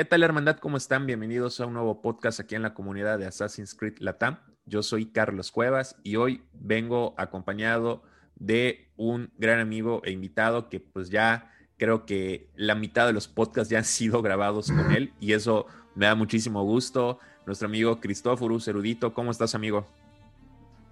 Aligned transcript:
¿Qué 0.00 0.06
tal, 0.06 0.22
hermandad? 0.22 0.56
¿Cómo 0.56 0.78
están? 0.78 1.04
Bienvenidos 1.04 1.60
a 1.60 1.66
un 1.66 1.74
nuevo 1.74 2.00
podcast 2.00 2.40
aquí 2.40 2.54
en 2.54 2.62
la 2.62 2.72
comunidad 2.72 3.18
de 3.18 3.26
Assassin's 3.26 3.74
Creed 3.74 3.98
Latam. 3.98 4.38
Yo 4.64 4.82
soy 4.82 5.12
Carlos 5.12 5.52
Cuevas 5.52 5.94
y 6.02 6.16
hoy 6.16 6.42
vengo 6.54 7.14
acompañado 7.18 8.02
de 8.34 8.90
un 8.96 9.30
gran 9.36 9.60
amigo 9.60 10.00
e 10.02 10.10
invitado 10.10 10.70
que 10.70 10.80
pues 10.80 11.10
ya 11.10 11.52
creo 11.76 12.06
que 12.06 12.50
la 12.56 12.74
mitad 12.74 13.06
de 13.08 13.12
los 13.12 13.28
podcasts 13.28 13.68
ya 13.68 13.76
han 13.76 13.84
sido 13.84 14.22
grabados 14.22 14.68
con 14.72 14.90
él 14.90 15.12
y 15.20 15.34
eso 15.34 15.66
me 15.94 16.06
da 16.06 16.14
muchísimo 16.14 16.64
gusto. 16.64 17.18
Nuestro 17.44 17.68
amigo 17.68 18.00
Cristóforos 18.00 18.66
Erudito, 18.68 19.12
¿cómo 19.12 19.30
estás, 19.30 19.54
amigo? 19.54 19.86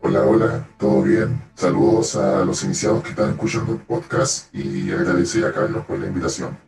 Hola, 0.03 0.21
hola, 0.21 0.69
¿todo 0.79 1.01
bien? 1.03 1.43
Saludos 1.55 2.15
a 2.15 2.45
los 2.45 2.63
iniciados 2.63 3.03
que 3.05 3.09
están 3.09 3.31
escuchando 3.31 3.73
el 3.73 3.79
podcast 3.79 4.55
y 4.55 4.91
agradecer 4.91 5.47
a 5.47 5.53
Carlos 5.55 5.87
por 5.87 5.99
la 5.99 6.09
invitación. 6.09 6.68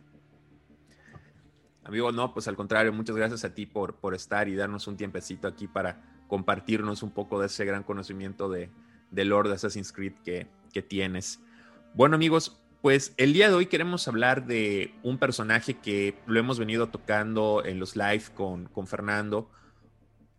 Amigo, 1.91 2.13
no, 2.13 2.33
pues 2.33 2.47
al 2.47 2.55
contrario, 2.55 2.93
muchas 2.93 3.17
gracias 3.17 3.43
a 3.43 3.53
ti 3.53 3.65
por, 3.65 3.97
por 3.97 4.15
estar 4.15 4.47
y 4.47 4.55
darnos 4.55 4.87
un 4.87 4.95
tiempecito 4.95 5.45
aquí 5.45 5.67
para 5.67 6.01
compartirnos 6.29 7.03
un 7.03 7.11
poco 7.11 7.37
de 7.37 7.47
ese 7.47 7.65
gran 7.65 7.83
conocimiento 7.83 8.47
de, 8.47 8.69
Lord 9.11 9.49
de 9.49 9.55
Assassin's 9.55 9.91
Creed 9.91 10.13
que, 10.23 10.47
que 10.71 10.81
tienes. 10.81 11.41
Bueno, 11.93 12.15
amigos, 12.15 12.63
pues 12.81 13.13
el 13.17 13.33
día 13.33 13.49
de 13.49 13.55
hoy 13.55 13.65
queremos 13.65 14.07
hablar 14.07 14.45
de 14.45 14.95
un 15.03 15.17
personaje 15.17 15.79
que 15.79 16.17
lo 16.27 16.39
hemos 16.39 16.59
venido 16.59 16.87
tocando 16.87 17.61
en 17.65 17.77
los 17.77 17.97
live 17.97 18.23
con, 18.35 18.67
con 18.67 18.87
Fernando 18.87 19.51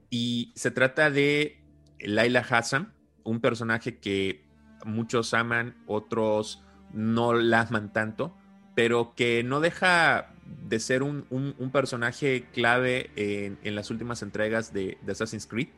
y 0.08 0.54
se 0.56 0.70
trata 0.70 1.10
de 1.10 1.62
Laila 2.00 2.46
Hassan, 2.48 2.94
un 3.24 3.42
personaje 3.42 3.98
que 3.98 4.46
muchos 4.86 5.34
aman, 5.34 5.76
otros 5.86 6.64
no 6.94 7.34
la 7.34 7.60
aman 7.60 7.92
tanto, 7.92 8.34
pero 8.74 9.14
que 9.14 9.44
no 9.44 9.60
deja 9.60 10.31
de 10.68 10.80
ser 10.80 11.02
un, 11.02 11.24
personaje 11.72 12.46
clave 12.52 13.10
en, 13.16 13.74
las 13.74 13.90
últimas 13.90 14.22
entregas 14.22 14.72
de, 14.72 14.98
Assassin's 15.08 15.46
Creed. 15.46 15.68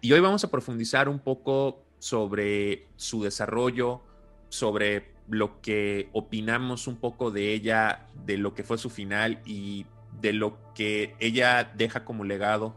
Y 0.00 0.12
hoy 0.12 0.20
vamos 0.20 0.44
a 0.44 0.50
profundizar 0.50 1.08
un 1.08 1.18
poco 1.18 1.82
sobre 1.98 2.86
su 2.96 3.22
desarrollo, 3.22 4.02
sobre 4.48 5.12
lo 5.28 5.60
que 5.60 6.08
opinamos 6.12 6.86
un 6.86 6.96
poco 6.96 7.30
de 7.30 7.52
ella, 7.52 8.06
de 8.26 8.36
lo 8.36 8.54
que 8.54 8.64
fue 8.64 8.78
su 8.78 8.90
final 8.90 9.40
y 9.46 9.86
de 10.20 10.32
lo 10.32 10.58
que 10.74 11.14
ella 11.20 11.72
deja 11.76 12.04
como 12.04 12.24
legado 12.24 12.74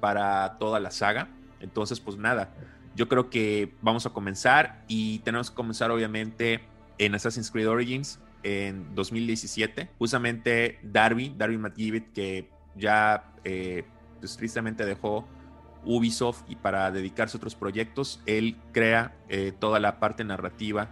para 0.00 0.58
toda 0.58 0.80
la 0.80 0.90
saga. 0.90 1.28
Entonces, 1.60 2.00
pues 2.00 2.16
nada, 2.16 2.52
yo 2.96 3.08
creo 3.08 3.30
que 3.30 3.72
vamos 3.80 4.06
a 4.06 4.10
comenzar 4.10 4.84
y 4.88 5.20
tenemos 5.20 5.50
que 5.50 5.56
comenzar 5.56 5.90
obviamente 5.90 6.60
en 6.98 7.14
Assassin's 7.14 7.50
Creed 7.50 7.68
Origins, 7.68 8.20
en 8.44 8.94
2017. 8.94 9.90
Justamente 9.98 10.78
Darby, 10.82 11.34
Darby 11.36 11.58
McGibbet, 11.58 12.12
que 12.12 12.50
ya 12.76 13.32
eh, 13.42 13.84
pues, 14.20 14.36
tristemente 14.36 14.84
dejó 14.84 15.26
Ubisoft 15.84 16.44
y 16.48 16.56
para 16.56 16.90
dedicarse 16.90 17.36
a 17.36 17.38
otros 17.38 17.54
proyectos, 17.54 18.20
él 18.26 18.56
crea 18.72 19.16
eh, 19.28 19.52
toda 19.58 19.80
la 19.80 19.98
parte 19.98 20.24
narrativa 20.24 20.88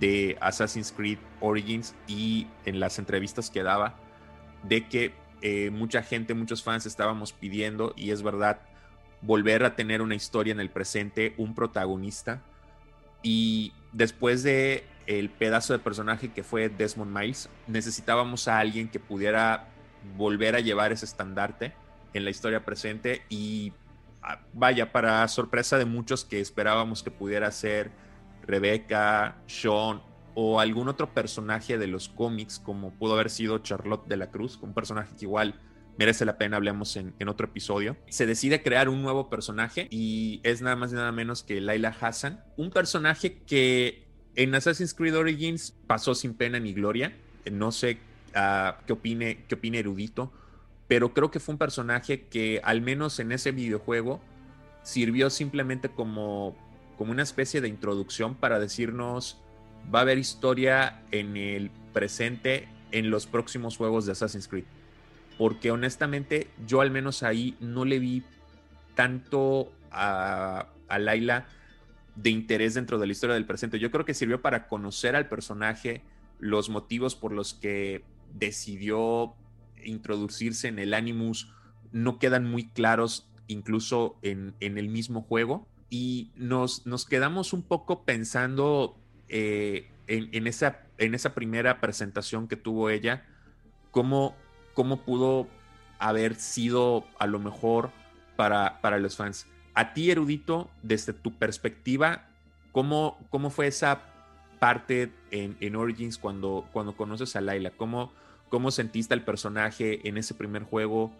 de 0.00 0.36
Assassin's 0.40 0.92
Creed 0.92 1.18
Origins 1.40 1.94
y 2.08 2.46
en 2.64 2.80
las 2.80 2.98
entrevistas 2.98 3.50
que 3.50 3.62
daba 3.62 3.94
de 4.64 4.88
que 4.88 5.12
eh, 5.42 5.70
mucha 5.70 6.02
gente, 6.02 6.34
muchos 6.34 6.62
fans 6.62 6.86
estábamos 6.86 7.32
pidiendo 7.32 7.94
y 7.96 8.10
es 8.10 8.22
verdad 8.22 8.60
volver 9.20 9.64
a 9.64 9.76
tener 9.76 10.02
una 10.02 10.14
historia 10.14 10.52
en 10.52 10.60
el 10.60 10.70
presente, 10.70 11.34
un 11.36 11.54
protagonista 11.54 12.42
y 13.22 13.72
después 13.92 14.42
de 14.42 14.84
el 15.06 15.30
pedazo 15.30 15.72
de 15.72 15.78
personaje 15.78 16.32
que 16.32 16.42
fue 16.42 16.68
Desmond 16.68 17.16
Miles, 17.16 17.48
necesitábamos 17.66 18.48
a 18.48 18.58
alguien 18.58 18.88
que 18.88 19.00
pudiera 19.00 19.68
volver 20.16 20.56
a 20.56 20.60
llevar 20.60 20.92
ese 20.92 21.04
estandarte 21.04 21.72
en 22.14 22.24
la 22.24 22.30
historia 22.30 22.64
presente 22.64 23.22
y 23.28 23.72
ah, 24.22 24.40
vaya, 24.52 24.92
para 24.92 25.26
sorpresa 25.28 25.78
de 25.78 25.84
muchos 25.84 26.24
que 26.24 26.40
esperábamos 26.40 27.02
que 27.02 27.10
pudiera 27.10 27.50
ser 27.50 27.90
Rebecca, 28.42 29.36
Sean 29.46 30.02
o 30.34 30.60
algún 30.60 30.88
otro 30.88 31.12
personaje 31.12 31.78
de 31.78 31.86
los 31.86 32.08
cómics, 32.08 32.58
como 32.58 32.92
pudo 32.92 33.14
haber 33.14 33.30
sido 33.30 33.58
Charlotte 33.58 34.06
de 34.06 34.16
la 34.16 34.30
Cruz, 34.30 34.58
un 34.62 34.72
personaje 34.72 35.14
que 35.16 35.26
igual 35.26 35.60
merece 35.98 36.24
la 36.24 36.38
pena, 36.38 36.56
hablemos 36.56 36.96
en, 36.96 37.14
en, 37.18 37.28
otro 37.28 37.46
episodio. 37.46 37.98
Se 38.08 38.24
decide 38.24 38.62
crear 38.62 38.88
un 38.88 39.02
nuevo 39.02 39.28
personaje 39.28 39.88
y 39.90 40.40
es 40.42 40.62
nada 40.62 40.74
más 40.74 40.90
y 40.92 40.94
nada 40.94 41.12
menos 41.12 41.42
que 41.42 41.60
Laila 41.60 41.94
Hassan, 42.00 42.42
un 42.56 42.70
personaje 42.70 43.42
que 43.42 44.11
en 44.36 44.54
Assassin's 44.54 44.94
Creed 44.94 45.16
Origins 45.16 45.74
pasó 45.86 46.14
sin 46.14 46.34
pena 46.34 46.58
ni 46.58 46.72
gloria. 46.72 47.12
No 47.50 47.72
sé 47.72 47.98
uh, 48.34 48.72
qué, 48.86 48.92
opine, 48.92 49.44
qué 49.48 49.56
opine 49.56 49.78
Erudito, 49.78 50.32
pero 50.88 51.12
creo 51.12 51.30
que 51.30 51.40
fue 51.40 51.54
un 51.54 51.58
personaje 51.58 52.22
que 52.22 52.60
al 52.64 52.80
menos 52.80 53.18
en 53.18 53.32
ese 53.32 53.52
videojuego 53.52 54.20
sirvió 54.82 55.30
simplemente 55.30 55.88
como, 55.88 56.56
como 56.98 57.12
una 57.12 57.22
especie 57.22 57.60
de 57.60 57.68
introducción 57.68 58.34
para 58.34 58.58
decirnos 58.58 59.38
va 59.92 60.00
a 60.00 60.02
haber 60.02 60.18
historia 60.18 61.02
en 61.10 61.36
el 61.36 61.70
presente 61.92 62.68
en 62.90 63.10
los 63.10 63.26
próximos 63.26 63.76
juegos 63.76 64.06
de 64.06 64.12
Assassin's 64.12 64.48
Creed. 64.48 64.64
Porque 65.38 65.70
honestamente 65.70 66.48
yo 66.66 66.80
al 66.80 66.90
menos 66.90 67.22
ahí 67.22 67.56
no 67.60 67.84
le 67.84 67.98
vi 67.98 68.22
tanto 68.94 69.72
a, 69.90 70.66
a 70.88 70.98
Laila 70.98 71.46
de 72.14 72.30
interés 72.30 72.74
dentro 72.74 72.98
de 72.98 73.06
la 73.06 73.12
historia 73.12 73.34
del 73.34 73.46
presente. 73.46 73.78
Yo 73.78 73.90
creo 73.90 74.04
que 74.04 74.14
sirvió 74.14 74.42
para 74.42 74.68
conocer 74.68 75.16
al 75.16 75.28
personaje, 75.28 76.02
los 76.38 76.68
motivos 76.68 77.14
por 77.14 77.32
los 77.32 77.54
que 77.54 78.04
decidió 78.34 79.34
introducirse 79.84 80.68
en 80.68 80.78
el 80.78 80.94
Animus 80.94 81.52
no 81.92 82.18
quedan 82.18 82.50
muy 82.50 82.68
claros 82.68 83.28
incluso 83.48 84.18
en, 84.22 84.54
el 84.60 84.88
mismo 84.88 85.22
juego 85.22 85.66
y 85.90 86.30
nos, 86.36 86.86
nos, 86.86 87.04
quedamos 87.04 87.52
un 87.52 87.62
poco 87.62 88.04
pensando 88.04 88.96
eh, 89.28 89.90
en, 90.06 90.46
esa, 90.46 90.86
en 90.98 91.14
esa 91.14 91.34
primera 91.34 91.80
presentación 91.80 92.48
que 92.48 92.56
tuvo 92.56 92.88
ella, 92.88 93.26
cómo, 93.90 94.34
cómo 94.72 95.04
pudo 95.04 95.48
haber 95.98 96.36
sido 96.36 97.04
a 97.18 97.26
lo 97.26 97.38
mejor 97.38 97.90
para, 98.36 98.80
para 98.80 98.98
los 98.98 99.16
fans 99.16 99.46
a 99.74 99.94
ti, 99.94 100.10
erudito, 100.10 100.70
desde 100.82 101.12
tu 101.12 101.36
perspectiva, 101.38 102.26
¿cómo, 102.72 103.18
cómo 103.30 103.50
fue 103.50 103.66
esa 103.66 104.02
parte 104.58 105.12
en, 105.30 105.76
Origins 105.76 106.18
cuando, 106.18 106.68
cuando 106.72 106.96
conoces 106.96 107.34
a 107.36 107.40
Laila? 107.40 107.70
¿Cómo, 107.70 108.12
¿Cómo 108.48 108.70
sentiste 108.70 109.14
al 109.14 109.24
personaje 109.24 110.06
en 110.08 110.18
ese 110.18 110.34
primer 110.34 110.64
juego? 110.64 111.12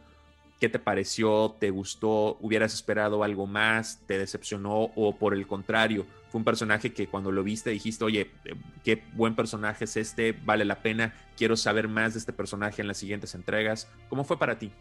¿Qué 0.60 0.68
te 0.68 0.78
pareció? 0.78 1.56
¿Te 1.58 1.70
gustó? 1.70 2.36
¿Hubieras 2.40 2.72
esperado 2.74 3.24
algo 3.24 3.46
más? 3.46 4.00
¿Te 4.06 4.16
decepcionó? 4.18 4.92
¿O 4.94 5.16
por 5.16 5.34
el 5.34 5.46
contrario, 5.46 6.06
fue 6.32 6.38
un 6.38 6.44
personaje 6.44 6.92
que 6.92 7.08
cuando 7.08 7.32
lo 7.32 7.42
viste 7.42 7.70
dijiste, 7.70 8.04
oye, 8.04 8.30
eh, 8.44 8.54
qué 8.84 9.02
buen 9.12 9.34
personaje 9.34 9.84
es 9.84 9.96
este, 9.96 10.32
vale 10.32 10.64
la 10.64 10.80
pena, 10.80 11.14
quiero 11.36 11.56
saber 11.56 11.88
más 11.88 12.14
de 12.14 12.20
este 12.20 12.32
personaje 12.32 12.80
en 12.80 12.88
las 12.88 12.96
siguientes 12.96 13.34
entregas? 13.34 13.88
¿Cómo 14.08 14.24
fue 14.24 14.38
para 14.38 14.58
ti? 14.58 14.72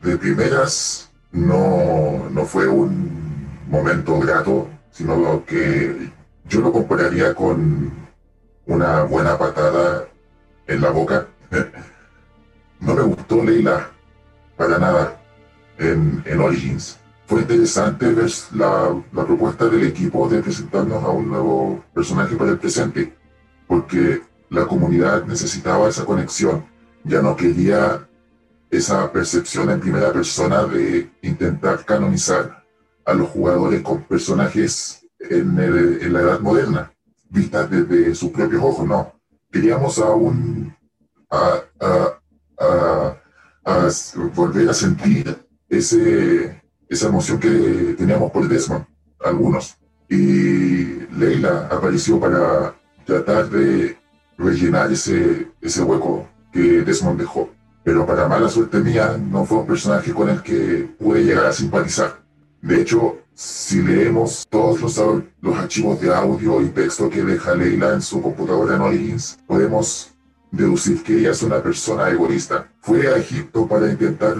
De 0.00 0.18
primeras, 0.18 1.10
no, 1.32 2.28
no 2.30 2.44
fue 2.44 2.66
un 2.66 3.48
momento 3.68 4.18
grato, 4.18 4.68
sino 4.90 5.44
que 5.44 6.10
yo 6.48 6.60
lo 6.60 6.72
compararía 6.72 7.34
con 7.34 7.92
una 8.66 9.02
buena 9.02 9.36
patada 9.38 10.08
en 10.66 10.80
la 10.80 10.90
boca. 10.90 11.26
no 12.80 12.94
me 12.94 13.02
gustó 13.02 13.44
Leila 13.44 13.90
para 14.56 14.78
nada 14.78 15.20
en, 15.78 16.22
en 16.26 16.40
Origins. 16.40 16.98
Fue 17.26 17.42
interesante 17.42 18.10
ver 18.12 18.30
la, 18.54 18.96
la, 19.12 19.26
propuesta 19.26 19.66
del 19.66 19.86
equipo 19.86 20.28
de 20.28 20.42
presentarnos 20.42 21.04
a 21.04 21.08
un 21.10 21.28
nuevo 21.28 21.84
personaje 21.92 22.34
para 22.36 22.52
el 22.52 22.58
presente, 22.58 23.14
porque 23.66 24.22
la 24.48 24.66
comunidad 24.66 25.24
necesitaba 25.24 25.88
esa 25.88 26.06
conexión. 26.06 26.64
Ya 27.04 27.20
no 27.20 27.36
quería 27.36 28.08
esa 28.70 29.10
percepción 29.10 29.70
en 29.70 29.80
primera 29.80 30.12
persona 30.12 30.64
de 30.64 31.10
intentar 31.22 31.84
canonizar 31.84 32.64
a 33.04 33.14
los 33.14 33.28
jugadores 33.30 33.82
con 33.82 34.02
personajes 34.02 35.06
en, 35.18 36.12
la 36.12 36.20
edad 36.20 36.40
moderna, 36.40 36.92
vistas 37.30 37.70
desde 37.70 38.14
sus 38.14 38.30
propios 38.30 38.62
ojos, 38.62 38.86
no. 38.86 39.14
Queríamos 39.50 39.98
aún 39.98 40.76
volver 44.34 44.68
a 44.68 44.74
sentir 44.74 45.36
esa 45.68 47.08
emoción 47.08 47.40
que 47.40 47.94
teníamos 47.96 48.30
por 48.30 48.46
Desmond, 48.46 48.84
algunos. 49.24 49.76
Y 50.10 51.06
Leila 51.16 51.68
apareció 51.70 52.20
para 52.20 52.74
tratar 53.04 53.48
de 53.48 53.96
rellenar 54.36 54.92
ese, 54.92 55.50
ese 55.60 55.82
hueco 55.82 56.28
que 56.52 56.82
Desmond 56.82 57.18
dejó 57.18 57.50
pero 57.88 58.04
para 58.04 58.28
mala 58.28 58.50
suerte 58.50 58.80
mía 58.80 59.18
no 59.18 59.46
fue 59.46 59.60
un 59.60 59.66
personaje 59.66 60.12
con 60.12 60.28
el 60.28 60.42
que 60.42 60.86
pude 60.98 61.24
llegar 61.24 61.46
a 61.46 61.52
simpatizar. 61.54 62.20
De 62.60 62.82
hecho, 62.82 63.20
si 63.32 63.80
leemos 63.80 64.46
todos 64.50 64.82
los, 64.82 65.22
los 65.40 65.56
archivos 65.56 65.98
de 65.98 66.14
audio 66.14 66.60
y 66.60 66.68
texto 66.68 67.08
que 67.08 67.24
deja 67.24 67.54
Leila 67.54 67.94
en 67.94 68.02
su 68.02 68.20
computadora 68.20 68.76
en 68.76 68.82
Origins, 68.82 69.38
podemos 69.46 70.12
deducir 70.50 71.02
que 71.02 71.16
ella 71.16 71.30
es 71.30 71.42
una 71.42 71.62
persona 71.62 72.10
egoísta. 72.10 72.70
fue 72.82 73.08
a 73.08 73.16
Egipto 73.16 73.66
para 73.66 73.90
intentar 73.90 74.36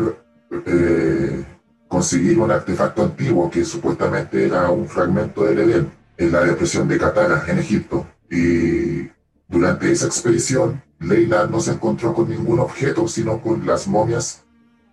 eh, 0.67 1.43
conseguir 1.89 2.39
un 2.39 2.51
artefacto 2.51 3.03
antiguo 3.03 3.51
que 3.51 3.65
supuestamente 3.65 4.44
era 4.44 4.71
un 4.71 4.87
fragmento 4.87 5.44
del 5.44 5.61
Edén 5.61 5.91
en 6.19 6.33
la 6.33 6.44
depresión 6.44 6.87
de 6.87 6.99
Catara, 6.99 7.47
en 7.49 7.61
Egipto. 7.61 8.06
Y 8.31 9.09
durante 9.49 9.91
esa 9.91 10.05
expedición, 10.05 10.83
Leila 11.00 11.47
no 11.47 11.61
se 11.61 11.73
encontró 11.73 12.12
con 12.12 12.29
ningún 12.29 12.59
objeto, 12.59 13.06
sino 13.06 13.41
con 13.41 13.67
las 13.67 13.87
momias 13.87 14.45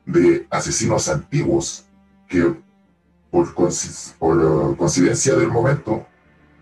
de 0.06 0.46
asesinos 0.50 1.10
antiguos 1.10 1.86
que 2.28 2.56
por, 3.32 3.54
por 4.20 4.78
coincidencia 4.78 5.36
del 5.36 5.50
momento 5.50 6.06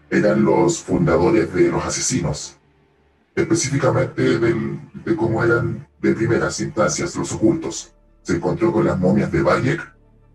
eran 0.09 0.43
los 0.43 0.79
fundadores 0.79 1.53
de 1.53 1.69
los 1.69 1.83
asesinos, 1.85 2.57
específicamente 3.35 4.39
de 4.39 5.15
cómo 5.15 5.43
eran 5.43 5.87
de 6.01 6.13
primeras 6.13 6.59
instancias 6.59 7.15
los 7.15 7.31
ocultos. 7.33 7.93
Se 8.21 8.35
encontró 8.37 8.71
con 8.71 8.85
las 8.85 8.97
momias 8.99 9.31
de 9.31 9.41
Bayek 9.41 9.93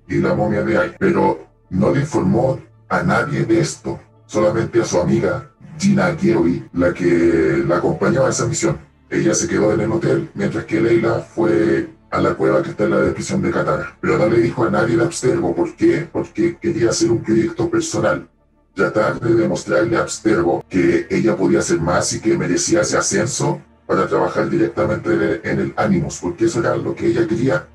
y 0.09 0.17
la 0.17 0.35
momia 0.35 0.63
de 0.63 0.79
Ay, 0.79 0.95
pero 0.99 1.47
no 1.71 1.93
le 1.93 2.01
informó 2.01 2.61
a 2.89 3.03
nadie 3.03 3.45
de 3.45 3.61
esto, 3.61 4.01
solamente 4.27 4.81
a 4.81 4.85
su 4.85 5.01
amiga 5.01 5.51
Gina 5.79 6.15
Giovi, 6.17 6.69
la 6.73 6.93
que 6.93 7.63
la 7.67 7.77
acompañó 7.77 8.25
a 8.25 8.31
esa 8.31 8.47
misión. 8.47 8.88
Ella 9.11 9.35
se 9.35 9.49
quedó 9.49 9.73
en 9.73 9.81
el 9.81 9.93
hotel, 9.93 10.31
mientras 10.35 10.65
que 10.67 10.81
Leila 10.81 11.21
fue 11.21 11.89
a 12.11 12.21
la 12.21 12.35
cueva 12.35 12.63
que 12.63 12.71
está 12.71 12.85
en 12.85 12.91
la 12.91 13.01
descripción 13.01 13.41
de 13.41 13.51
Katara. 13.51 13.97
Pero 14.01 14.19
no 14.19 14.29
le 14.29 14.41
dijo 14.41 14.65
a 14.65 14.71
nadie 14.71 14.97
de 14.97 15.05
Abstergo. 15.05 15.55
¿Por 15.55 15.75
qué? 15.77 16.07
Porque 16.11 16.57
quería 16.59 16.91
hacer 16.91 17.11
un 17.11 17.23
proyecto 17.23 17.71
personal. 17.71 18.29
Tratar 18.75 19.19
de 19.19 19.35
demostrarle 19.35 19.97
a 19.97 20.01
Abstergo 20.01 20.63
que 20.69 21.07
ella 21.11 21.37
podía 21.37 21.61
hacer 21.61 21.81
más 21.81 22.13
y 22.13 22.21
que 22.21 22.37
merecía 22.37 22.83
ese 22.83 22.99
ascenso 22.99 23.61
para 23.87 24.07
trabajar 24.07 24.51
directamente 24.51 25.41
en 25.43 25.59
el 25.59 25.75
Animus, 25.77 26.19
porque 26.21 26.45
eso 26.45 26.61
era 26.61 26.77
lo 26.77 26.95
que 26.95 27.07
ella 27.07 27.27
quería. 27.27 27.67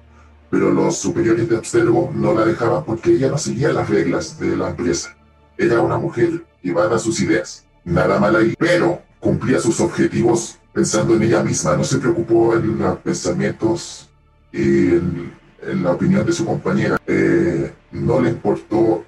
Pero 0.51 0.71
los 0.71 0.97
superiores 0.97 1.49
de 1.49 1.57
Abstergo 1.57 2.11
no 2.13 2.33
la 2.33 2.45
dejaban 2.45 2.85
porque 2.85 3.11
ella 3.11 3.29
no 3.29 3.39
seguía 3.39 3.73
las 3.73 3.89
reglas 3.89 4.39
de 4.39 4.55
la 4.55 4.69
empresa. 4.69 5.15
Era 5.57 5.81
una 5.81 5.97
mujer 5.97 6.45
llevada 6.61 6.95
a 6.95 6.99
sus 6.99 7.19
ideas. 7.21 7.65
Nada 7.83 8.19
mal 8.19 8.35
ahí, 8.35 8.53
pero 8.57 9.01
cumplía 9.19 9.59
sus 9.59 9.79
objetivos 9.79 10.59
pensando 10.73 11.15
en 11.15 11.23
ella 11.23 11.43
misma. 11.43 11.77
No 11.77 11.83
se 11.83 11.99
preocupó 11.99 12.55
en 12.55 12.79
los 12.79 12.97
pensamientos 12.97 14.09
y 14.51 14.89
en, 14.89 15.43
la 15.81 15.91
opinión 15.91 16.25
de 16.25 16.33
su 16.33 16.45
compañera. 16.45 16.97
Eh, 17.07 17.71
no 17.91 18.19
le 18.19 18.31
importó 18.31 19.05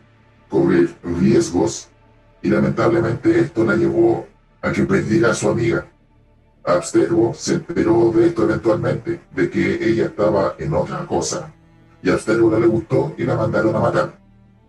cubrir 0.49 0.95
riesgos 1.03 1.89
y 2.41 2.49
lamentablemente 2.49 3.39
esto 3.39 3.65
la 3.65 3.75
llevó 3.75 4.25
a 4.61 4.71
que 4.71 4.83
perdiera 4.83 5.31
a 5.31 5.33
su 5.33 5.49
amiga. 5.49 5.85
Abstergo 6.63 7.33
se 7.33 7.55
enteró 7.55 8.11
de 8.15 8.27
esto 8.27 8.43
eventualmente, 8.43 9.21
de 9.35 9.49
que 9.49 9.87
ella 9.87 10.05
estaba 10.05 10.55
en 10.57 10.73
otra 10.73 11.05
cosa. 11.05 11.53
Y 12.01 12.09
a 12.09 12.13
Abstergo 12.13 12.49
no 12.49 12.59
le 12.59 12.67
gustó 12.67 13.13
y 13.17 13.23
la 13.23 13.35
mandaron 13.35 13.75
a 13.75 13.79
matar. 13.79 14.19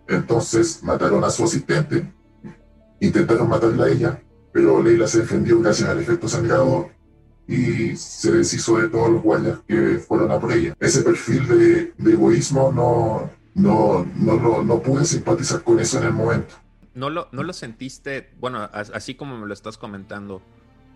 Entonces 0.07 0.83
mataron 0.83 1.23
a 1.23 1.29
su 1.29 1.43
asistente. 1.43 2.11
Intentaron 2.99 3.49
matarla 3.49 3.85
a 3.85 3.89
ella, 3.89 4.21
pero 4.51 4.81
Leila 4.81 5.07
se 5.07 5.19
defendió 5.19 5.59
gracias 5.59 5.89
al 5.89 5.99
efecto 5.99 6.27
sangrador 6.27 6.89
y 7.47 7.95
se 7.95 8.31
deshizo 8.31 8.77
de 8.77 8.89
todos 8.89 9.09
los 9.09 9.23
guardias 9.23 9.59
que 9.67 9.99
fueron 9.99 10.31
a 10.31 10.39
por 10.39 10.51
ella. 10.51 10.75
Ese 10.79 11.01
perfil 11.01 11.47
de, 11.47 11.93
de 11.97 12.11
egoísmo 12.11 12.71
no, 12.71 13.29
no, 13.55 14.05
no, 14.15 14.63
no, 14.63 14.81
pude 14.81 15.05
simpatizar 15.05 15.63
con 15.63 15.79
eso 15.79 15.97
en 15.99 16.05
el 16.05 16.13
momento. 16.13 16.55
¿No 16.93 17.09
lo, 17.09 17.29
¿No 17.31 17.43
lo 17.43 17.53
sentiste, 17.53 18.31
bueno, 18.39 18.69
así 18.73 19.15
como 19.15 19.37
me 19.37 19.45
lo 19.47 19.53
estás 19.53 19.77
comentando, 19.77 20.41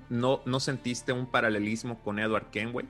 no, 0.09 0.41
no 0.45 0.59
sentiste 0.59 1.13
un 1.13 1.27
paralelismo 1.27 2.01
con 2.03 2.19
Edward 2.19 2.49
Kenway? 2.51 2.85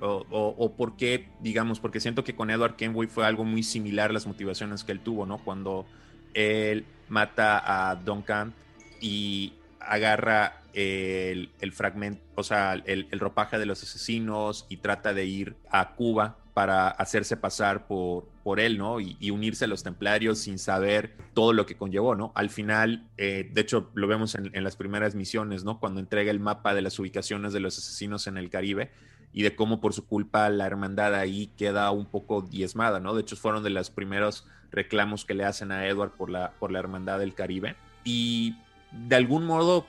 o, 0.00 0.26
o, 0.30 0.76
por 0.76 0.96
qué, 0.96 1.28
digamos, 1.40 1.80
porque 1.80 2.00
siento 2.00 2.22
que 2.22 2.36
con 2.36 2.50
Edward 2.50 2.76
Kenway 2.76 3.08
fue 3.08 3.26
algo 3.26 3.44
muy 3.44 3.62
similar 3.62 4.12
las 4.12 4.26
motivaciones 4.26 4.84
que 4.84 4.92
él 4.92 5.00
tuvo, 5.00 5.26
¿no? 5.26 5.38
Cuando 5.38 5.86
él 6.34 6.84
mata 7.08 7.90
a 7.90 7.96
Duncan 7.96 8.52
y 9.00 9.54
agarra 9.80 10.62
el, 10.72 11.50
el 11.60 11.72
fragmento, 11.72 12.22
o 12.34 12.42
sea, 12.42 12.74
el, 12.74 13.08
el, 13.10 13.20
ropaje 13.20 13.58
de 13.58 13.66
los 13.66 13.82
asesinos 13.82 14.66
y 14.68 14.78
trata 14.78 15.12
de 15.12 15.24
ir 15.24 15.56
a 15.70 15.94
Cuba 15.94 16.36
para 16.54 16.88
hacerse 16.88 17.36
pasar 17.36 17.86
por, 17.86 18.28
por 18.42 18.60
él, 18.60 18.78
¿no? 18.78 19.00
Y, 19.00 19.30
unirse 19.30 19.64
a 19.64 19.68
los 19.68 19.82
templarios 19.82 20.38
sin 20.38 20.58
saber 20.58 21.16
todo 21.34 21.52
lo 21.52 21.66
que 21.66 21.76
conllevó, 21.76 22.14
¿no? 22.14 22.32
Al 22.34 22.50
final, 22.50 23.08
eh, 23.16 23.48
de 23.52 23.60
hecho, 23.60 23.90
lo 23.94 24.06
vemos 24.06 24.34
en, 24.34 24.64
las 24.64 24.76
primeras 24.76 25.14
misiones, 25.14 25.64
¿no? 25.64 25.80
Cuando 25.80 26.00
entrega 26.00 26.30
el 26.30 26.40
mapa 26.40 26.74
de 26.74 26.82
las 26.82 26.98
ubicaciones 26.98 27.52
de 27.52 27.60
los 27.60 27.78
asesinos 27.78 28.26
en 28.26 28.36
el 28.36 28.50
Caribe 28.50 28.90
y 29.32 29.42
de 29.42 29.54
cómo 29.54 29.80
por 29.80 29.94
su 29.94 30.06
culpa 30.06 30.48
la 30.50 30.66
hermandad 30.66 31.14
ahí 31.14 31.52
queda 31.56 31.90
un 31.92 32.06
poco 32.06 32.42
diezmada, 32.42 33.00
¿no? 33.00 33.14
De 33.14 33.22
hecho, 33.22 33.36
fueron 33.36 33.62
de 33.62 33.70
los 33.70 33.90
primeros 33.90 34.46
reclamos 34.72 35.24
que 35.24 35.34
le 35.34 35.44
hacen 35.44 35.72
a 35.72 35.86
Edward 35.86 36.12
por 36.12 36.30
la, 36.30 36.52
por 36.58 36.72
la 36.72 36.78
hermandad 36.80 37.20
del 37.20 37.34
Caribe. 37.34 37.76
Y 38.04 38.56
de 38.92 39.16
algún 39.16 39.46
modo, 39.46 39.86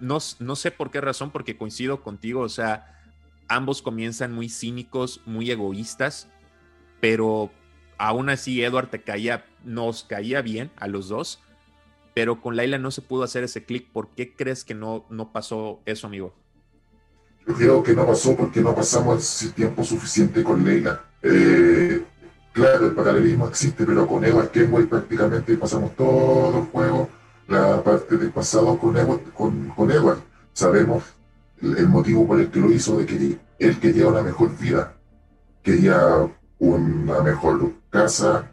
no, 0.00 0.18
no 0.38 0.56
sé 0.56 0.70
por 0.70 0.90
qué 0.90 1.00
razón, 1.00 1.30
porque 1.30 1.56
coincido 1.56 2.02
contigo, 2.02 2.40
o 2.40 2.48
sea, 2.48 2.98
ambos 3.48 3.82
comienzan 3.82 4.32
muy 4.32 4.48
cínicos, 4.48 5.20
muy 5.26 5.50
egoístas, 5.50 6.28
pero 7.00 7.50
aún 7.98 8.30
así 8.30 8.62
Edward 8.62 8.88
te 8.88 9.02
caía, 9.02 9.44
nos 9.64 10.04
caía 10.04 10.40
bien 10.40 10.70
a 10.76 10.86
los 10.86 11.08
dos, 11.08 11.40
pero 12.14 12.40
con 12.40 12.56
Laila 12.56 12.78
no 12.78 12.90
se 12.90 13.02
pudo 13.02 13.22
hacer 13.22 13.44
ese 13.44 13.64
clic. 13.64 13.88
¿Por 13.92 14.10
qué 14.10 14.34
crees 14.34 14.64
que 14.64 14.74
no, 14.74 15.04
no 15.10 15.32
pasó 15.32 15.80
eso, 15.84 16.06
amigo? 16.06 16.34
Yo 17.46 17.54
creo 17.54 17.82
que 17.82 17.94
no 17.94 18.06
pasó 18.06 18.36
porque 18.36 18.60
no 18.60 18.74
pasamos 18.74 19.42
el 19.42 19.52
tiempo 19.52 19.84
suficiente 19.84 20.42
con 20.42 20.64
Leila. 20.64 21.04
Eh, 21.22 22.02
claro, 22.52 22.86
el 22.86 22.92
paralelismo 22.92 23.48
existe, 23.48 23.84
pero 23.84 24.06
con 24.06 24.24
Edward 24.24 24.50
Kenway 24.50 24.86
prácticamente 24.86 25.56
pasamos 25.56 25.94
todo 25.96 26.58
el 26.58 26.64
juego, 26.66 27.08
la 27.50 27.82
parte 27.82 28.16
del 28.16 28.30
pasado 28.30 28.78
con 28.78 28.96
Edward. 28.96 29.20
Con, 29.34 29.90
Edward. 29.90 30.20
Sabemos 30.52 31.02
el 31.60 31.88
motivo 31.88 32.26
por 32.26 32.40
el 32.40 32.50
que 32.50 32.60
lo 32.60 32.72
hizo, 32.72 32.96
de 32.98 33.06
que 33.06 33.38
él 33.58 33.78
quería 33.80 34.06
una 34.06 34.22
mejor 34.22 34.56
vida, 34.56 34.94
quería 35.62 36.00
una 36.58 37.20
mejor 37.22 37.72
casa, 37.90 38.50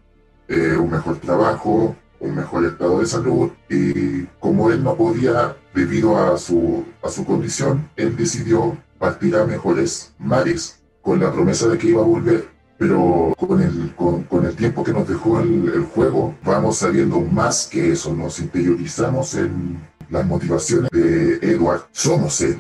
eh, 0.48 0.76
un 0.78 0.90
mejor 0.92 1.18
trabajo, 1.18 1.96
un 2.20 2.36
mejor 2.36 2.66
estado 2.66 3.00
de 3.00 3.06
salud 3.06 3.52
y 3.70 4.24
como 4.40 4.72
él 4.72 4.84
no 4.84 4.96
podía 4.96 5.56
debido 5.74 6.18
a 6.18 6.38
su, 6.38 6.84
a 7.04 7.10
su 7.10 7.24
condición, 7.24 7.90
él 7.96 8.18
decidió 8.18 8.76
partir 8.98 9.36
a 9.36 9.46
mejores 9.46 10.14
mares 10.18 10.82
con 11.02 11.20
la 11.20 11.32
promesa 11.32 11.68
de 11.68 11.78
que 11.78 11.90
iba 11.90 12.02
a 12.02 12.06
volver. 12.06 12.57
Pero 12.78 13.34
con 13.38 13.62
el, 13.62 13.94
con, 13.96 14.24
con 14.24 14.46
el 14.46 14.56
tiempo 14.56 14.84
que 14.84 14.94
nos 14.94 15.08
dejó 15.08 15.40
el, 15.40 15.70
el 15.74 15.84
juego, 15.84 16.36
vamos 16.44 16.78
sabiendo 16.78 17.20
más 17.20 17.68
que 17.68 17.92
eso, 17.92 18.14
nos 18.14 18.40
interiorizamos 18.40 19.36
en 19.36 19.80
las 20.10 20.26
motivaciones 20.26 20.90
de 20.92 21.36
Edward. 21.42 21.82
Somos 21.92 22.42
él 22.42 22.58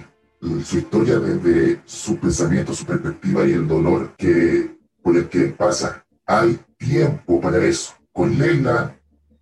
su 0.63 0.77
historia 0.77 1.19
desde 1.19 1.81
su 1.85 2.17
pensamiento, 2.17 2.73
su 2.73 2.85
perspectiva 2.85 3.45
y 3.45 3.53
el 3.53 3.67
dolor 3.67 4.13
que, 4.17 4.77
por 5.01 5.17
el 5.17 5.27
que 5.29 5.45
pasa. 5.47 6.05
Hay 6.25 6.59
tiempo 6.77 7.41
para 7.41 7.63
eso. 7.65 7.93
Con 8.11 8.37
Leila 8.37 8.95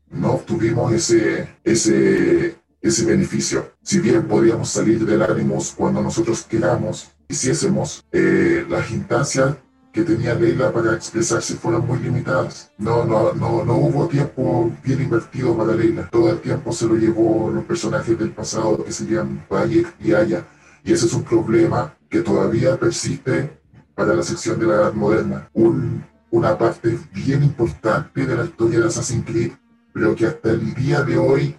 no 0.10 0.34
obtuvimos 0.34 0.94
ese, 0.94 1.50
ese, 1.64 2.56
ese 2.82 3.06
beneficio. 3.06 3.72
Si 3.82 4.00
bien 4.00 4.28
podíamos 4.28 4.70
salir 4.70 5.06
del 5.06 5.22
ánimo 5.22 5.58
cuando 5.76 6.02
nosotros 6.02 6.44
queramos, 6.44 7.12
hiciésemos, 7.28 8.04
eh, 8.12 8.66
las 8.70 8.92
instancias 8.92 9.58
que 9.96 10.04
tenía 10.04 10.36
Leila 10.36 10.74
para 10.74 10.94
expresarse 10.94 11.56
fueron 11.56 11.88
muy 11.88 11.98
limitadas. 12.00 12.70
No, 12.78 13.06
no, 13.06 13.32
no, 13.32 13.64
no 13.64 13.78
hubo 13.78 14.10
tiempo 14.10 14.70
bien 14.84 15.02
invertido 15.02 15.56
para 15.56 15.74
Leila. 15.74 16.10
Todo 16.12 16.32
el 16.32 16.42
tiempo 16.42 16.74
se 16.74 16.86
lo 16.86 16.96
llevó 16.96 17.50
los 17.50 17.64
personajes 17.64 18.20
del 18.20 18.32
pasado 18.32 18.84
que 18.84 18.92
serían 18.92 19.46
Valle 19.50 19.86
y 20.02 20.12
Aya 20.12 20.46
y 20.84 20.92
ese 20.92 21.06
es 21.06 21.14
un 21.14 21.24
problema 21.24 21.96
que 22.10 22.20
todavía 22.20 22.78
persiste 22.78 23.58
para 23.96 24.14
la 24.14 24.22
sección 24.22 24.60
de 24.60 24.68
la 24.68 24.74
Edad 24.76 24.94
Moderna. 24.94 25.50
Un, 25.54 26.04
una 26.30 26.58
parte 26.58 27.00
bien 27.14 27.42
importante 27.42 28.26
de 28.26 28.36
la 28.36 28.44
historia 28.44 28.80
de 28.80 28.88
Assassin's 28.88 29.26
Creed, 29.26 29.54
pero 29.94 30.14
que 30.14 30.26
hasta 30.26 30.52
el 30.52 30.74
día 30.74 31.04
de 31.04 31.18
hoy 31.18 31.56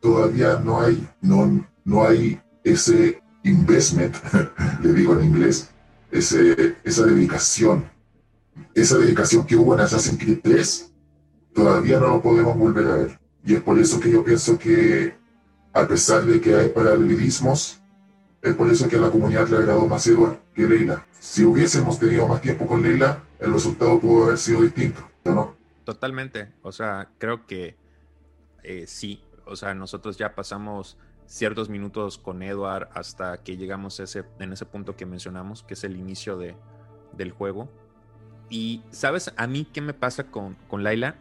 todavía 0.00 0.60
no 0.64 0.80
hay, 0.80 1.08
no, 1.20 1.68
no 1.84 2.04
hay 2.04 2.40
ese 2.62 3.20
investment, 3.42 4.14
le 4.80 4.92
digo 4.92 5.18
en 5.18 5.24
inglés, 5.24 5.70
ese, 6.10 6.76
esa 6.84 7.06
dedicación. 7.06 7.90
Esa 8.74 8.98
dedicación 8.98 9.46
que 9.46 9.56
hubo 9.56 9.74
en 9.74 9.80
Assassin's 9.80 10.18
Creed 10.18 10.40
3, 10.42 10.92
todavía 11.54 11.98
no 11.98 12.08
lo 12.08 12.22
podemos 12.22 12.56
volver 12.56 12.86
a 12.86 12.96
ver. 12.96 13.20
Y 13.44 13.54
es 13.54 13.62
por 13.62 13.78
eso 13.78 13.98
que 13.98 14.10
yo 14.10 14.22
pienso 14.22 14.58
que, 14.58 15.14
a 15.72 15.86
pesar 15.86 16.24
de 16.24 16.40
que 16.40 16.54
hay 16.54 16.68
paralelismos, 16.68 17.80
es 18.42 18.54
por 18.54 18.70
eso 18.70 18.88
que 18.88 18.96
a 18.96 19.00
la 19.00 19.10
comunidad 19.10 19.48
le 19.48 19.58
agradó 19.58 19.86
más 19.86 20.06
Edward 20.06 20.38
que 20.54 20.62
Leila. 20.62 21.06
Si 21.18 21.44
hubiésemos 21.44 21.98
tenido 21.98 22.26
más 22.26 22.40
tiempo 22.40 22.66
con 22.66 22.82
Leila, 22.82 23.22
el 23.38 23.52
resultado 23.52 24.00
pudo 24.00 24.24
haber 24.24 24.38
sido 24.38 24.62
distinto, 24.62 25.00
¿no? 25.24 25.56
Totalmente. 25.84 26.52
O 26.62 26.72
sea, 26.72 27.08
creo 27.18 27.46
que 27.46 27.76
eh, 28.62 28.84
sí. 28.86 29.22
O 29.44 29.56
sea, 29.56 29.74
nosotros 29.74 30.16
ya 30.16 30.34
pasamos 30.34 30.96
ciertos 31.30 31.68
minutos 31.68 32.18
con 32.18 32.42
Edward 32.42 32.88
hasta 32.92 33.44
que 33.44 33.56
llegamos 33.56 34.00
ese, 34.00 34.24
en 34.40 34.52
ese 34.52 34.66
punto 34.66 34.96
que 34.96 35.06
mencionamos, 35.06 35.62
que 35.62 35.74
es 35.74 35.84
el 35.84 35.96
inicio 35.96 36.36
de, 36.36 36.56
del 37.12 37.30
juego. 37.30 37.70
Y, 38.48 38.82
¿sabes 38.90 39.32
a 39.36 39.46
mí 39.46 39.64
qué 39.64 39.80
me 39.80 39.94
pasa 39.94 40.24
con, 40.24 40.56
con 40.66 40.82
Laila? 40.82 41.14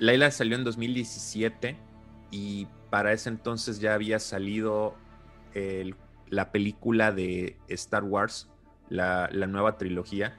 Laila 0.00 0.30
salió 0.30 0.54
en 0.56 0.64
2017 0.64 1.78
y 2.30 2.68
para 2.90 3.14
ese 3.14 3.30
entonces 3.30 3.80
ya 3.80 3.94
había 3.94 4.18
salido 4.18 4.96
la 6.28 6.52
película 6.52 7.10
de 7.10 7.56
Star 7.68 8.04
Wars, 8.04 8.50
la, 8.90 9.30
nueva 9.48 9.78
trilogía. 9.78 10.36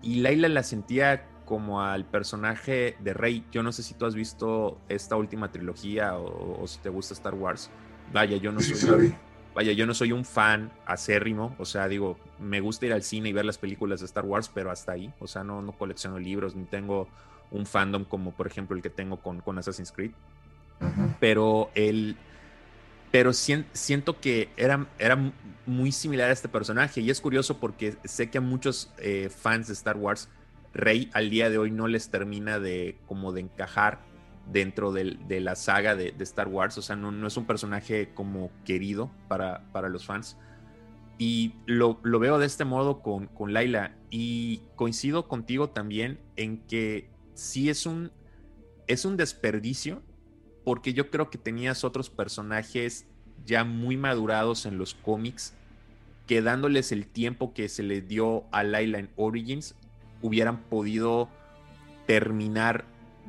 Y 0.00 0.20
Laila 0.20 0.48
la 0.48 0.62
sentía 0.62 1.28
como 1.50 1.82
al 1.82 2.04
personaje 2.04 2.94
de 3.00 3.12
Rey. 3.12 3.44
Yo 3.50 3.64
no 3.64 3.72
sé 3.72 3.82
si 3.82 3.94
tú 3.94 4.06
has 4.06 4.14
visto 4.14 4.80
esta 4.88 5.16
última 5.16 5.50
trilogía 5.50 6.16
o, 6.16 6.64
si 6.68 6.78
te 6.78 6.88
gusta 6.88 7.12
Star 7.12 7.34
Wars. 7.34 7.70
Vaya, 8.12 8.36
yo 8.36 8.52
no 8.52 8.60
soy. 8.60 9.12
Vaya, 9.52 9.72
yo 9.72 9.84
no 9.84 9.92
soy 9.92 10.12
un 10.12 10.24
fan 10.24 10.70
acérrimo, 10.86 11.56
o 11.58 11.64
sea, 11.64 11.88
digo, 11.88 12.16
me 12.38 12.60
gusta 12.60 12.86
ir 12.86 12.92
al 12.92 13.02
cine 13.02 13.30
y 13.30 13.32
ver 13.32 13.44
las 13.44 13.58
películas 13.58 13.98
de 13.98 14.06
Star 14.06 14.24
Wars, 14.24 14.48
pero 14.48 14.70
hasta 14.70 14.92
ahí, 14.92 15.12
o 15.18 15.26
sea, 15.26 15.42
no, 15.42 15.60
no 15.60 15.72
colecciono 15.72 16.20
libros, 16.20 16.54
ni 16.54 16.66
tengo 16.66 17.08
un 17.50 17.66
fandom 17.66 18.04
como 18.04 18.30
por 18.30 18.46
ejemplo 18.46 18.76
el 18.76 18.82
que 18.82 18.90
tengo 18.90 19.16
con, 19.16 19.40
con 19.40 19.58
Assassin's 19.58 19.90
Creed. 19.90 20.12
Pero 21.18 21.72
el. 21.74 22.16
Pero 23.10 23.32
siento 23.32 24.20
que 24.20 24.50
era, 24.56 24.86
era 25.00 25.18
muy 25.66 25.90
similar 25.90 26.30
a 26.30 26.32
este 26.32 26.48
personaje. 26.48 27.00
Y 27.00 27.10
es 27.10 27.20
curioso 27.20 27.58
porque 27.58 27.96
sé 28.04 28.30
que 28.30 28.38
a 28.38 28.40
muchos 28.40 28.92
eh, 28.98 29.30
fans 29.36 29.66
de 29.66 29.72
Star 29.72 29.96
Wars, 29.96 30.28
Rey 30.72 31.10
al 31.12 31.30
día 31.30 31.50
de 31.50 31.58
hoy 31.58 31.70
no 31.70 31.88
les 31.88 32.10
termina 32.10 32.58
de 32.58 32.98
como 33.06 33.32
de 33.32 33.40
encajar 33.40 34.00
dentro 34.50 34.92
de, 34.92 35.16
la 35.40 35.56
saga 35.56 35.94
de, 35.94 36.14
Star 36.20 36.48
Wars. 36.48 36.78
O 36.78 36.82
sea, 36.82 36.96
no, 36.96 37.26
es 37.26 37.36
un 37.36 37.46
personaje 37.46 38.10
como 38.14 38.50
querido 38.64 39.10
para, 39.28 39.64
para 39.72 39.88
los 39.88 40.06
fans. 40.06 40.36
Y 41.18 41.54
lo, 41.66 42.00
lo, 42.02 42.18
veo 42.18 42.38
de 42.38 42.46
este 42.46 42.64
modo 42.64 43.02
con, 43.02 43.26
con 43.26 43.52
Laila. 43.52 43.94
Y 44.10 44.62
coincido 44.76 45.28
contigo 45.28 45.70
también 45.70 46.18
en 46.36 46.58
que 46.66 47.10
sí 47.34 47.68
es 47.68 47.86
un, 47.86 48.10
es 48.86 49.04
un 49.04 49.16
desperdicio 49.16 50.02
porque 50.64 50.92
yo 50.92 51.10
creo 51.10 51.30
que 51.30 51.38
tenías 51.38 51.84
otros 51.84 52.10
personajes 52.10 53.06
ya 53.44 53.64
muy 53.64 53.96
madurados 53.96 54.66
en 54.66 54.78
los 54.78 54.94
cómics 54.94 55.54
que 56.26 56.42
dándoles 56.42 56.92
el 56.92 57.06
tiempo 57.06 57.54
que 57.54 57.68
se 57.68 57.82
le 57.82 58.02
dio 58.02 58.44
a 58.52 58.62
Layla 58.62 58.98
en 58.98 59.10
Origins 59.16 59.74
hubieran 60.22 60.58
podido 60.58 61.28
terminar 62.06 62.84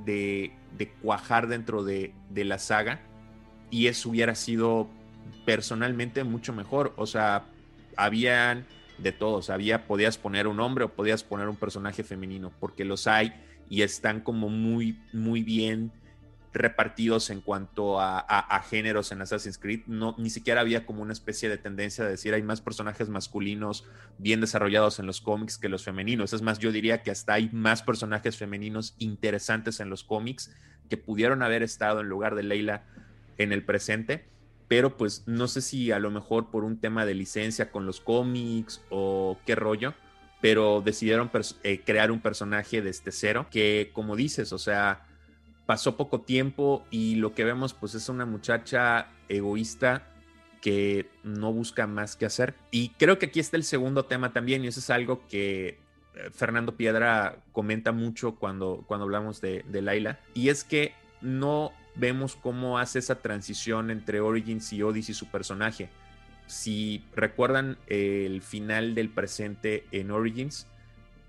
de, 0.05 0.53
cuajar 1.01 1.47
dentro 1.47 1.83
de, 1.83 2.13
la 2.33 2.57
saga 2.57 2.99
y 3.69 3.87
eso 3.87 4.09
hubiera 4.09 4.35
sido 4.35 4.87
personalmente 5.45 6.23
mucho 6.23 6.53
mejor. 6.53 6.93
O 6.97 7.05
sea, 7.05 7.45
habían 7.95 8.65
de 8.97 9.11
todos, 9.11 9.49
había, 9.49 9.87
podías 9.87 10.17
poner 10.17 10.47
un 10.47 10.59
hombre 10.59 10.85
o 10.85 10.89
podías 10.89 11.23
poner 11.23 11.47
un 11.49 11.55
personaje 11.55 12.03
femenino, 12.03 12.51
porque 12.59 12.85
los 12.85 13.07
hay 13.07 13.33
y 13.69 13.83
están 13.83 14.21
como 14.21 14.49
muy, 14.49 14.99
muy 15.13 15.43
bien 15.43 15.91
repartidos 16.53 17.29
en 17.29 17.41
cuanto 17.41 17.99
a, 17.99 18.65
géneros 18.69 19.11
en 19.11 19.21
Assassin's 19.21 19.57
Creed. 19.57 19.81
No, 19.87 20.15
ni 20.17 20.29
siquiera 20.29 20.61
había 20.61 20.85
como 20.85 21.01
una 21.01 21.13
especie 21.13 21.49
de 21.49 21.57
tendencia 21.57 22.03
de 22.03 22.11
decir 22.11 22.33
hay 22.33 22.43
más 22.43 22.61
personajes 22.61 23.09
masculinos 23.09 23.85
bien 24.17 24.41
desarrollados 24.41 24.99
en 24.99 25.05
los 25.05 25.21
cómics 25.21 25.57
que 25.57 25.69
los 25.69 25.83
femeninos. 25.83 26.33
Es 26.33 26.41
más, 26.41 26.59
yo 26.59 26.71
diría 26.71 27.03
que 27.03 27.11
hasta 27.11 27.33
hay 27.33 27.49
más 27.51 27.83
personajes 27.83 28.37
femeninos 28.37 28.95
interesantes 28.97 29.79
en 29.79 29.89
los 29.89 30.03
cómics 30.03 30.51
que 30.89 30.97
pudieron 30.97 31.41
haber 31.41 31.63
estado 31.63 32.01
en 32.01 32.09
lugar 32.09 32.35
de 32.35 32.43
Leila 32.43 32.83
en 33.37 33.51
el 33.53 33.63
presente. 33.63 34.25
Pero 34.67 34.97
pues 34.97 35.23
no 35.25 35.47
sé 35.47 35.61
si 35.61 35.91
a 35.91 35.99
lo 35.99 36.11
mejor 36.11 36.49
por 36.49 36.63
un 36.63 36.79
tema 36.79 37.05
de 37.05 37.13
licencia 37.13 37.71
con 37.71 37.85
los 37.85 37.99
cómics 37.99 38.81
o 38.89 39.37
qué 39.45 39.55
rollo 39.55 39.93
pero 40.41 40.81
decidieron 40.81 41.29
eh, 41.63 41.81
crear 41.85 42.11
un 42.11 42.19
personaje 42.19 42.81
desde 42.81 43.11
cero 43.11 43.45
que, 43.51 43.91
como 43.93 44.15
dices, 44.15 44.51
o 44.51 44.57
sea, 44.57 45.05
pasó 45.71 45.95
poco 45.95 46.19
tiempo 46.19 46.85
y 46.91 47.15
lo 47.15 47.33
que 47.33 47.45
vemos 47.45 47.73
pues 47.73 47.95
es 47.95 48.09
una 48.09 48.25
muchacha 48.25 49.07
egoísta 49.29 50.03
que 50.59 51.09
no 51.23 51.53
busca 51.53 51.87
más 51.87 52.17
que 52.17 52.25
hacer. 52.25 52.55
Y 52.71 52.89
creo 52.99 53.17
que 53.17 53.27
aquí 53.27 53.39
está 53.39 53.55
el 53.55 53.63
segundo 53.63 54.03
tema 54.03 54.33
también 54.33 54.65
y 54.65 54.67
eso 54.67 54.81
es 54.81 54.89
algo 54.89 55.25
que 55.29 55.67
eh, 55.67 56.29
Fernando 56.33 56.75
Piedra 56.75 57.37
comenta 57.53 57.93
mucho 57.93 58.35
cuando, 58.35 58.83
cuando 58.85 59.05
hablamos 59.05 59.39
de, 59.39 59.63
Laila 59.71 60.19
y 60.33 60.49
es 60.49 60.65
que 60.65 60.93
no 61.21 61.71
vemos 61.95 62.35
cómo 62.35 62.77
hace 62.77 62.99
esa 62.99 63.21
transición 63.21 63.91
entre 63.91 64.19
Origins 64.19 64.73
y 64.73 64.83
Odyssey 64.83 65.15
su 65.15 65.27
personaje 65.27 65.87
si 66.47 67.05
recuerdan 67.15 67.77
el 67.87 68.41
final 68.41 68.93
del 68.93 69.07
presente 69.07 69.85
en 69.93 70.11
Origins, 70.11 70.67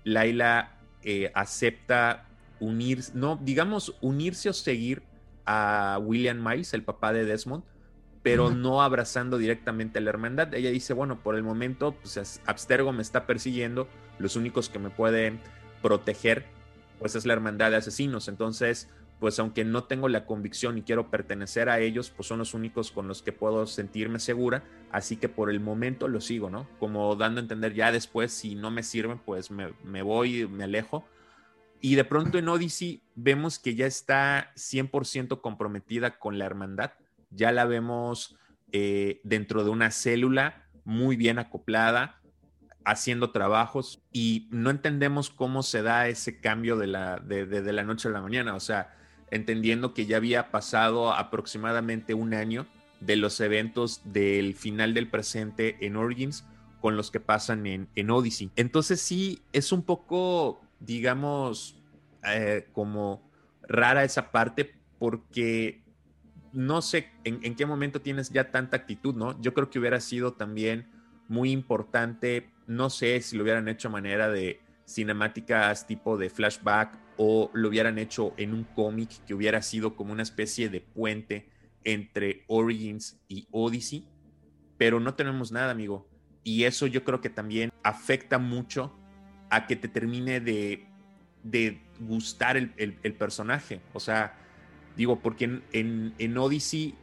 Laila 0.03 0.73
eh, 1.01 1.31
acepta 1.33 2.25
unirse, 2.59 3.11
no, 3.15 3.39
digamos, 3.41 3.95
unirse 4.01 4.49
o 4.49 4.53
seguir 4.53 5.03
a 5.45 5.99
William 6.01 6.43
Miles, 6.43 6.73
el 6.73 6.83
papá 6.83 7.13
de 7.13 7.25
Desmond, 7.25 7.63
pero 8.21 8.49
no 8.51 8.81
abrazando 8.81 9.37
directamente 9.37 9.99
a 9.99 10.01
la 10.01 10.09
hermandad. 10.09 10.53
Ella 10.53 10.71
dice, 10.71 10.93
bueno, 10.93 11.21
por 11.21 11.35
el 11.35 11.43
momento, 11.43 11.93
pues 12.01 12.41
Abstergo 12.45 12.93
me 12.93 13.01
está 13.01 13.27
persiguiendo, 13.27 13.89
los 14.17 14.37
únicos 14.37 14.69
que 14.69 14.79
me 14.79 14.89
pueden 14.89 15.41
proteger, 15.81 16.45
pues 16.99 17.15
es 17.15 17.25
la 17.25 17.33
hermandad 17.33 17.71
de 17.71 17.77
asesinos. 17.77 18.29
Entonces, 18.29 18.87
pues 19.19 19.39
aunque 19.39 19.63
no 19.63 19.85
tengo 19.85 20.09
la 20.09 20.25
convicción 20.25 20.77
y 20.77 20.81
quiero 20.81 21.09
pertenecer 21.09 21.69
a 21.69 21.79
ellos, 21.79 22.09
pues 22.09 22.27
son 22.27 22.39
los 22.39 22.53
únicos 22.53 22.91
con 22.91 23.07
los 23.07 23.21
que 23.21 23.31
puedo 23.31 23.65
sentirme 23.67 24.19
segura, 24.19 24.63
así 24.91 25.15
que 25.15 25.29
por 25.29 25.49
el 25.49 25.59
momento 25.59 26.09
lo 26.09 26.19
sigo, 26.19 26.49
¿no? 26.49 26.67
Como 26.77 27.15
dando 27.15 27.39
a 27.39 27.43
entender 27.43 27.73
ya 27.73 27.91
después, 27.93 28.33
si 28.33 28.55
no 28.55 28.69
me 28.69 28.83
sirven, 28.83 29.19
pues 29.19 29.49
me, 29.49 30.01
voy, 30.01 30.45
me 30.47 30.65
alejo. 30.65 31.05
Y 31.85 31.95
de 31.95 32.05
pronto 32.05 32.37
en 32.37 32.47
Odyssey 32.47 33.03
vemos 33.13 33.59
que 33.59 33.75
ya 33.75 33.85
está 33.85 34.53
100% 34.55 35.41
comprometida 35.41 36.17
con 36.17 36.39
la 36.39 36.45
hermandad, 36.45 36.93
ya 37.29 37.51
la 37.51 37.65
vemos 37.65 38.37
eh, 38.71 39.19
dentro 39.25 39.65
de 39.65 39.69
una 39.69 39.91
célula 39.91 40.65
muy 40.85 41.17
bien 41.17 41.39
acoplada, 41.39 42.21
haciendo 42.85 43.31
trabajos 43.31 44.01
y 44.13 44.47
no 44.49 44.69
entendemos 44.69 45.29
cómo 45.29 45.61
se 45.61 45.81
da 45.81 46.07
ese 46.07 46.39
cambio 46.39 46.77
de 46.77 46.87
la, 46.87 47.17
de 47.17 47.73
la 47.73 47.83
noche 47.83 48.07
a 48.07 48.11
la 48.11 48.21
mañana. 48.21 48.55
O 48.55 48.61
sea, 48.61 48.95
entendiendo 49.29 49.93
que 49.93 50.05
ya 50.05 50.15
había 50.15 50.51
pasado 50.51 51.11
aproximadamente 51.11 52.13
un 52.13 52.33
año 52.33 52.65
de 53.01 53.17
los 53.17 53.41
eventos 53.41 53.99
del 54.05 54.55
final 54.55 54.93
del 54.93 55.09
presente 55.09 55.85
en 55.85 55.97
Origins 55.97 56.45
con 56.79 56.95
los 56.95 57.11
que 57.11 57.19
pasan 57.19 57.65
en, 57.65 57.89
en 57.95 58.09
Odyssey. 58.09 58.51
Entonces 58.55 59.01
sí, 59.01 59.41
es 59.51 59.71
un 59.71 59.83
poco, 59.83 60.61
digamos, 60.85 61.81
eh, 62.25 62.67
como 62.71 63.31
rara 63.61 64.03
esa 64.03 64.31
parte 64.31 64.75
porque 64.99 65.81
no 66.51 66.81
sé 66.81 67.09
en, 67.23 67.39
en, 67.43 67.55
qué 67.55 67.65
momento 67.65 68.01
tienes 68.01 68.29
ya 68.29 68.51
tanta 68.51 68.77
actitud, 68.77 69.15
¿no? 69.15 69.39
Yo 69.41 69.53
creo 69.53 69.69
que 69.69 69.79
hubiera 69.79 69.99
sido 69.99 70.33
también 70.33 70.87
muy 71.27 71.51
importante, 71.51 72.49
no 72.67 72.89
sé 72.89 73.21
si 73.21 73.35
lo 73.35 73.43
hubieran 73.43 73.67
hecho 73.67 73.87
a 73.87 73.91
manera 73.91 74.29
de 74.29 74.61
cinemáticas 74.85 75.87
tipo 75.87 76.17
de 76.17 76.29
flashback 76.29 76.99
o 77.17 77.49
lo 77.53 77.69
hubieran 77.69 77.97
hecho 77.97 78.33
en 78.37 78.53
un 78.53 78.63
cómic 78.63 79.23
que 79.25 79.33
hubiera 79.33 79.61
sido 79.61 79.95
como 79.95 80.13
una 80.13 80.23
especie 80.23 80.69
de 80.69 80.81
puente 80.81 81.49
entre 81.83 82.43
Origins 82.47 83.19
y 83.27 83.47
Odyssey, 83.51 84.05
pero 84.77 84.99
no 84.99 85.15
tenemos 85.15 85.51
nada, 85.51 85.71
amigo. 85.71 86.07
Y 86.43 86.63
eso 86.63 86.87
yo 86.87 87.03
creo 87.03 87.21
que 87.21 87.29
también 87.29 87.71
afecta 87.83 88.37
mucho 88.37 88.97
a 89.53 89.67
que 89.67 89.75
te 89.75 89.87
termine 89.87 90.39
de, 90.39 90.87
gustar 91.99 92.57
el, 92.57 93.15
personaje. 93.17 93.81
O 93.93 93.99
sea, 93.99 94.35
digo, 94.97 95.19
porque 95.19 95.45
en, 95.71 96.13
en, 96.17 96.37
Odyssey 96.37 96.95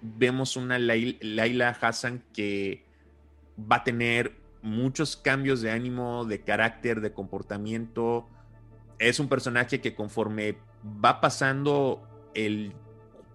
vemos 0.00 0.56
una 0.56 0.78
Laila 0.78 1.76
Hassan 1.80 2.22
que 2.32 2.84
va 3.58 3.76
a 3.76 3.84
tener 3.84 4.34
muchos 4.62 5.16
cambios 5.16 5.60
de 5.60 5.70
ánimo, 5.70 6.24
de 6.24 6.40
carácter, 6.40 7.02
de 7.02 7.12
comportamiento, 7.12 8.26
es 8.98 9.20
un 9.20 9.28
personaje 9.28 9.82
que 9.82 9.94
conforme 9.94 10.56
va 11.04 11.20
pasando 11.20 12.00
el 12.34 12.72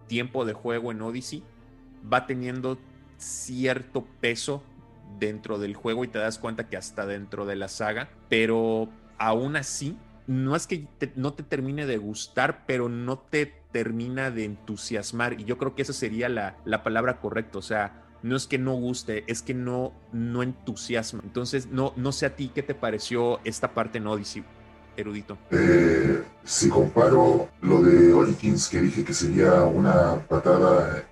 tiempo 0.07 0.43
de 0.43 0.53
juego 0.53 0.91
en 0.91 1.03
Odyssey, 1.03 1.43
va 2.11 2.25
teniendo 2.25 2.79
cierto 3.17 4.07
peso 4.19 4.63
dentro 5.17 5.57
del 5.57 5.75
juego 5.75 6.03
y 6.03 6.07
te 6.07 6.19
das 6.19 6.37
cuenta 6.37 6.67
que 6.67 6.77
hasta 6.77 7.05
dentro 7.05 7.45
de 7.45 7.55
la 7.55 7.67
saga, 7.67 8.09
pero 8.29 8.89
aún 9.17 9.55
así, 9.55 9.97
no 10.27 10.55
es 10.55 10.67
que 10.67 10.87
no 11.15 11.33
te 11.33 11.43
termine 11.43 11.85
de 11.85 11.97
gustar, 11.97 12.65
pero 12.67 12.87
no 12.87 13.17
te 13.17 13.47
termina 13.71 14.29
de 14.29 14.45
entusiasmar. 14.45 15.39
Y 15.39 15.45
yo 15.45 15.57
creo 15.57 15.75
que 15.75 15.81
esa 15.81 15.93
sería 15.93 16.29
la, 16.29 16.57
la 16.65 16.83
palabra 16.83 17.19
correcta. 17.19 17.57
O 17.57 17.63
sea, 17.63 18.03
no 18.21 18.35
es 18.35 18.45
que 18.45 18.59
no 18.59 18.73
guste, 18.75 19.23
es 19.27 19.41
que 19.41 19.53
no, 19.53 19.91
no 20.11 20.43
entusiasma. 20.43 21.21
Entonces, 21.23 21.67
no, 21.67 21.93
no 21.95 22.11
sé 22.11 22.27
a 22.27 22.35
ti 22.35 22.51
qué 22.53 22.61
te 22.61 22.75
pareció 22.75 23.39
esta 23.43 23.73
parte 23.73 23.97
en 23.97 24.07
Odyssey 24.07 24.43
erudito? 24.99 25.37
Eh, 25.51 26.23
si 26.43 26.69
comparo 26.69 27.49
lo 27.61 27.81
de 27.81 28.13
Origins, 28.13 28.67
que 28.67 28.81
dije 28.81 29.03
que 29.03 29.13
sería 29.13 29.63
una 29.63 30.15
patada 30.27 31.03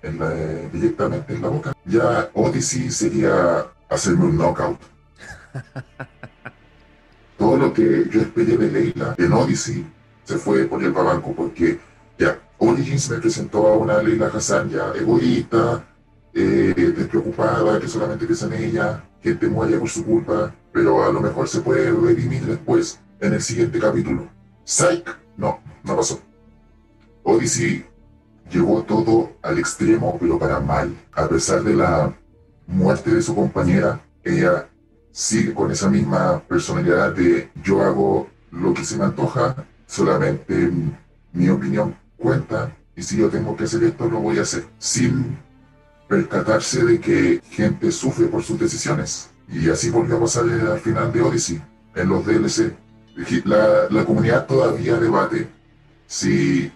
directamente 0.72 1.34
en 1.34 1.42
la 1.42 1.48
boca, 1.48 1.72
ya 1.84 2.30
Odyssey 2.34 2.90
sería 2.90 3.66
hacerme 3.88 4.24
un 4.26 4.36
knockout. 4.36 4.78
todo 7.38 7.56
lo 7.56 7.72
que 7.72 8.08
yo 8.10 8.20
esperé 8.20 8.56
de 8.56 8.70
Leila 8.70 9.14
en 9.16 9.32
Odyssey 9.32 9.86
se 10.24 10.36
fue 10.36 10.64
por 10.64 10.82
el 10.82 10.92
babanco, 10.92 11.34
porque 11.34 11.78
ya, 12.18 12.38
Origins 12.58 13.08
me 13.10 13.18
presentó 13.18 13.66
a 13.68 13.76
una 13.78 14.02
Leila 14.02 14.26
Hassan 14.26 14.68
ya 14.68 14.92
egoísta, 14.94 15.84
eh, 16.34 16.92
despreocupada, 16.96 17.80
que 17.80 17.88
solamente 17.88 18.26
piensa 18.26 18.46
en 18.46 18.52
ella, 18.54 19.04
gente 19.22 19.48
muere 19.48 19.78
por 19.78 19.88
su 19.88 20.04
culpa, 20.04 20.52
pero 20.72 21.04
a 21.04 21.12
lo 21.12 21.20
mejor 21.20 21.48
se 21.48 21.60
puede 21.60 21.90
redimir 21.90 22.44
después, 22.44 23.00
en 23.20 23.32
el 23.32 23.40
siguiente 23.40 23.78
capítulo. 23.78 24.28
Psych, 24.64 25.08
no, 25.36 25.60
no 25.84 25.96
pasó. 25.96 26.20
Odyssey 27.22 27.86
llevó 28.50 28.82
todo 28.82 29.32
al 29.42 29.58
extremo, 29.58 30.16
pero 30.20 30.38
para 30.38 30.60
mal. 30.60 30.94
A 31.12 31.28
pesar 31.28 31.62
de 31.62 31.74
la 31.74 32.14
muerte 32.68 33.10
de 33.10 33.22
su 33.22 33.34
compañera, 33.34 34.00
ella 34.22 34.68
sigue 35.10 35.52
con 35.52 35.72
esa 35.72 35.88
misma 35.88 36.40
personalidad 36.46 37.12
de 37.12 37.50
yo 37.64 37.82
hago 37.82 38.28
lo 38.52 38.72
que 38.72 38.84
se 38.84 38.96
me 38.96 39.04
antoja, 39.04 39.66
solamente 39.86 40.70
mi 41.32 41.48
opinión 41.48 41.96
cuenta 42.16 42.76
y 42.94 43.02
si 43.02 43.16
yo 43.16 43.28
tengo 43.28 43.56
que 43.56 43.64
hacer 43.64 43.82
esto 43.84 44.08
lo 44.08 44.20
voy 44.20 44.38
a 44.38 44.42
hacer, 44.42 44.64
sin 44.78 45.38
percatarse 46.08 46.84
de 46.84 47.00
que 47.00 47.40
gente 47.50 47.90
sufre 47.90 48.26
por 48.26 48.42
sus 48.42 48.58
decisiones. 48.58 49.30
Y 49.48 49.70
así 49.70 49.90
volvió 49.90 50.16
a 50.16 50.20
pasar 50.20 50.44
al 50.44 50.80
final 50.80 51.12
de 51.12 51.22
Odyssey, 51.22 51.62
en 51.94 52.08
los 52.08 52.24
DLC. 52.24 52.74
La, 53.44 53.88
la 53.90 54.04
comunidad 54.04 54.46
todavía 54.46 54.96
debate 54.96 55.48
si 56.06 56.70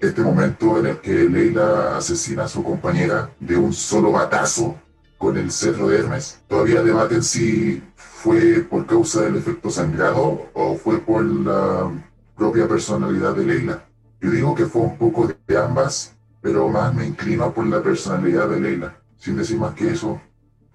este 0.00 0.22
momento 0.22 0.78
en 0.78 0.86
el 0.86 0.98
que 0.98 1.28
Leila 1.28 1.96
asesina 1.96 2.44
a 2.44 2.48
su 2.48 2.62
compañera 2.62 3.30
de 3.40 3.56
un 3.56 3.72
solo 3.72 4.12
batazo 4.12 4.76
con 5.18 5.36
el 5.36 5.50
cerro 5.50 5.88
de 5.88 5.98
Hermes, 5.98 6.40
todavía 6.48 6.82
debaten 6.82 7.22
si 7.22 7.82
fue 7.94 8.60
por 8.60 8.86
causa 8.86 9.22
del 9.22 9.36
efecto 9.36 9.70
sangrado 9.70 10.50
o 10.52 10.76
fue 10.76 10.98
por 10.98 11.24
la 11.24 11.90
propia 12.36 12.68
personalidad 12.68 13.34
de 13.34 13.46
Leila. 13.46 13.84
Yo 14.20 14.30
digo 14.30 14.54
que 14.54 14.66
fue 14.66 14.82
un 14.82 14.98
poco 14.98 15.28
de 15.46 15.58
ambas, 15.58 16.14
pero 16.40 16.68
más 16.68 16.94
me 16.94 17.06
inclino 17.06 17.52
por 17.52 17.66
la 17.66 17.82
personalidad 17.82 18.48
de 18.48 18.60
Leila. 18.60 18.96
Sin 19.16 19.36
decir 19.36 19.58
más 19.58 19.74
que 19.74 19.90
eso, 19.90 20.20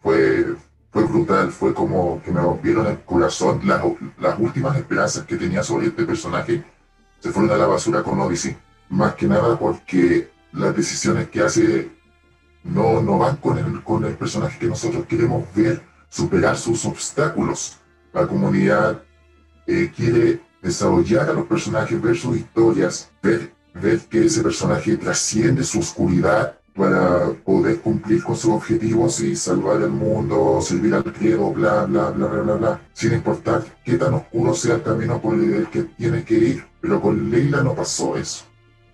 fue, 0.01 0.55
fue 0.91 1.03
brutal, 1.03 1.51
fue 1.51 1.73
como 1.73 2.21
que 2.23 2.31
me 2.31 2.41
rompieron 2.41 2.87
el 2.87 2.99
corazón. 3.01 3.61
Las, 3.65 3.83
las 4.19 4.39
últimas 4.39 4.75
esperanzas 4.77 5.25
que 5.25 5.37
tenía 5.37 5.63
sobre 5.63 5.87
este 5.87 6.05
personaje 6.05 6.63
se 7.19 7.31
fueron 7.31 7.51
a 7.51 7.57
la 7.57 7.67
basura 7.67 8.01
con 8.01 8.19
Odyssey. 8.19 8.57
Más 8.89 9.15
que 9.15 9.27
nada 9.27 9.57
porque 9.57 10.29
las 10.53 10.75
decisiones 10.75 11.29
que 11.29 11.41
hace 11.41 11.89
no, 12.63 13.01
no 13.01 13.17
van 13.17 13.37
con 13.37 13.57
el, 13.57 13.83
con 13.83 14.05
el 14.05 14.13
personaje 14.15 14.59
que 14.59 14.67
nosotros 14.67 15.05
queremos 15.05 15.43
ver 15.55 15.81
superar 16.09 16.57
sus 16.57 16.85
obstáculos. 16.85 17.77
La 18.13 18.27
comunidad 18.27 19.03
eh, 19.67 19.91
quiere 19.95 20.41
desarrollar 20.61 21.29
a 21.29 21.33
los 21.33 21.45
personajes, 21.45 22.01
ver 22.01 22.17
sus 22.17 22.37
historias, 22.37 23.09
ver, 23.23 23.53
ver 23.73 23.99
que 24.01 24.25
ese 24.25 24.43
personaje 24.43 24.97
trasciende 24.97 25.63
su 25.63 25.79
oscuridad 25.79 26.57
para 26.75 27.31
poder 27.43 27.79
cumplir 27.81 28.23
con 28.23 28.35
sus 28.35 28.51
objetivos 28.51 29.19
y 29.19 29.35
salvar 29.35 29.81
el 29.81 29.89
mundo, 29.89 30.59
servir 30.61 30.93
al 30.93 31.03
credo, 31.03 31.51
bla, 31.51 31.85
bla, 31.85 32.11
bla, 32.11 32.27
bla, 32.27 32.41
bla, 32.41 32.53
bla, 32.55 32.81
sin 32.93 33.13
importar 33.13 33.63
qué 33.83 33.97
tan 33.97 34.13
oscuro 34.13 34.53
sea 34.53 34.75
el 34.75 34.83
camino 34.83 35.21
por 35.21 35.35
el 35.35 35.67
que 35.67 35.83
tiene 35.83 36.23
que 36.23 36.35
ir. 36.35 36.65
Pero 36.79 37.01
con 37.01 37.29
Leila 37.29 37.61
no 37.61 37.75
pasó 37.75 38.15
eso. 38.15 38.45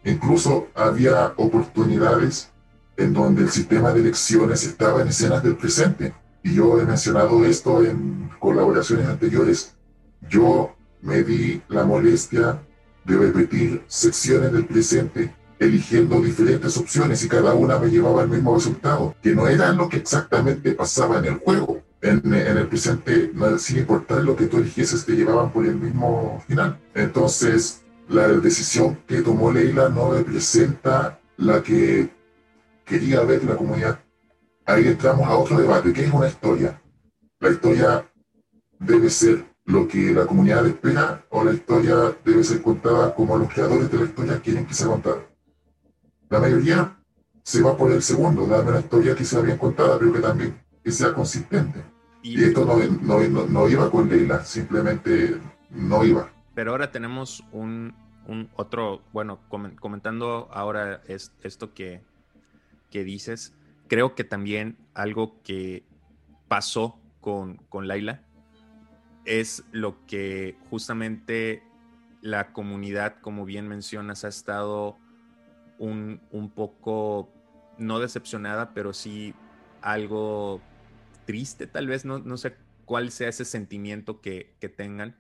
Incluso 0.04 0.68
había 0.74 1.34
oportunidades 1.38 2.52
en 2.98 3.14
donde 3.14 3.44
el 3.44 3.50
sistema 3.50 3.94
de 3.94 4.02
elecciones 4.02 4.64
estaba 4.64 5.02
en 5.02 5.08
escenas 5.10 5.44
del 5.44 5.56
presente. 5.56 6.14
Y 6.44 6.56
yo 6.56 6.80
he 6.80 6.86
mencionado 6.86 7.46
esto 7.46 7.84
en 7.84 8.30
colaboraciones 8.40 9.08
anteriores. 9.08 9.76
Yo 10.30 10.76
me 11.02 11.24
di 11.24 11.62
la 11.70 11.86
molestia 11.86 12.60
de 13.06 13.18
repetir 13.18 13.84
secciones 13.88 14.52
del 14.52 14.66
presente 14.66 15.34
eligiendo 15.60 16.22
diferentes 16.22 16.78
opciones 16.78 17.24
y 17.24 17.28
cada 17.28 17.54
una 17.54 17.80
me 17.80 17.90
llevaba 17.90 18.22
al 18.22 18.30
mismo 18.30 18.56
resultado, 18.56 19.16
que 19.22 19.34
no 19.34 19.48
era 19.48 19.72
lo 19.72 19.90
que 19.90 19.98
exactamente 19.98 20.74
pasaba 20.74 21.20
en 21.20 21.26
el 21.26 21.38
juego. 21.40 21.82
En, 22.02 22.32
el 22.32 22.68
presente, 22.68 23.32
sin 23.58 23.80
importar 23.80 24.24
lo 24.24 24.36
que 24.36 24.46
tú 24.46 24.58
eligieses, 24.58 25.04
te 25.04 25.14
llevaban 25.14 25.52
por 25.52 25.66
el 25.66 25.76
mismo 25.76 26.44
final. 26.48 26.80
Entonces, 26.94 27.82
la 28.08 28.28
decisión 28.28 29.00
que 29.08 29.22
tomó 29.22 29.52
Leila 29.52 29.90
no 29.90 30.14
representa 30.14 31.20
la 31.38 31.64
que 31.64 32.10
quería 32.88 33.22
ver 33.22 33.44
la 33.44 33.56
comunidad. 33.56 34.00
Ahí 34.66 34.88
entramos 34.88 35.28
a 35.28 35.38
otro 35.38 35.60
debate, 35.60 35.94
¿qué 35.94 36.06
es 36.06 36.12
una 36.12 36.28
historia? 36.28 36.82
La 37.40 37.50
historia 37.50 38.12
debe 38.80 39.10
ser 39.10 39.46
lo 39.66 39.88
que 39.88 40.14
la 40.14 40.26
comunidad 40.26 40.66
espera 40.66 41.26
o 41.30 41.44
la 41.44 41.54
historia 41.54 42.16
debe 42.24 42.44
ser 42.44 42.62
contada 42.62 43.14
como 43.14 43.38
los 43.38 43.54
creadores 43.54 43.92
de 43.92 43.98
la 43.98 44.06
historia 44.06 44.40
quieren 44.40 44.66
que 44.66 44.74
sea 44.74 44.88
contada. 44.88 45.28
La 46.30 46.40
mayoría 46.40 46.98
se 47.44 47.62
va 47.62 47.78
por 47.78 47.92
el 47.92 48.02
segundo, 48.02 48.48
darme 48.48 48.72
una 48.72 48.80
historia 48.80 49.16
que 49.16 49.24
sea 49.24 49.42
bien 49.42 49.58
contada, 49.58 50.00
pero 50.00 50.14
que 50.14 50.20
también 50.20 50.62
que 50.84 50.92
sea 50.92 51.14
consistente. 51.14 51.84
Y, 52.22 52.44
esto 52.44 52.66
no, 52.66 53.20
no, 53.48 53.70
iba 53.70 53.90
con 53.90 54.10
Leila, 54.10 54.44
simplemente 54.44 55.40
no 55.70 56.04
iba. 56.04 56.30
Pero 56.56 56.72
ahora 56.72 56.92
tenemos 56.92 57.44
un, 57.52 57.94
otro, 58.56 59.02
bueno, 59.14 59.40
comentando 59.80 60.50
ahora 60.52 61.02
es, 61.08 61.32
esto 61.42 61.74
que, 61.74 62.02
que 62.90 63.04
dices, 63.04 63.54
creo 63.88 64.16
que 64.16 64.24
también 64.24 64.78
algo 64.94 65.42
que 65.44 65.86
pasó 66.48 67.00
con, 67.22 67.58
con 67.70 67.88
Laila 67.88 68.24
es 69.26 69.64
lo 69.72 70.06
que 70.06 70.58
justamente 70.70 71.62
la 72.22 72.54
comunidad, 72.54 73.20
como 73.22 73.46
bien 73.46 73.68
mencionas, 73.68 74.24
ha 74.24 74.30
estado 74.30 74.98
un, 75.78 76.52
poco, 76.56 77.30
no 77.78 78.00
decepcionada, 78.00 78.74
pero 78.74 78.94
sí 78.94 79.34
algo 79.82 80.62
triste, 81.26 81.68
tal 81.68 81.88
vez, 81.88 82.06
no, 82.06 82.20
no 82.20 82.38
sé 82.38 82.56
cuál 82.86 83.12
sea 83.12 83.30
ese 83.30 83.46
sentimiento 83.46 84.22
que, 84.22 84.56
tengan, 84.76 85.16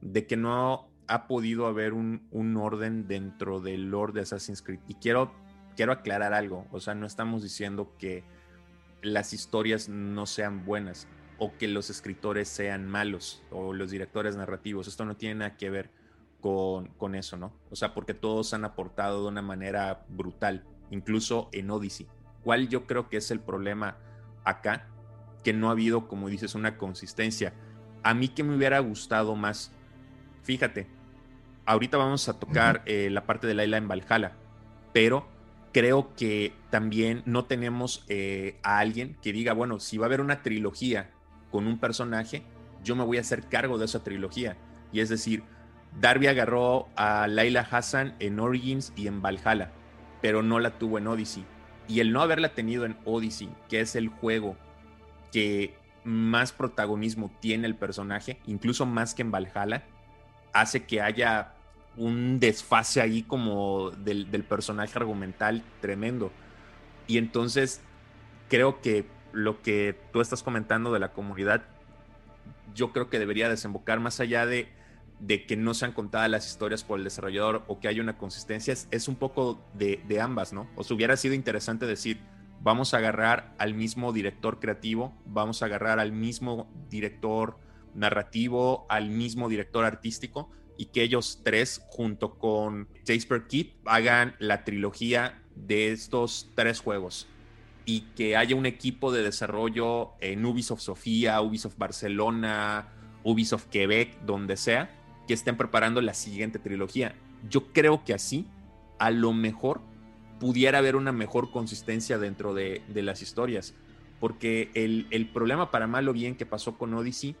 de 0.00 0.26
que 0.26 0.36
no 0.36 0.88
ha 1.08 1.26
podido 1.26 1.66
haber 1.66 1.92
un, 1.92 2.26
un, 2.30 2.56
orden 2.56 3.08
dentro 3.08 3.60
del 3.60 3.90
lore 3.90 4.12
de 4.12 4.20
Assassin's 4.20 4.62
Creed. 4.62 4.80
Y 4.88 4.94
quiero, 4.94 5.32
quiero 5.76 5.92
aclarar 5.92 6.32
algo, 6.32 6.66
o 6.72 6.80
sea, 6.80 6.94
no 6.94 7.06
estamos 7.06 7.42
diciendo 7.42 7.94
que 7.98 8.24
las 9.02 9.32
historias 9.32 9.88
no 9.88 10.26
sean 10.26 10.64
buenas 10.64 11.06
o 11.38 11.56
que 11.56 11.68
los 11.68 11.90
escritores 11.90 12.48
sean 12.48 12.88
malos 12.88 13.42
o 13.50 13.72
los 13.72 13.90
directores 13.90 14.36
narrativos. 14.36 14.88
Esto 14.88 15.04
no 15.04 15.16
tiene 15.16 15.36
nada 15.36 15.56
que 15.56 15.70
ver 15.70 15.90
con, 16.40 16.88
con, 16.96 17.14
eso, 17.14 17.36
¿no? 17.36 17.52
O 17.70 17.76
sea, 17.76 17.94
porque 17.94 18.14
todos 18.14 18.54
han 18.54 18.64
aportado 18.64 19.22
de 19.22 19.28
una 19.28 19.42
manera 19.42 20.04
brutal, 20.08 20.64
incluso 20.90 21.50
en 21.52 21.70
Odyssey. 21.70 22.06
¿Cuál 22.42 22.68
yo 22.68 22.86
creo 22.86 23.08
que 23.08 23.18
es 23.18 23.30
el 23.30 23.40
problema 23.40 23.98
acá? 24.44 24.88
Que 25.44 25.52
no 25.52 25.68
ha 25.68 25.72
habido, 25.72 26.08
como 26.08 26.28
dices, 26.28 26.54
una 26.54 26.78
consistencia. 26.78 27.52
A 28.02 28.14
mí 28.14 28.28
que 28.28 28.44
me 28.44 28.56
hubiera 28.56 28.78
gustado 28.78 29.36
más, 29.36 29.72
fíjate, 30.42 30.86
ahorita 31.66 31.98
vamos 31.98 32.28
a 32.28 32.38
tocar 32.38 32.82
eh, 32.86 33.10
la 33.10 33.26
parte 33.26 33.46
de 33.46 33.54
Laila 33.54 33.76
en 33.76 33.88
Valhalla, 33.88 34.32
pero 34.92 35.35
creo 35.76 36.14
que 36.16 36.54
también 36.70 37.22
no 37.26 37.44
tenemos 37.44 38.02
eh, 38.08 38.56
a 38.62 38.78
alguien 38.78 39.14
que 39.20 39.34
diga, 39.34 39.52
bueno, 39.52 39.78
si 39.78 39.98
va 39.98 40.06
a 40.06 40.08
haber 40.08 40.22
una 40.22 40.40
trilogía 40.40 41.10
con 41.50 41.66
un 41.66 41.78
personaje, 41.78 42.44
yo 42.82 42.96
me 42.96 43.04
voy 43.04 43.18
a 43.18 43.20
hacer 43.20 43.42
cargo 43.42 43.76
de 43.76 43.84
esa 43.84 44.02
trilogía. 44.02 44.56
Y 44.90 45.00
es 45.00 45.10
decir, 45.10 45.42
Darby 46.00 46.28
agarró 46.28 46.88
a 46.96 47.28
Laila 47.28 47.60
Hassan 47.70 48.14
en 48.20 48.40
Origins 48.40 48.94
y 48.96 49.06
en 49.06 49.20
Valhalla, 49.20 49.70
pero 50.22 50.42
no 50.42 50.60
la 50.60 50.78
tuvo 50.78 50.96
en 50.96 51.08
Odyssey. 51.08 51.44
Y 51.88 52.00
el 52.00 52.10
no 52.10 52.22
haberla 52.22 52.54
tenido 52.54 52.86
en 52.86 52.96
Odyssey, 53.04 53.50
que 53.68 53.80
es 53.80 53.96
el 53.96 54.08
juego 54.08 54.56
que 55.30 55.74
más 56.04 56.52
protagonismo 56.52 57.30
tiene 57.38 57.66
el 57.66 57.74
personaje, 57.74 58.40
incluso 58.46 58.86
más 58.86 59.14
que 59.14 59.20
en 59.20 59.30
Valhalla, 59.30 59.84
hace 60.54 60.86
que 60.86 61.02
haya 61.02 61.52
un 61.96 62.38
desfase 62.40 63.00
ahí 63.00 63.22
como 63.22 63.90
del, 63.90 64.26
personaje 64.44 64.98
argumental 64.98 65.62
tremendo. 65.80 66.30
Y 67.06 67.18
entonces 67.18 67.80
creo 68.48 68.80
que 68.80 69.06
lo 69.32 69.62
que 69.62 69.98
tú 70.12 70.20
estás 70.20 70.42
comentando 70.42 70.92
de 70.92 71.00
la 71.00 71.12
comunidad, 71.12 71.64
yo 72.74 72.92
creo 72.92 73.08
que 73.08 73.18
debería 73.18 73.48
desembocar 73.48 74.00
más 74.00 74.20
allá 74.20 74.46
de, 74.46 74.68
de 75.20 75.46
que 75.46 75.56
no 75.56 75.74
sean 75.74 75.92
contadas 75.92 76.30
las 76.30 76.46
historias 76.46 76.84
por 76.84 76.98
el 76.98 77.04
desarrollador 77.04 77.64
o 77.66 77.80
que 77.80 77.88
haya 77.88 78.02
una 78.02 78.18
consistencia, 78.18 78.74
es, 78.90 79.08
un 79.08 79.16
poco 79.16 79.60
de, 79.74 80.20
ambas, 80.20 80.52
¿no? 80.52 80.68
O 80.76 80.84
sea, 80.84 80.96
hubiera 80.96 81.16
sido 81.16 81.34
interesante 81.34 81.86
decir, 81.86 82.20
vamos 82.60 82.92
a 82.92 82.98
agarrar 82.98 83.54
al 83.58 83.74
mismo 83.74 84.12
director 84.12 84.60
creativo, 84.60 85.14
vamos 85.24 85.62
a 85.62 85.66
agarrar 85.66 85.98
al 85.98 86.12
mismo 86.12 86.68
director 86.90 87.58
narrativo, 87.94 88.84
al 88.90 89.08
mismo 89.08 89.48
director 89.48 89.84
artístico 89.86 90.50
y 90.76 90.86
que 90.86 91.02
ellos 91.02 91.40
tres, 91.42 91.82
junto 91.88 92.38
con 92.38 92.88
Jasper 93.06 93.46
Kidd, 93.46 93.68
hagan 93.84 94.36
la 94.38 94.64
trilogía 94.64 95.42
de 95.54 95.92
estos 95.92 96.50
tres 96.54 96.80
juegos 96.80 97.28
y 97.84 98.00
que 98.16 98.36
haya 98.36 98.56
un 98.56 98.66
equipo 98.66 99.12
de 99.12 99.22
desarrollo 99.22 100.10
en 100.20 100.44
Ubisoft 100.44 100.80
Sofía, 100.80 101.40
Ubisoft 101.40 101.78
Barcelona 101.78 102.92
Ubisoft 103.26 103.66
Quebec, 103.66 104.20
donde 104.24 104.56
sea, 104.56 104.88
que 105.26 105.34
estén 105.34 105.56
preparando 105.56 106.00
la 106.00 106.14
siguiente 106.14 106.60
trilogía. 106.60 107.16
Yo 107.50 107.72
creo 107.72 108.04
que 108.04 108.14
así, 108.14 108.46
a 109.00 109.10
lo 109.10 109.32
mejor, 109.32 109.80
pudiera 110.38 110.78
haber 110.78 110.94
una 110.94 111.10
mejor 111.10 111.50
consistencia 111.50 112.18
dentro 112.18 112.54
de, 112.54 112.82
las 112.94 113.22
historias. 113.22 113.74
Porque 114.20 114.70
el, 114.74 115.08
el, 115.10 115.28
problema 115.28 115.72
para 115.72 115.88
mal 115.88 116.08
o 116.08 116.12
bien 116.12 116.36
que 116.36 116.46
pasó 116.46 116.78
con 116.78 116.94
Odyssey 116.94 117.34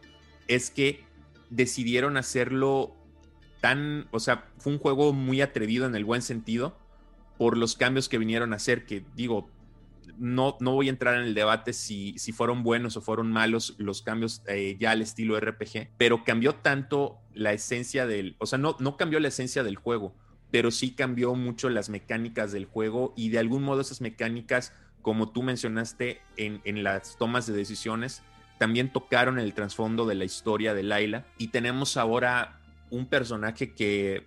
es 0.48 0.70
que 0.70 1.04
decidieron 1.50 2.16
hacerlo 2.16 2.92
tan, 3.60 4.08
o 4.10 4.20
sea, 4.20 4.48
fue 4.58 4.72
un 4.72 4.78
juego 4.78 5.12
muy 5.12 5.40
atrevido 5.40 5.86
en 5.86 5.94
el 5.94 6.04
buen 6.04 6.22
sentido 6.22 6.76
por 7.38 7.56
los 7.56 7.76
cambios 7.76 8.08
que 8.08 8.18
vinieron 8.18 8.52
a 8.52 8.56
hacer, 8.56 8.86
que 8.86 9.04
digo, 9.14 9.50
no, 10.18 10.56
no 10.60 10.72
voy 10.72 10.86
a 10.86 10.90
entrar 10.90 11.16
en 11.16 11.24
el 11.24 11.34
debate 11.34 11.72
si, 11.72 12.18
si 12.18 12.32
fueron 12.32 12.62
buenos 12.62 12.96
o 12.96 13.02
fueron 13.02 13.30
malos 13.30 13.74
los 13.78 14.02
cambios 14.02 14.42
eh, 14.46 14.76
ya 14.78 14.92
al 14.92 15.02
estilo 15.02 15.38
RPG, 15.38 15.90
pero 15.98 16.24
cambió 16.24 16.54
tanto 16.54 17.18
la 17.34 17.52
esencia 17.52 18.06
del, 18.06 18.36
o 18.38 18.46
sea, 18.46 18.58
no, 18.58 18.76
no 18.80 18.96
cambió 18.96 19.20
la 19.20 19.28
esencia 19.28 19.62
del 19.62 19.76
juego, 19.76 20.14
pero 20.50 20.70
sí 20.70 20.92
cambió 20.92 21.34
mucho 21.34 21.68
las 21.68 21.88
mecánicas 21.88 22.52
del 22.52 22.64
juego 22.64 23.12
y 23.16 23.28
de 23.30 23.38
algún 23.38 23.62
modo 23.62 23.80
esas 23.80 24.00
mecánicas, 24.00 24.72
como 25.02 25.30
tú 25.30 25.42
mencionaste 25.42 26.20
en, 26.36 26.60
en 26.64 26.82
las 26.82 27.16
tomas 27.18 27.46
de 27.46 27.52
decisiones, 27.52 28.22
también 28.58 28.90
tocaron 28.90 29.38
el 29.38 29.54
trasfondo 29.54 30.06
de 30.06 30.14
la 30.14 30.24
historia 30.24 30.74
de 30.74 30.82
Laila. 30.82 31.26
Y 31.38 31.48
tenemos 31.48 31.96
ahora 31.96 32.58
un 32.90 33.06
personaje 33.06 33.72
que 33.72 34.24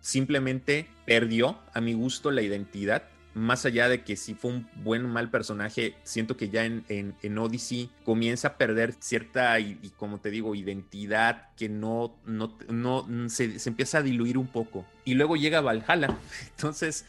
simplemente 0.00 0.88
perdió 1.04 1.58
a 1.74 1.80
mi 1.80 1.94
gusto 1.94 2.30
la 2.30 2.42
identidad 2.42 3.04
más 3.36 3.66
allá 3.66 3.90
de 3.90 4.02
que 4.02 4.16
si 4.16 4.32
fue 4.32 4.50
un 4.50 4.66
buen 4.76 5.04
o 5.04 5.08
mal 5.08 5.30
personaje, 5.30 5.94
siento 6.04 6.38
que 6.38 6.48
ya 6.48 6.64
en, 6.64 6.84
en, 6.88 7.38
Odyssey 7.38 7.90
comienza 8.02 8.48
a 8.48 8.56
perder 8.56 8.94
cierta, 8.98 9.60
y, 9.60 9.92
como 9.98 10.20
te 10.20 10.30
digo, 10.30 10.54
identidad 10.54 11.50
que 11.54 11.68
no, 11.68 12.16
no, 12.24 12.56
no 12.70 13.28
se, 13.28 13.58
empieza 13.66 13.98
a 13.98 14.02
diluir 14.02 14.38
un 14.38 14.46
poco. 14.46 14.86
Y 15.04 15.14
luego 15.14 15.36
llega 15.36 15.60
Valhalla. 15.60 16.16
Entonces, 16.56 17.04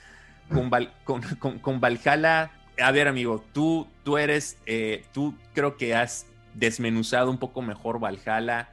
con, 0.49 0.69
con, 1.39 1.60
con, 1.60 1.79
Valhalla, 1.79 2.51
a 2.77 2.91
ver, 2.91 3.07
amigo, 3.07 3.41
tú, 3.53 3.88
tú 4.03 4.17
eres, 4.17 4.57
eh, 4.65 5.05
tú 5.13 5.33
creo 5.53 5.77
que 5.77 5.95
has 5.95 6.25
desmenuzado 6.55 7.31
un 7.31 7.38
poco 7.38 7.62
mejor 7.62 8.01
Valhalla 8.01 8.69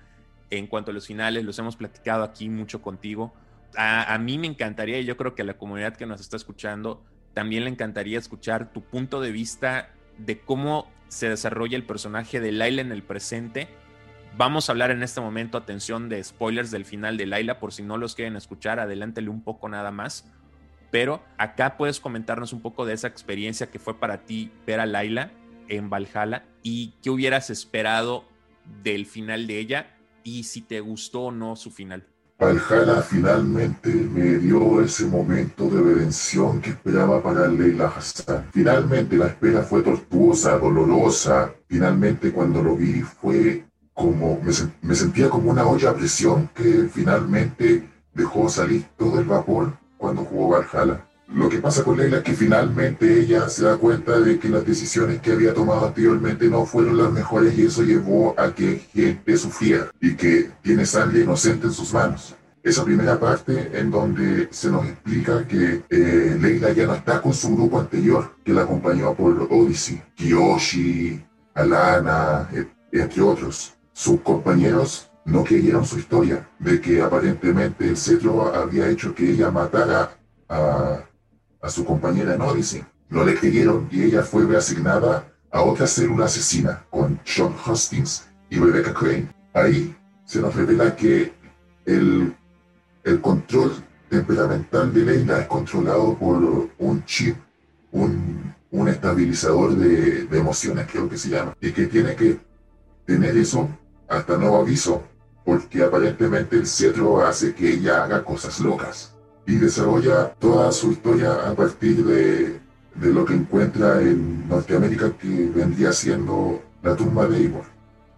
en 0.50 0.66
cuanto 0.66 0.90
a 0.90 0.94
los 0.94 1.06
finales, 1.06 1.44
los 1.44 1.58
hemos 1.58 1.76
platicado 1.76 2.24
aquí 2.24 2.48
mucho 2.48 2.82
contigo. 2.82 3.32
A, 3.76 4.16
mí 4.18 4.38
me 4.38 4.46
encantaría, 4.46 5.00
y 5.00 5.04
yo 5.04 5.16
creo 5.16 5.34
que 5.34 5.42
a 5.42 5.44
la 5.44 5.58
comunidad 5.58 5.96
que 5.96 6.06
nos 6.06 6.20
está 6.20 6.36
escuchando, 6.36 7.02
también 7.32 7.64
le 7.64 7.70
encantaría 7.70 8.18
escuchar 8.18 8.72
tu 8.72 8.82
punto 8.82 9.20
de 9.20 9.32
vista 9.32 9.90
de 10.18 10.38
cómo 10.40 10.88
se 11.08 11.28
desarrolla 11.28 11.76
el 11.76 11.84
personaje 11.84 12.40
de 12.40 12.52
Laila 12.52 12.82
en 12.82 12.92
el 12.92 13.02
presente. 13.02 13.68
Vamos 14.36 14.68
a 14.68 14.72
hablar 14.72 14.90
en 14.90 15.02
este 15.02 15.20
momento, 15.20 15.58
atención, 15.58 16.08
de 16.08 16.22
spoilers 16.22 16.70
del 16.70 16.84
final 16.84 17.16
de 17.16 17.26
Laila, 17.26 17.58
por 17.58 17.72
si 17.72 17.82
no 17.82 17.96
los 17.96 18.14
quieren 18.14 18.36
escuchar, 18.36 18.78
adelántele 18.78 19.28
un 19.28 19.42
poco 19.42 19.68
nada 19.68 19.90
más. 19.90 20.30
Pero 20.92 21.24
acá 21.38 21.76
puedes 21.76 21.98
comentarnos 21.98 22.52
un 22.52 22.60
poco 22.60 22.86
de 22.86 22.94
esa 22.94 23.08
experiencia 23.08 23.70
que 23.70 23.80
fue 23.80 23.98
para 23.98 24.18
ti 24.18 24.52
ver 24.64 24.78
a 24.78 24.86
Laila 24.86 25.32
en 25.68 25.90
Valhalla 25.90 26.44
y 26.62 26.94
qué 27.02 27.10
hubieras 27.10 27.50
esperado 27.50 28.24
del 28.82 29.06
final 29.06 29.46
de 29.46 29.58
ella 29.58 29.93
y 30.24 30.42
si 30.42 30.62
te 30.62 30.80
gustó 30.80 31.24
o 31.24 31.30
no 31.30 31.54
su 31.54 31.70
final. 31.70 32.04
Valhalla 32.38 33.00
finalmente 33.00 33.90
me 33.90 34.38
dio 34.38 34.80
ese 34.82 35.06
momento 35.06 35.70
de 35.70 35.80
redención 35.80 36.60
que 36.60 36.70
esperaba 36.70 37.22
para 37.22 37.46
Leila 37.46 37.86
Hassan. 37.86 38.48
Finalmente 38.52 39.16
la 39.16 39.28
espera 39.28 39.62
fue 39.62 39.82
tortuosa, 39.82 40.58
dolorosa. 40.58 41.54
Finalmente 41.68 42.32
cuando 42.32 42.60
lo 42.60 42.76
vi 42.76 43.02
fue 43.02 43.64
como, 43.92 44.40
me, 44.82 44.94
sentía 44.94 45.30
como 45.30 45.52
una 45.52 45.64
olla 45.64 45.90
a 45.90 45.94
presión 45.94 46.50
que 46.52 46.88
finalmente 46.92 47.88
dejó 48.12 48.48
salir 48.48 48.84
todo 48.96 49.20
el 49.20 49.26
vapor 49.26 49.78
cuando 49.96 50.24
jugó 50.24 50.48
Valhalla. 50.48 51.06
Lo 51.28 51.48
que 51.48 51.58
pasa 51.58 51.82
con 51.82 51.96
Leila 51.96 52.18
es 52.18 52.22
que 52.22 52.34
finalmente 52.34 53.20
ella 53.20 53.48
se 53.48 53.64
da 53.64 53.76
cuenta 53.76 54.20
de 54.20 54.38
que 54.38 54.48
las 54.48 54.66
decisiones 54.66 55.20
que 55.20 55.32
había 55.32 55.54
tomado 55.54 55.86
anteriormente 55.86 56.48
no 56.48 56.66
fueron 56.66 56.98
las 56.98 57.10
mejores 57.10 57.58
y 57.58 57.66
eso 57.66 57.82
llevó 57.82 58.34
a 58.38 58.54
que 58.54 58.86
gente 58.92 59.36
sufriera 59.36 59.90
y 60.00 60.14
que 60.16 60.50
tiene 60.62 60.84
sangre 60.84 61.22
inocente 61.22 61.66
en 61.66 61.72
sus 61.72 61.92
manos. 61.94 62.34
Esa 62.62 62.84
primera 62.84 63.18
parte 63.18 63.70
en 63.74 63.90
donde 63.90 64.48
se 64.50 64.70
nos 64.70 64.86
explica 64.86 65.46
que 65.46 65.82
eh, 65.88 66.36
Leila 66.40 66.72
ya 66.72 66.86
no 66.86 66.94
está 66.94 67.20
con 67.20 67.32
su 67.32 67.54
grupo 67.54 67.80
anterior 67.80 68.36
que 68.44 68.52
la 68.52 68.62
acompañó 68.62 69.14
por 69.14 69.48
Odyssey, 69.50 70.02
Kiyoshi, 70.14 71.24
Alana, 71.54 72.48
entre 72.92 73.22
otros. 73.22 73.74
Sus 73.92 74.20
compañeros 74.20 75.10
no 75.24 75.44
creyeron 75.44 75.84
su 75.84 75.98
historia 75.98 76.48
de 76.58 76.80
que 76.80 77.00
aparentemente 77.00 77.88
el 77.88 77.96
cetro 77.96 78.54
había 78.54 78.88
hecho 78.88 79.14
que 79.14 79.30
ella 79.30 79.50
matara 79.50 80.16
a 80.48 81.00
a 81.64 81.70
su 81.70 81.84
compañera 81.84 82.36
Odyssey. 82.36 82.84
No 83.08 83.24
le 83.24 83.34
creyeron 83.34 83.88
y 83.90 84.02
ella 84.02 84.22
fue 84.22 84.44
reasignada 84.44 85.32
a 85.50 85.62
otra 85.62 85.86
célula 85.86 86.26
asesina 86.26 86.84
con 86.90 87.18
Sean 87.24 87.54
Hustings 87.66 88.26
y 88.50 88.58
Rebecca 88.58 88.92
Crane. 88.92 89.28
Ahí 89.54 89.96
se 90.26 90.40
nos 90.40 90.54
revela 90.54 90.94
que 90.94 91.32
el, 91.86 92.34
el 93.02 93.20
control 93.20 93.72
temperamental 94.10 94.92
de 94.92 95.04
Leila 95.04 95.40
es 95.40 95.46
controlado 95.46 96.18
por 96.18 96.68
un 96.78 97.04
chip, 97.06 97.36
un, 97.92 98.54
un 98.70 98.88
estabilizador 98.88 99.74
de, 99.76 100.24
de, 100.26 100.38
emociones, 100.38 100.86
creo 100.90 101.08
que 101.08 101.16
se 101.16 101.30
llama, 101.30 101.56
y 101.60 101.72
que 101.72 101.86
tiene 101.86 102.14
que 102.14 102.38
tener 103.06 103.36
eso 103.36 103.68
hasta 104.08 104.36
nuevo 104.36 104.58
aviso, 104.58 105.02
porque 105.44 105.82
aparentemente 105.82 106.56
el 106.56 106.66
cetro 106.66 107.24
hace 107.24 107.54
que 107.54 107.74
ella 107.74 108.04
haga 108.04 108.24
cosas 108.24 108.60
locas 108.60 109.13
y 109.46 109.56
desarrolla 109.56 110.34
toda 110.38 110.72
su 110.72 110.92
historia 110.92 111.48
a 111.48 111.54
partir 111.54 112.04
de, 112.04 112.58
de 112.94 113.12
lo 113.12 113.24
que 113.24 113.34
encuentra 113.34 114.00
en 114.00 114.48
Norteamérica 114.48 115.12
que 115.12 115.50
vendría 115.54 115.92
siendo 115.92 116.62
la 116.82 116.96
tumba 116.96 117.26
de 117.26 117.38
Eivor, 117.38 117.64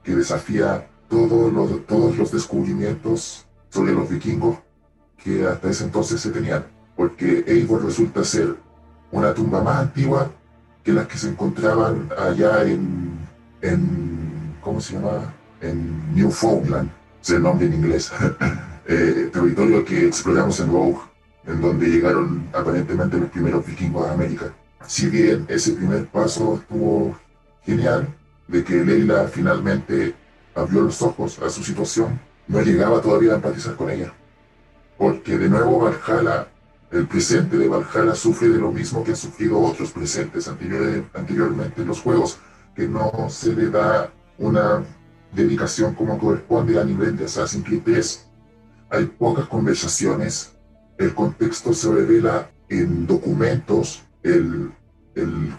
que 0.03 0.15
desafía 0.15 0.89
todos 1.09 1.53
los, 1.53 1.87
todos 1.87 2.17
los 2.17 2.31
descubrimientos 2.31 3.47
sobre 3.71 3.93
los 3.93 4.09
vikingos 4.09 4.59
que 5.23 5.47
hasta 5.47 5.71
ese 5.71 5.85
entonces 5.85 6.21
se 6.21 6.31
tenían, 6.31 6.65
porque 6.97 7.45
Eivor 7.47 7.85
resulta 7.85 8.23
ser 8.23 8.55
una 9.11 9.35
tumba 9.35 9.63
más 9.63 9.79
antigua 9.79 10.31
que 10.85 10.93
las 10.93 11.07
que 11.09 11.19
se 11.19 11.31
encontraban 11.31 12.09
allá 12.17 12.63
en, 12.63 13.19
en 13.63 14.57
¿cómo 14.61 14.81
se 14.81 14.95
llama? 14.95 15.35
En 15.61 16.15
Newfoundland, 16.15 16.91
es 17.23 17.31
el 17.31 17.43
nombre 17.43 17.67
en 17.67 17.75
inglés, 17.75 18.13
eh, 18.87 19.31
territorio 19.33 19.85
que 19.85 20.07
exploramos 20.07 20.61
en 20.61 20.71
Rogue 20.71 20.99
en 21.47 21.61
donde 21.61 21.87
llegaron 21.87 22.49
aparentemente 22.53 23.19
los 23.19 23.31
primeros 23.31 23.65
vikingos 23.65 24.07
a 24.07 24.13
América. 24.13 24.53
Si 24.87 25.09
bien 25.09 25.47
ese 25.49 25.73
primer 25.73 26.07
paso 26.07 26.57
estuvo 26.57 27.17
genial, 27.63 28.09
de 28.49 28.63
que 28.63 28.85
Leila 28.85 29.27
finalmente 29.29 30.15
abrió 30.55 30.83
los 30.83 31.03
ojos 31.03 31.39
a 31.41 31.51
su 31.51 31.63
situación, 31.63 32.19
no 32.49 32.61
llegaba 32.61 33.01
todavía 33.01 33.33
a 33.33 33.37
empatizar 33.37 33.75
con 33.75 33.91
ella. 33.91 34.13
Porque 34.97 35.37
de 35.37 35.49
nuevo 35.49 35.81
Valhalla, 35.81 36.49
el 36.91 37.07
presente 37.07 37.59
de 37.59 37.69
Valhalla 37.69 38.15
sufre 38.15 38.49
de 38.49 38.59
lo 38.59 38.71
mismo 38.71 39.03
que 39.03 39.11
han 39.11 39.17
sufrido 39.17 39.61
otros 39.61 39.91
presentes 39.91 40.49
anteriormente 40.49 41.83
en 41.83 41.89
los 41.89 42.01
juegos, 42.01 42.39
que 42.75 42.87
no 42.87 43.29
se 43.29 43.53
le 43.53 43.71
da 43.71 44.13
una 44.39 44.85
dedicación 45.33 45.95
como 45.95 46.19
corresponde 46.19 46.81
a 46.81 46.85
nivel 46.85 47.17
de 47.17 47.25
Assassin's 47.25 47.65
Creed 47.65 47.83
3. 47.85 48.27
Hay 48.91 49.07
pocas 49.07 49.47
conversaciones 49.47 50.56
el 50.99 51.15
contexto 51.15 51.73
se 51.73 51.93
revela 51.93 52.51
en 52.69 53.07
documentos, 53.07 54.05
el, 54.23 54.73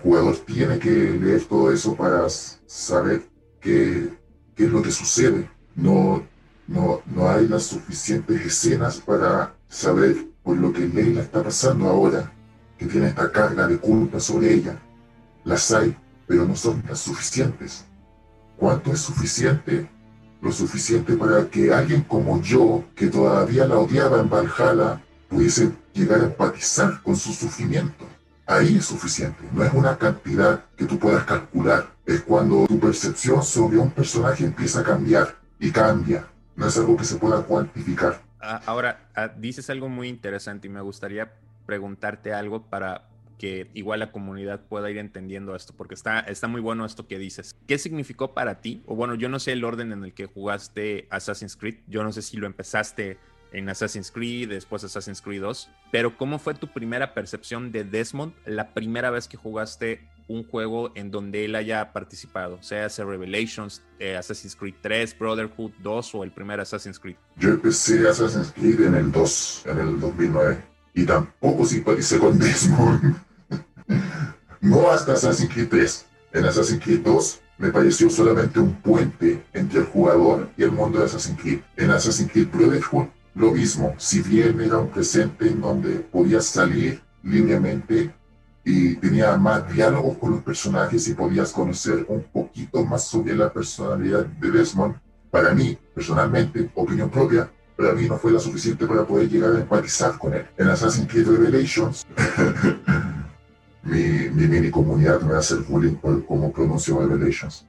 jugador 0.03 0.37
tiene 0.45 0.77
que 0.77 0.89
leer 0.89 1.43
todo 1.45 1.71
eso 1.71 1.95
para 1.95 2.29
saber 2.29 3.23
qué, 3.59 4.07
qué 4.55 4.65
es 4.65 4.71
lo 4.71 4.81
que 4.81 4.91
sucede. 4.91 5.49
No, 5.75 6.23
no, 6.67 7.01
no 7.05 7.29
hay 7.29 7.47
las 7.47 7.63
suficientes 7.63 8.45
escenas 8.45 8.97
para 8.99 9.55
saber 9.67 10.27
por 10.43 10.57
lo 10.57 10.71
que 10.71 10.87
Leila 10.87 11.21
está 11.21 11.43
pasando 11.43 11.87
ahora, 11.87 12.31
que 12.77 12.85
tiene 12.85 13.07
esta 13.07 13.31
carga 13.31 13.67
de 13.67 13.77
culpa 13.77 14.19
sobre 14.19 14.53
ella. 14.53 14.79
Las 15.43 15.71
hay, 15.71 15.95
pero 16.27 16.45
no 16.45 16.55
son 16.55 16.83
las 16.87 16.99
suficientes. 16.99 17.85
¿Cuánto 18.57 18.91
es 18.91 18.99
suficiente? 18.99 19.89
Lo 20.41 20.51
suficiente 20.51 21.17
para 21.17 21.49
que 21.49 21.73
alguien 21.73 22.01
como 22.01 22.41
yo, 22.41 22.83
que 22.95 23.07
todavía 23.07 23.65
la 23.65 23.79
odiaba 23.79 24.19
en 24.19 24.29
Valhalla, 24.29 25.01
pudiese 25.29 25.71
llegar 25.93 26.21
a 26.21 26.25
empatizar 26.25 27.01
con 27.01 27.15
su 27.15 27.33
sufrimiento. 27.33 28.05
Ahí 28.45 28.77
es 28.77 28.85
suficiente, 28.85 29.43
no 29.51 29.63
es 29.63 29.73
una 29.73 29.97
cantidad 29.97 30.63
que 30.77 30.85
tú 30.85 30.97
puedas 30.97 31.25
calcular, 31.25 31.87
es 32.05 32.21
cuando 32.21 32.65
tu 32.65 32.79
percepción 32.79 33.43
sobre 33.43 33.77
un 33.77 33.91
personaje 33.91 34.45
empieza 34.45 34.79
a 34.79 34.83
cambiar 34.83 35.35
y 35.59 35.69
cambia, 35.69 36.25
no 36.55 36.67
es 36.67 36.77
algo 36.77 36.95
que 36.95 37.03
se 37.03 37.17
pueda 37.17 37.41
cuantificar. 37.41 38.21
Ah, 38.39 38.61
ahora, 38.65 39.09
ah, 39.15 39.27
dices 39.27 39.69
algo 39.69 39.89
muy 39.89 40.07
interesante 40.07 40.67
y 40.67 40.69
me 40.69 40.79
gustaría 40.79 41.33
preguntarte 41.65 42.33
algo 42.33 42.63
para 42.63 43.09
que 43.37 43.69
igual 43.73 43.99
la 43.99 44.11
comunidad 44.11 44.61
pueda 44.61 44.89
ir 44.89 44.97
entendiendo 44.97 45.55
esto, 45.55 45.73
porque 45.75 45.93
está, 45.93 46.21
está 46.21 46.47
muy 46.47 46.61
bueno 46.61 46.85
esto 46.85 47.07
que 47.07 47.19
dices. 47.19 47.55
¿Qué 47.67 47.77
significó 47.77 48.33
para 48.33 48.61
ti? 48.61 48.81
O 48.85 48.95
bueno, 48.95 49.15
yo 49.15 49.29
no 49.29 49.39
sé 49.39 49.51
el 49.51 49.63
orden 49.63 49.91
en 49.91 50.03
el 50.03 50.13
que 50.13 50.25
jugaste 50.25 51.07
Assassin's 51.09 51.55
Creed, 51.55 51.79
yo 51.87 52.03
no 52.03 52.11
sé 52.11 52.21
si 52.21 52.37
lo 52.37 52.47
empezaste 52.47 53.17
en 53.51 53.69
Assassin's 53.69 54.11
Creed, 54.11 54.49
después 54.49 54.83
Assassin's 54.83 55.21
Creed 55.21 55.41
2, 55.41 55.69
pero 55.91 56.17
¿cómo 56.17 56.39
fue 56.39 56.53
tu 56.53 56.67
primera 56.67 57.13
percepción 57.13 57.71
de 57.71 57.83
Desmond 57.83 58.33
la 58.45 58.73
primera 58.73 59.09
vez 59.09 59.27
que 59.27 59.37
jugaste 59.37 60.07
un 60.27 60.43
juego 60.43 60.91
en 60.95 61.09
donde 61.09 61.45
él 61.45 61.55
haya 61.55 61.93
participado, 61.93 62.61
sea 62.61 62.87
ese 62.87 63.03
Revelations, 63.05 63.81
eh, 63.99 64.17
Assassin's 64.17 64.55
Creed 64.55 64.75
3, 64.81 65.17
Brotherhood 65.17 65.71
2 65.81 66.15
o 66.15 66.23
el 66.23 66.31
primer 66.31 66.59
Assassin's 66.59 66.99
Creed? 66.99 67.15
Yo 67.37 67.51
empecé 67.51 68.07
Assassin's 68.07 68.51
Creed 68.51 68.81
en 68.81 68.95
el 68.95 69.11
2, 69.11 69.63
en 69.67 69.79
el 69.79 69.99
2009, 69.99 70.63
y 70.93 71.05
tampoco 71.05 71.65
simpaticé 71.65 72.19
con 72.19 72.37
Desmond. 72.39 73.15
no 74.61 74.89
hasta 74.89 75.13
Assassin's 75.13 75.53
Creed 75.53 75.69
3. 75.69 76.05
En 76.33 76.45
Assassin's 76.45 76.83
Creed 76.83 76.99
2 76.99 77.41
me 77.59 77.71
pareció 77.71 78.09
solamente 78.09 78.59
un 78.59 78.75
puente 78.81 79.43
entre 79.53 79.79
el 79.79 79.85
jugador 79.85 80.49
y 80.57 80.63
el 80.63 80.71
mundo 80.71 80.99
de 80.99 81.05
Assassin's 81.05 81.39
Creed. 81.41 81.61
En 81.77 81.89
Assassin's 81.91 82.31
Creed 82.31 82.49
Brotherhood 82.49 83.07
lo 83.37 83.51
mismo, 83.51 83.93
si 83.97 84.21
bien 84.21 84.59
era 84.59 84.79
un 84.79 84.89
presente 84.89 85.47
en 85.47 85.61
donde 85.61 85.99
podías 85.99 86.45
salir 86.45 87.01
libremente 87.23 88.13
y 88.63 88.95
tenía 88.95 89.37
más 89.37 89.71
diálogos 89.71 90.17
con 90.17 90.31
los 90.31 90.41
personajes 90.41 91.07
y 91.07 91.13
podías 91.13 91.51
conocer 91.51 92.05
un 92.09 92.23
poquito 92.23 92.83
más 92.83 93.07
sobre 93.07 93.35
la 93.35 93.53
personalidad 93.53 94.25
de 94.25 94.51
Desmond, 94.51 94.95
para 95.29 95.53
mí, 95.53 95.77
personalmente, 95.93 96.69
opinión 96.73 97.09
propia, 97.09 97.49
para 97.75 97.93
mí 97.93 98.07
no 98.07 98.17
fue 98.17 98.31
la 98.31 98.39
suficiente 98.39 98.87
para 98.87 99.05
poder 99.05 99.29
llegar 99.29 99.55
a 99.55 99.59
empatizar 99.59 100.17
con 100.17 100.33
él. 100.33 100.47
En 100.57 100.67
Assassin's 100.67 101.07
Creed 101.07 101.27
Revelations, 101.27 102.05
mi, 103.83 104.29
mi, 104.31 104.47
mini 104.47 104.71
comunidad 104.71 105.21
me 105.21 105.35
hace 105.35 105.53
el 105.53 105.61
bullying 105.61 105.95
por 105.95 106.25
cómo 106.25 106.51
pronuncio 106.51 106.99
Revelations. 106.99 107.65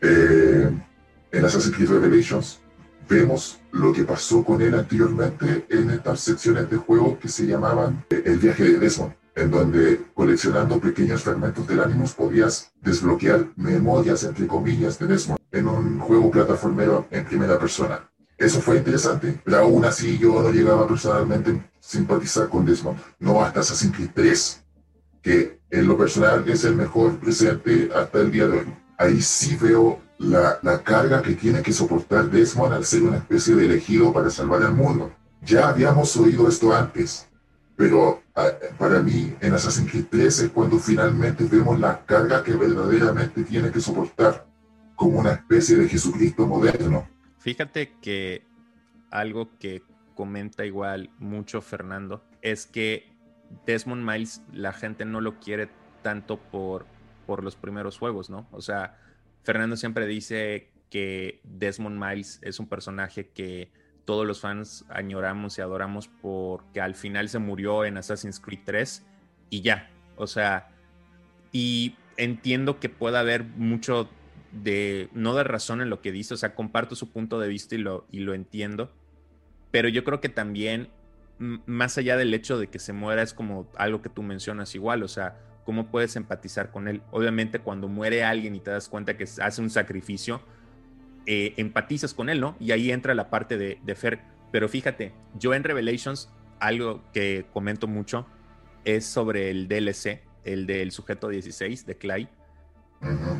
Eh, 0.00 0.70
en 1.32 1.44
Assassin's 1.44 1.74
Creed 1.74 1.90
Revelations, 1.90 2.60
vemos 3.08 3.60
lo 3.72 3.92
que 3.92 4.04
pasó 4.04 4.44
con 4.44 4.60
él 4.62 4.74
anteriormente 4.74 5.66
en 5.68 5.90
estas 5.90 6.20
secciones 6.20 6.70
de 6.70 6.76
juego 6.76 7.18
que 7.18 7.28
se 7.28 7.46
llamaban 7.46 8.04
eh, 8.10 8.22
El 8.24 8.38
viaje 8.38 8.64
de 8.64 8.78
Desmond, 8.78 9.14
en 9.34 9.50
donde 9.50 10.00
coleccionando 10.14 10.80
pequeños 10.80 11.22
fragmentos 11.22 11.66
del 11.66 11.80
ánimo 11.80 12.04
podías 12.16 12.72
desbloquear 12.80 13.48
memorias, 13.56 14.24
entre 14.24 14.46
comillas, 14.46 14.98
de 14.98 15.06
Desmond 15.06 15.40
en 15.52 15.68
un 15.68 15.98
juego 16.00 16.30
plataformero 16.30 17.06
en 17.10 17.24
primera 17.24 17.58
persona. 17.58 18.10
Eso 18.38 18.60
fue 18.60 18.78
interesante, 18.78 19.40
pero 19.44 19.58
aún 19.58 19.84
así 19.84 20.18
yo 20.18 20.42
no 20.42 20.50
llegaba 20.50 20.86
personalmente 20.86 21.52
a 21.52 21.70
simpatizar 21.80 22.48
con 22.48 22.66
Desmond, 22.66 22.98
no 23.18 23.42
hasta 23.42 23.60
Assassin's 23.60 23.94
Creed 23.94 24.10
3, 24.14 24.64
que 25.22 25.60
en 25.70 25.86
lo 25.86 25.96
personal 25.96 26.44
es 26.48 26.64
el 26.64 26.76
mejor 26.76 27.18
presente 27.18 27.88
hasta 27.94 28.20
el 28.20 28.30
día 28.30 28.46
de 28.46 28.58
hoy. 28.58 28.74
Ahí 28.98 29.20
sí 29.20 29.56
veo 29.60 30.00
la, 30.18 30.58
la, 30.62 30.82
carga 30.82 31.22
que 31.22 31.34
tiene 31.34 31.62
que 31.62 31.72
soportar 31.72 32.30
Desmond 32.30 32.72
al 32.72 32.84
ser 32.84 33.02
una 33.02 33.18
especie 33.18 33.54
de 33.54 33.66
elegido 33.66 34.12
para 34.12 34.30
salvar 34.30 34.62
al 34.62 34.74
mundo. 34.74 35.12
Ya 35.42 35.68
habíamos 35.68 36.16
oído 36.16 36.48
esto 36.48 36.74
antes, 36.74 37.28
pero 37.76 38.22
ah, 38.34 38.48
para 38.78 39.00
mí 39.00 39.34
en 39.40 39.52
Assassin's 39.52 39.90
Creed 39.90 40.06
3 40.10 40.38
es 40.40 40.50
cuando 40.50 40.78
finalmente 40.78 41.44
vemos 41.44 41.78
la 41.78 42.04
carga 42.04 42.42
que 42.42 42.52
verdaderamente 42.52 43.44
tiene 43.44 43.70
que 43.70 43.80
soportar 43.80 44.46
como 44.94 45.20
una 45.20 45.32
especie 45.32 45.76
de 45.76 45.88
Jesucristo 45.88 46.46
moderno. 46.46 47.06
Fíjate 47.38 47.92
que 48.00 48.42
algo 49.10 49.50
que 49.58 49.82
comenta 50.14 50.64
igual 50.64 51.10
mucho 51.18 51.60
Fernando 51.60 52.24
es 52.40 52.66
que 52.66 53.12
Desmond 53.66 54.02
Miles 54.02 54.42
la 54.52 54.72
gente 54.72 55.04
no 55.04 55.20
lo 55.20 55.38
quiere 55.38 55.68
tanto 56.02 56.38
por, 56.38 56.86
por 57.26 57.44
los 57.44 57.54
primeros 57.54 57.98
juegos, 57.98 58.30
¿no? 58.30 58.46
O 58.50 58.60
sea, 58.60 58.98
Fernando 59.46 59.76
siempre 59.76 60.08
dice 60.08 60.72
que 60.90 61.40
Desmond 61.44 62.04
Miles 62.04 62.40
es 62.42 62.58
un 62.58 62.66
personaje 62.66 63.28
que 63.28 63.70
todos 64.04 64.26
los 64.26 64.40
fans 64.40 64.84
añoramos 64.88 65.56
y 65.56 65.60
adoramos 65.60 66.08
porque 66.08 66.80
al 66.80 66.96
final 66.96 67.28
se 67.28 67.38
murió 67.38 67.84
en 67.84 67.96
Assassin's 67.96 68.40
Creed 68.40 68.62
3 68.64 69.06
y 69.50 69.60
ya. 69.60 69.88
O 70.16 70.26
sea, 70.26 70.70
y 71.52 71.94
entiendo 72.16 72.80
que 72.80 72.88
pueda 72.88 73.20
haber 73.20 73.44
mucho 73.44 74.10
de, 74.50 75.10
no 75.12 75.36
de 75.36 75.44
razón 75.44 75.80
en 75.80 75.90
lo 75.90 76.02
que 76.02 76.10
dice, 76.10 76.34
o 76.34 76.36
sea, 76.36 76.56
comparto 76.56 76.96
su 76.96 77.12
punto 77.12 77.38
de 77.38 77.46
vista 77.46 77.76
y 77.76 77.78
lo, 77.78 78.04
y 78.10 78.20
lo 78.20 78.34
entiendo, 78.34 78.92
pero 79.70 79.88
yo 79.88 80.02
creo 80.02 80.20
que 80.20 80.28
también, 80.28 80.88
más 81.38 81.98
allá 81.98 82.16
del 82.16 82.34
hecho 82.34 82.58
de 82.58 82.66
que 82.66 82.80
se 82.80 82.92
muera, 82.92 83.22
es 83.22 83.32
como 83.32 83.70
algo 83.76 84.02
que 84.02 84.08
tú 84.08 84.24
mencionas 84.24 84.74
igual, 84.74 85.04
o 85.04 85.08
sea, 85.08 85.38
cómo 85.66 85.88
puedes 85.88 86.16
empatizar 86.16 86.70
con 86.70 86.88
él. 86.88 87.02
Obviamente 87.10 87.58
cuando 87.58 87.88
muere 87.88 88.24
alguien 88.24 88.54
y 88.54 88.60
te 88.60 88.70
das 88.70 88.88
cuenta 88.88 89.16
que 89.18 89.24
hace 89.24 89.60
un 89.60 89.68
sacrificio, 89.68 90.40
eh, 91.26 91.52
empatizas 91.56 92.14
con 92.14 92.30
él, 92.30 92.40
¿no? 92.40 92.56
Y 92.60 92.70
ahí 92.70 92.92
entra 92.92 93.14
la 93.14 93.28
parte 93.28 93.58
de, 93.58 93.78
de, 93.84 93.94
Fer. 93.96 94.20
Pero 94.52 94.68
fíjate, 94.68 95.12
yo 95.38 95.52
en 95.52 95.64
Revelations, 95.64 96.32
algo 96.60 97.02
que 97.12 97.46
comento 97.52 97.88
mucho 97.88 98.26
es 98.84 99.04
sobre 99.04 99.50
el 99.50 99.66
DLC, 99.66 100.22
el 100.44 100.66
del 100.66 100.92
sujeto 100.92 101.28
16 101.28 101.84
de 101.84 101.98
Clay. 101.98 102.28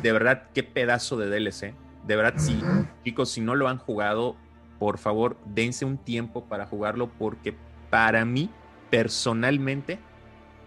De 0.03 0.11
verdad, 0.11 0.49
qué 0.53 0.63
pedazo 0.63 1.17
de 1.17 1.29
DLC. 1.29 1.73
De 2.05 2.15
verdad, 2.15 2.35
sí, 2.37 2.61
chicos, 3.03 3.31
si 3.31 3.41
no 3.41 3.55
lo 3.55 3.69
han 3.69 3.77
jugado, 3.77 4.35
por 4.79 4.97
favor, 4.97 5.37
dense 5.45 5.85
un 5.85 5.97
tiempo 5.97 6.45
para 6.45 6.67
jugarlo 6.67 7.09
porque 7.17 7.55
para 7.89 8.25
mí, 8.25 8.49
personalmente, 8.89 9.99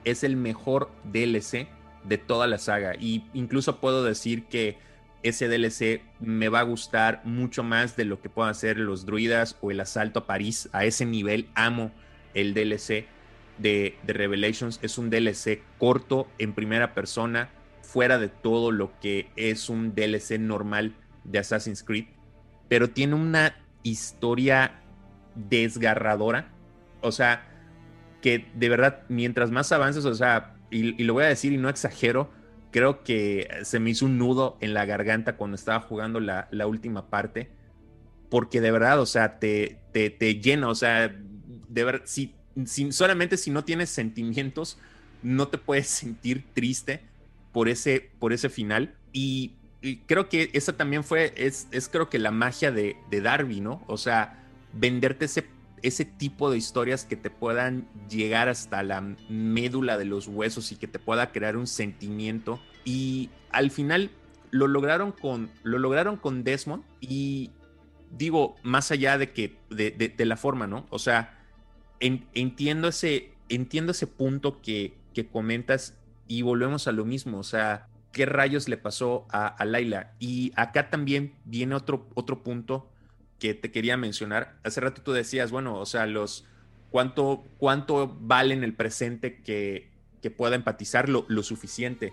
es 0.05 0.25
el 0.25 0.37
mejor 0.37 0.91
DLC 1.05 1.69
de 2.05 2.19
toda 2.19 2.47
la 2.47 2.59
saga. 2.59 2.95
Y 2.99 3.25
incluso 3.35 3.81
puedo 3.81 4.05
decir 4.05 4.45
que 4.45 4.79
ese 5.23 5.49
DLC 5.49 6.03
me 6.19 6.49
va 6.49 6.61
a 6.61 6.65
gustar 6.65 7.21
mucho 7.25 7.63
más 7.63 7.97
de 7.97 8.05
lo 8.05 8.21
que 8.21 8.31
puedan 8.31 8.51
hacer 8.51 8.79
los 8.79 9.05
druidas 9.05 9.57
o 9.61 9.71
el 9.71 9.81
asalto 9.81 10.21
a 10.21 10.27
París. 10.27 10.69
A 10.73 10.85
ese 10.85 11.05
nivel 11.05 11.49
amo 11.55 11.93
el 12.35 12.55
DLC 12.55 13.07
de, 13.59 13.99
de 14.03 14.13
Revelations. 14.13 14.79
Es 14.83 14.99
un 14.99 15.11
DLC 15.11 15.63
corto, 15.79 16.27
en 16.39 16.55
primera 16.55 16.95
persona, 16.95 17.51
fuera 17.83 18.19
de 18.19 18.29
todo 18.29 18.71
lo 18.71 18.99
que 19.01 19.31
es 19.37 19.69
un 19.69 19.95
DLC 19.95 20.39
normal 20.39 20.95
de 21.25 21.39
Assassin's 21.39 21.83
Creed. 21.83 22.07
Pero 22.69 22.91
tiene 22.91 23.15
una 23.15 23.57
historia 23.83 24.81
desgarradora. 25.35 26.51
O 27.03 27.13
sea, 27.13 27.50
que 28.21 28.47
de 28.55 28.69
verdad, 28.69 29.03
mientras 29.09 29.51
más 29.51 29.73
avances, 29.73 30.05
o 30.05 30.15
sea, 30.15 30.55
y, 30.71 31.03
lo 31.05 31.15
voy 31.15 31.25
a 31.25 31.29
decir 31.29 31.53
y 31.53 31.57
no 31.57 31.69
exagero, 31.69 32.31
creo 32.71 33.03
que 33.03 33.49
se 33.65 33.81
me 33.81 33.91
hizo 33.91 34.07
un 34.07 34.19
nudo 34.19 34.57
en 34.61 34.75
la 34.75 34.85
garganta 34.85 35.37
cuando 35.37 35.57
estaba 35.57 35.81
jugando 35.81 36.21
la, 36.21 36.49
última 36.67 37.11
parte, 37.11 37.51
porque 38.29 38.61
de 38.61 38.71
verdad, 38.71 39.01
o 39.01 39.07
sea, 39.07 39.39
te, 39.39 39.81
te, 39.93 40.41
llena, 40.41 40.69
o 40.69 40.75
sea, 40.75 41.15
de 41.69 41.85
verdad, 41.85 42.03
si, 42.05 42.35
solamente 42.91 43.37
si 43.37 43.51
no 43.51 43.65
tienes 43.65 43.91
sentimientos, 43.91 44.79
no 45.23 45.49
te 45.49 45.59
puedes 45.59 45.89
sentir 45.89 46.45
triste 46.55 47.01
por 47.53 47.69
ese, 47.69 48.11
por 48.19 48.33
ese 48.33 48.49
final. 48.49 48.95
Y, 49.13 49.55
creo 50.07 50.29
que 50.29 50.51
esa 50.53 50.77
también 50.77 51.03
fue, 51.03 51.33
es, 51.37 51.67
es 51.71 51.89
creo 51.89 52.11
que 52.11 52.19
la 52.19 52.31
magia 52.31 52.71
de, 52.71 52.97
de 53.11 53.21
Darby, 53.23 53.61
¿no? 53.61 53.83
O 53.87 53.97
sea, 53.97 54.45
venderte 54.75 55.25
ese 55.25 55.47
ese 55.83 56.05
tipo 56.05 56.51
de 56.51 56.59
historias 56.59 57.05
que 57.05 57.17
te 57.17 57.31
puedan 57.31 57.89
llegar 58.09 58.49
hasta 58.49 58.83
la 58.83 59.01
médula 59.29 59.99
de 59.99 60.05
los 60.05 60.29
huesos 60.29 60.73
y 60.73 60.77
que 60.77 60.89
te 60.89 60.99
pueda 60.99 61.33
crear 61.33 61.57
un 61.57 61.67
sentimiento. 61.67 62.61
Y 62.85 63.31
al 63.51 63.71
final 63.71 64.11
lo 64.51 64.67
lograron 64.67 65.13
con, 65.13 65.51
lo 65.63 65.79
lograron 65.79 66.17
con 66.17 66.45
Desmond 66.45 66.85
y 67.01 67.51
digo, 68.17 68.57
más 68.63 68.91
allá 68.91 69.19
de 69.19 69.33
que, 69.33 69.57
de, 69.71 70.25
la 70.25 70.37
forma, 70.37 70.67
¿no? 70.67 70.87
O 70.91 70.99
sea, 70.99 71.39
entiendo, 72.01 72.89
ese, 72.89 73.33
entiendo 73.49 73.93
ese 73.93 74.07
punto 74.07 74.61
que, 74.61 74.95
que 75.15 75.27
comentas 75.27 75.95
y 76.27 76.43
volvemos 76.43 76.89
a 76.89 76.93
lo 76.93 77.05
mismo, 77.05 77.39
o 77.39 77.45
sea, 77.45 77.89
¿qué 78.13 78.27
rayos 78.27 78.69
le 78.69 78.77
pasó 78.77 79.27
a, 79.31 79.47
a 79.47 79.65
Laila? 79.65 80.13
Y 80.19 80.53
acá 80.57 80.91
también 80.91 81.35
viene 81.45 81.75
otro, 81.75 82.09
otro 82.15 82.43
punto 82.43 82.89
que 83.41 83.55
te 83.55 83.73
quería 83.73 83.97
mencionar. 83.97 84.57
Hace 84.63 84.81
rato 84.81 85.03
tú 85.03 85.13
decías, 85.13 85.51
bueno, 85.51 85.75
o 85.77 85.87
sea, 85.87 86.07
los 86.07 86.47
cuánto, 86.91 87.45
cuánto 87.59 88.17
vale 88.21 88.55
en 88.55 88.63
el 88.63 88.75
presente 88.75 89.43
que, 89.43 89.91
que 90.23 90.31
pueda 90.31 90.55
empatizar 90.55 91.09
lo, 91.09 91.43
suficiente. 91.43 92.13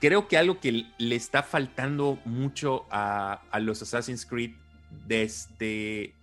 Creo 0.00 0.28
que 0.28 0.36
algo 0.38 0.60
que 0.60 0.86
le 0.98 1.14
está 1.14 1.42
faltando 1.42 2.18
mucho 2.24 2.86
a, 2.90 3.42
los 3.60 3.82
Assassin's 3.82 4.26
Creed 4.26 4.52
desde, 5.06 6.14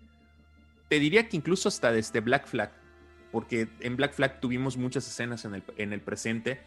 te 0.90 1.00
diría 1.00 1.30
que 1.30 1.38
incluso 1.38 1.70
hasta 1.70 1.92
desde 1.92 2.20
Black 2.20 2.48
Flag, 2.48 2.72
porque 3.32 3.70
en 3.80 3.96
Black 3.96 4.14
Flag 4.14 4.40
tuvimos 4.40 4.78
muchas 4.78 5.08
escenas 5.08 5.46
en 5.46 5.56
el, 5.56 5.64
en 5.78 5.94
el 5.94 6.02
presente. 6.02 6.62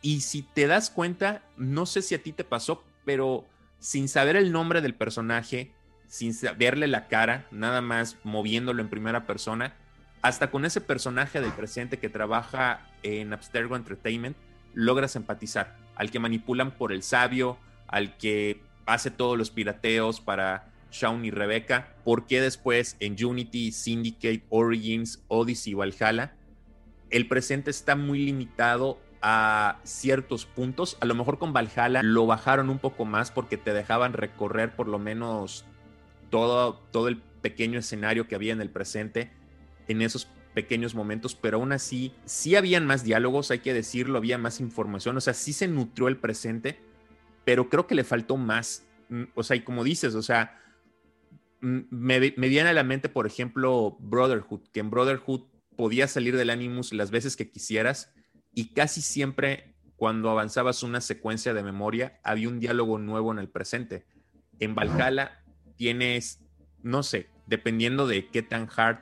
Y 0.00 0.20
si 0.20 0.42
te 0.42 0.66
das 0.66 0.90
cuenta, 0.90 1.42
no 1.56 1.86
sé 1.86 2.02
si 2.02 2.14
a 2.14 2.22
ti 2.22 2.32
te 2.32 2.44
pasó, 2.44 2.84
pero 3.04 3.46
sin 3.78 4.08
saber 4.08 4.36
el 4.36 4.52
nombre 4.52 4.80
del 4.80 4.94
personaje, 4.94 5.72
sin 6.12 6.34
verle 6.58 6.88
la 6.88 7.08
cara, 7.08 7.46
nada 7.50 7.80
más 7.80 8.18
moviéndolo 8.22 8.82
en 8.82 8.90
primera 8.90 9.26
persona, 9.26 9.72
hasta 10.20 10.50
con 10.50 10.66
ese 10.66 10.82
personaje 10.82 11.40
del 11.40 11.52
presente 11.52 11.98
que 11.98 12.10
trabaja 12.10 12.86
en 13.02 13.32
Abstergo 13.32 13.76
Entertainment, 13.76 14.36
logras 14.74 15.16
empatizar. 15.16 15.74
Al 15.94 16.10
que 16.10 16.18
manipulan 16.18 16.72
por 16.72 16.92
el 16.92 17.02
sabio, 17.02 17.56
al 17.86 18.18
que 18.18 18.60
hace 18.84 19.10
todos 19.10 19.38
los 19.38 19.50
pirateos 19.50 20.20
para 20.20 20.68
Shaun 20.90 21.24
y 21.24 21.30
Rebecca, 21.30 21.94
¿por 22.04 22.26
qué 22.26 22.42
después 22.42 22.98
en 23.00 23.16
Unity, 23.24 23.72
Syndicate, 23.72 24.44
Origins, 24.50 25.24
Odyssey 25.28 25.72
y 25.72 25.76
Valhalla 25.76 26.34
el 27.08 27.26
presente 27.26 27.70
está 27.70 27.96
muy 27.96 28.18
limitado 28.18 28.98
a 29.22 29.78
ciertos 29.82 30.44
puntos? 30.44 30.98
A 31.00 31.06
lo 31.06 31.14
mejor 31.14 31.38
con 31.38 31.54
Valhalla 31.54 32.02
lo 32.02 32.26
bajaron 32.26 32.68
un 32.68 32.80
poco 32.80 33.06
más 33.06 33.30
porque 33.30 33.56
te 33.56 33.72
dejaban 33.72 34.12
recorrer 34.12 34.76
por 34.76 34.88
lo 34.88 34.98
menos 34.98 35.64
todo, 36.32 36.78
todo 36.90 37.08
el 37.08 37.18
pequeño 37.18 37.78
escenario 37.78 38.26
que 38.26 38.34
había 38.34 38.54
en 38.54 38.62
el 38.62 38.70
presente 38.70 39.30
en 39.86 40.00
esos 40.00 40.28
pequeños 40.54 40.94
momentos, 40.94 41.34
pero 41.34 41.58
aún 41.58 41.72
así 41.72 42.14
sí 42.24 42.56
habían 42.56 42.86
más 42.86 43.04
diálogos, 43.04 43.50
hay 43.50 43.58
que 43.58 43.74
decirlo, 43.74 44.16
había 44.16 44.38
más 44.38 44.58
información, 44.58 45.16
o 45.16 45.20
sea, 45.20 45.34
sí 45.34 45.52
se 45.52 45.68
nutrió 45.68 46.08
el 46.08 46.16
presente, 46.16 46.80
pero 47.44 47.68
creo 47.68 47.86
que 47.86 47.94
le 47.94 48.04
faltó 48.04 48.38
más. 48.38 48.86
Mm, 49.10 49.24
o 49.34 49.42
sea, 49.42 49.56
y 49.56 49.60
como 49.60 49.84
dices, 49.84 50.14
o 50.14 50.22
sea, 50.22 50.58
mm, 51.60 51.80
me, 51.90 52.18
viene 52.18 52.70
a 52.70 52.72
la 52.72 52.82
mente, 52.82 53.10
por 53.10 53.26
ejemplo, 53.26 53.98
Brotherhood, 54.00 54.62
que 54.72 54.80
en 54.80 54.90
Brotherhood 54.90 55.42
podías 55.76 56.12
salir 56.12 56.36
del 56.36 56.50
Animus 56.50 56.94
las 56.94 57.10
veces 57.10 57.36
que 57.36 57.50
quisieras 57.50 58.14
y 58.54 58.72
casi 58.72 59.02
siempre 59.02 59.74
cuando 59.96 60.30
avanzabas 60.30 60.82
una 60.82 61.00
secuencia 61.00 61.52
de 61.52 61.62
memoria 61.62 62.20
había 62.24 62.48
un 62.48 62.58
diálogo 62.58 62.98
nuevo 62.98 63.32
en 63.32 63.38
el 63.38 63.48
presente. 63.48 64.06
En 64.60 64.74
Valhalla 64.74 65.41
tienes, 65.82 66.38
no 66.84 67.02
sé, 67.02 67.28
dependiendo 67.48 68.06
de 68.06 68.28
qué 68.28 68.42
tan 68.42 68.68
hard 68.76 68.98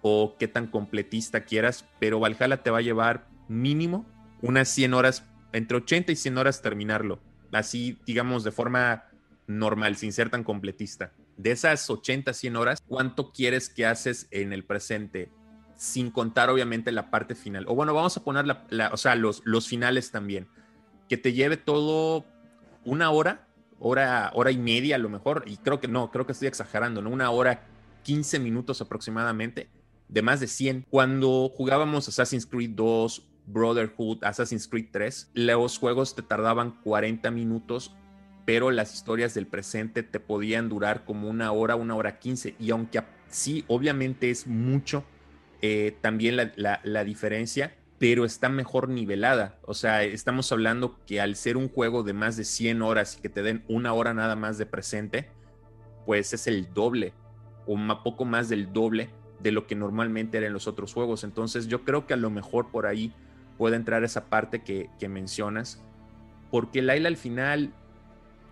o 0.00 0.36
qué 0.38 0.48
tan 0.48 0.66
completista 0.66 1.44
quieras, 1.44 1.86
pero 2.00 2.20
Valhalla 2.20 2.62
te 2.62 2.70
va 2.70 2.78
a 2.78 2.82
llevar 2.82 3.28
mínimo 3.48 4.06
unas 4.40 4.68
100 4.70 4.94
horas, 4.94 5.24
entre 5.52 5.76
80 5.76 6.12
y 6.12 6.16
100 6.16 6.38
horas 6.38 6.62
terminarlo 6.62 7.20
así 7.52 7.98
digamos 8.06 8.44
de 8.44 8.52
forma 8.52 9.04
normal, 9.46 9.96
sin 9.96 10.12
ser 10.12 10.30
tan 10.30 10.42
completista. 10.42 11.12
De 11.36 11.50
esas 11.50 11.88
80, 11.88 12.32
100 12.32 12.56
horas, 12.56 12.82
¿cuánto 12.86 13.30
quieres 13.32 13.68
que 13.68 13.86
haces 13.86 14.26
en 14.30 14.52
el 14.52 14.64
presente? 14.64 15.30
Sin 15.76 16.10
contar 16.10 16.50
obviamente 16.50 16.90
la 16.90 17.10
parte 17.10 17.34
final. 17.34 17.66
O 17.68 17.74
bueno, 17.74 17.94
vamos 17.94 18.16
a 18.16 18.24
poner 18.24 18.46
la, 18.46 18.90
o 18.92 18.96
sea, 18.96 19.14
los, 19.14 19.42
los 19.44 19.68
finales 19.68 20.10
también. 20.10 20.48
Que 21.08 21.16
te 21.16 21.32
lleve 21.32 21.56
todo 21.56 22.24
una 22.84 23.10
hora, 23.10 23.45
hora, 23.78 24.30
hora 24.34 24.50
y 24.50 24.58
media 24.58 24.96
a 24.96 24.98
lo 24.98 25.08
mejor, 25.08 25.44
y 25.46 25.56
creo 25.58 25.80
que 25.80 25.88
no, 25.88 26.10
creo 26.10 26.26
que 26.26 26.32
estoy 26.32 26.48
exagerando, 26.48 27.02
¿no? 27.02 27.10
Una 27.10 27.30
hora, 27.30 27.66
15 28.02 28.38
minutos 28.38 28.80
aproximadamente, 28.80 29.68
de 30.08 30.22
más 30.22 30.40
de 30.40 30.46
100. 30.46 30.86
Cuando 30.90 31.48
jugábamos 31.54 32.08
Assassin's 32.08 32.46
Creed 32.46 32.70
2, 32.70 33.22
Brotherhood, 33.46 34.24
Assassin's 34.24 34.68
Creed 34.68 34.88
3, 34.90 35.30
los 35.34 35.78
juegos 35.78 36.14
te 36.14 36.22
tardaban 36.22 36.72
40 36.82 37.30
minutos, 37.30 37.94
pero 38.44 38.70
las 38.70 38.94
historias 38.94 39.34
del 39.34 39.46
presente 39.46 40.02
te 40.02 40.20
podían 40.20 40.68
durar 40.68 41.04
como 41.04 41.28
una 41.28 41.52
hora, 41.52 41.74
una 41.76 41.94
hora 41.96 42.18
15. 42.18 42.54
Y 42.60 42.70
aunque 42.70 43.02
sí, 43.28 43.64
obviamente 43.68 44.30
es 44.30 44.46
mucho 44.46 45.04
eh, 45.62 45.96
también 46.00 46.36
la, 46.36 47.04
diferencia, 47.04 47.74
pero 47.98 48.24
está 48.24 48.48
mejor 48.48 48.88
nivelada. 48.88 49.58
O 49.62 49.74
sea, 49.74 50.02
estamos 50.02 50.52
hablando 50.52 50.98
que 51.06 51.20
al 51.20 51.36
ser 51.36 51.56
un 51.56 51.68
juego 51.68 52.02
de 52.02 52.12
más 52.12 52.36
de 52.36 52.44
100 52.44 52.82
horas 52.82 53.16
y 53.16 53.22
que 53.22 53.28
te 53.28 53.42
den 53.42 53.64
una 53.68 53.92
hora 53.92 54.12
nada 54.12 54.36
más 54.36 54.58
de 54.58 54.66
presente, 54.66 55.30
pues 56.04 56.32
es 56.32 56.46
el 56.46 56.72
doble 56.74 57.14
o 57.66 57.76
poco 58.02 58.24
más 58.24 58.48
del 58.48 58.72
doble 58.72 59.10
de 59.40 59.52
lo 59.52 59.66
que 59.66 59.74
normalmente 59.74 60.38
era 60.38 60.46
en 60.46 60.52
los 60.52 60.66
otros 60.66 60.92
juegos. 60.92 61.24
Entonces 61.24 61.68
yo 61.68 61.84
creo 61.84 62.06
que 62.06 62.14
a 62.14 62.18
lo 62.18 62.30
mejor 62.30 62.70
por 62.70 62.86
ahí 62.86 63.12
puede 63.58 63.76
entrar 63.76 64.04
esa 64.04 64.26
parte 64.26 64.62
que, 64.62 65.08
mencionas, 65.08 65.82
porque 66.50 66.82
Laila 66.82 67.08
al 67.08 67.16
final, 67.16 67.72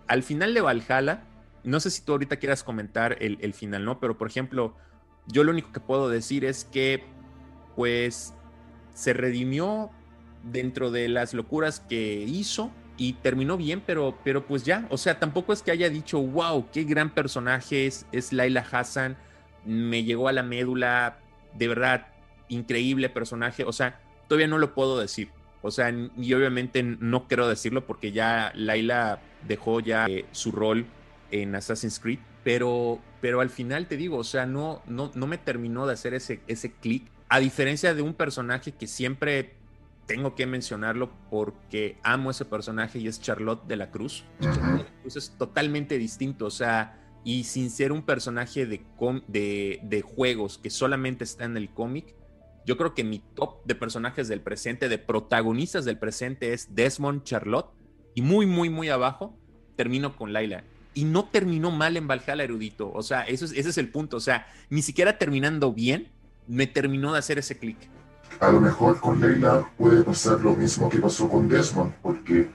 al 0.07 0.23
final 0.23 0.53
de 0.53 0.61
Valhalla, 0.61 1.23
no 1.63 1.79
sé 1.79 1.89
si 1.91 2.01
tú 2.01 2.13
ahorita 2.13 2.37
quieras 2.37 2.63
comentar 2.63 3.17
el, 3.19 3.53
final, 3.53 3.85
¿no? 3.85 3.99
Pero 3.99 4.17
por 4.17 4.27
ejemplo, 4.27 4.75
yo 5.27 5.43
lo 5.43 5.51
único 5.51 5.71
que 5.71 5.79
puedo 5.79 6.09
decir 6.09 6.45
es 6.45 6.65
que, 6.65 7.03
pues, 7.75 8.33
se 8.95 9.13
redimió 9.13 9.91
dentro 10.43 10.89
de 10.89 11.07
las 11.09 11.35
locuras 11.35 11.81
que 11.81 12.23
hizo 12.27 12.71
y 12.97 13.13
terminó 13.13 13.57
bien, 13.57 13.83
pero, 13.85 14.17
pero 14.23 14.47
pues 14.47 14.63
ya, 14.63 14.87
o 14.89 14.97
sea, 14.97 15.19
tampoco 15.19 15.53
es 15.53 15.61
que 15.61 15.71
haya 15.71 15.89
dicho, 15.89 16.19
wow, 16.19 16.67
qué 16.71 16.85
gran 16.85 17.13
personaje 17.13 17.85
es, 17.85 18.07
es 18.11 18.33
Laila 18.33 18.65
Hassan, 18.71 19.17
me 19.65 20.03
llegó 20.03 20.29
a 20.29 20.33
la 20.33 20.43
médula, 20.43 21.19
de 21.53 21.67
verdad, 21.67 22.07
increíble 22.47 23.09
personaje, 23.09 23.63
o 23.63 23.73
sea, 23.73 23.99
todavía 24.27 24.47
no 24.47 24.57
lo 24.57 24.73
puedo 24.73 24.99
decir. 24.99 25.29
O 25.61 25.71
sea, 25.71 25.91
y 26.15 26.33
obviamente 26.33 26.83
no 26.83 27.27
quiero 27.27 27.47
decirlo 27.49 27.87
porque 27.87 28.11
ya 28.11 28.51
Laila 28.55 29.19
dejó 29.47 29.79
ya 29.79 30.05
eh, 30.05 30.25
su 30.31 30.51
rol 30.51 30.85
en 31.31 31.55
Assassin's 31.55 31.99
Creed, 31.99 32.19
pero, 32.43 32.99
pero 33.19 33.41
al 33.41 33.49
final 33.49 33.87
te 33.87 33.97
digo, 33.97 34.17
o 34.17 34.23
sea, 34.23 34.45
no, 34.45 34.83
no, 34.85 35.11
no 35.15 35.25
me 35.25 35.39
terminó 35.39 35.87
de 35.87 35.93
hacer 35.93 36.13
ese, 36.13 36.39
ese 36.47 36.71
clic, 36.71 37.03
a 37.35 37.39
diferencia 37.41 37.93
de 37.93 38.01
un 38.01 38.13
personaje 38.13 38.71
que 38.71 38.87
siempre 38.87 39.57
tengo 40.05 40.35
que 40.35 40.45
mencionarlo 40.45 41.11
porque 41.29 41.97
amo 42.01 42.31
ese 42.31 42.45
personaje 42.45 42.97
y 42.99 43.09
es 43.09 43.19
Charlotte 43.19 43.67
de 43.67 43.75
la 43.75 43.91
Cruz. 43.91 44.23
Charlotte 44.39 44.87
Cruz 45.01 45.17
es 45.17 45.35
totalmente 45.37 45.97
distinto, 45.97 46.45
o 46.45 46.49
sea, 46.49 46.97
y 47.25 47.43
sin 47.43 47.71
ser 47.71 47.91
un 47.91 48.03
personaje 48.03 48.65
de, 48.65 48.85
de, 49.27 49.81
de 49.83 50.01
juegos 50.01 50.59
que 50.59 50.69
solamente 50.69 51.25
está 51.25 51.43
en 51.43 51.57
el 51.57 51.69
cómic, 51.71 52.15
yo 52.65 52.77
creo 52.77 52.93
que 52.93 53.03
mi 53.03 53.19
top 53.19 53.65
de 53.65 53.75
personajes 53.75 54.29
del 54.29 54.39
presente, 54.39 54.87
de 54.87 54.97
protagonistas 54.97 55.83
del 55.83 55.99
presente 55.99 56.53
es 56.53 56.73
Desmond 56.73 57.23
Charlotte. 57.23 57.67
Y 58.13 58.21
muy, 58.21 58.45
muy, 58.45 58.69
muy 58.69 58.87
abajo 58.87 59.37
termino 59.75 60.15
con 60.15 60.31
Laila. 60.31 60.63
Y 60.93 61.03
no 61.03 61.25
terminó 61.25 61.69
mal 61.69 61.97
en 61.97 62.07
Valhalla 62.07 62.45
Erudito. 62.45 62.93
O 62.93 63.03
sea, 63.03 63.23
eso 63.23 63.43
es, 63.43 63.51
ese 63.51 63.69
es 63.69 63.77
el 63.77 63.89
punto. 63.89 64.15
O 64.15 64.21
sea, 64.21 64.47
ni 64.69 64.81
siquiera 64.81 65.17
terminando 65.17 65.73
bien, 65.73 66.14
me 66.47 66.67
terminó 66.67 67.13
de 67.13 67.19
hacer 67.19 67.39
ese 67.39 67.57
clic. 67.57 67.77
A 68.39 68.51
lo 68.51 68.59
mejor 68.59 68.99
con 68.99 69.19
Leila 69.19 69.69
puede 69.77 70.03
pasar 70.03 70.41
lo 70.41 70.55
mismo 70.55 70.89
que 70.89 70.99
pasó 70.99 71.29
con 71.29 71.47
Desmond, 71.47 71.93
porque 72.01 72.49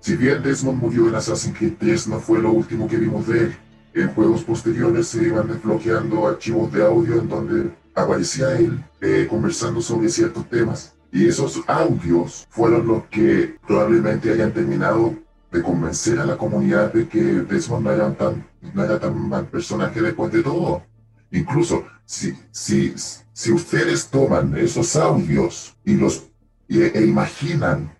si 0.00 0.16
bien 0.16 0.42
Desmond 0.42 0.80
murió 0.80 1.08
en 1.08 1.14
Assassin's 1.14 1.56
Creed 1.56 1.74
3, 1.78 2.08
no 2.08 2.20
fue 2.20 2.40
lo 2.40 2.52
último 2.52 2.86
que 2.86 2.96
vimos 2.96 3.26
de 3.26 3.38
él. 3.44 3.56
En 3.94 4.12
juegos 4.14 4.44
posteriores 4.44 5.08
se 5.08 5.22
iban 5.22 5.48
desbloqueando 5.48 6.26
archivos 6.26 6.70
de 6.72 6.84
audio 6.84 7.20
en 7.20 7.28
donde 7.28 7.70
aparecía 7.94 8.58
él 8.58 8.82
eh, 9.00 9.26
conversando 9.28 9.80
sobre 9.80 10.08
ciertos 10.08 10.48
temas. 10.48 10.94
Y 11.12 11.26
esos 11.26 11.62
audios 11.68 12.46
fueron 12.50 12.86
los 12.86 13.04
que 13.04 13.56
probablemente 13.66 14.32
hayan 14.32 14.52
terminado 14.52 15.14
de 15.50 15.62
convencer 15.62 16.18
a 16.18 16.26
la 16.26 16.36
comunidad 16.36 16.92
de 16.92 17.08
que 17.08 17.22
Desmond 17.22 17.84
no 17.84 17.92
era 17.92 18.12
tan, 18.14 18.46
no 18.74 18.84
era 18.84 18.98
tan 18.98 19.28
mal 19.28 19.46
personaje 19.46 20.02
después 20.02 20.32
de 20.32 20.42
todo. 20.42 20.82
Incluso 21.30 21.84
si, 22.04 22.36
si, 22.50 22.94
si 23.34 23.50
ustedes 23.50 24.08
toman 24.08 24.56
esos 24.56 24.94
audios 24.94 25.74
y 25.84 25.94
los 25.94 26.28
e 26.68 27.04
imaginan 27.04 27.92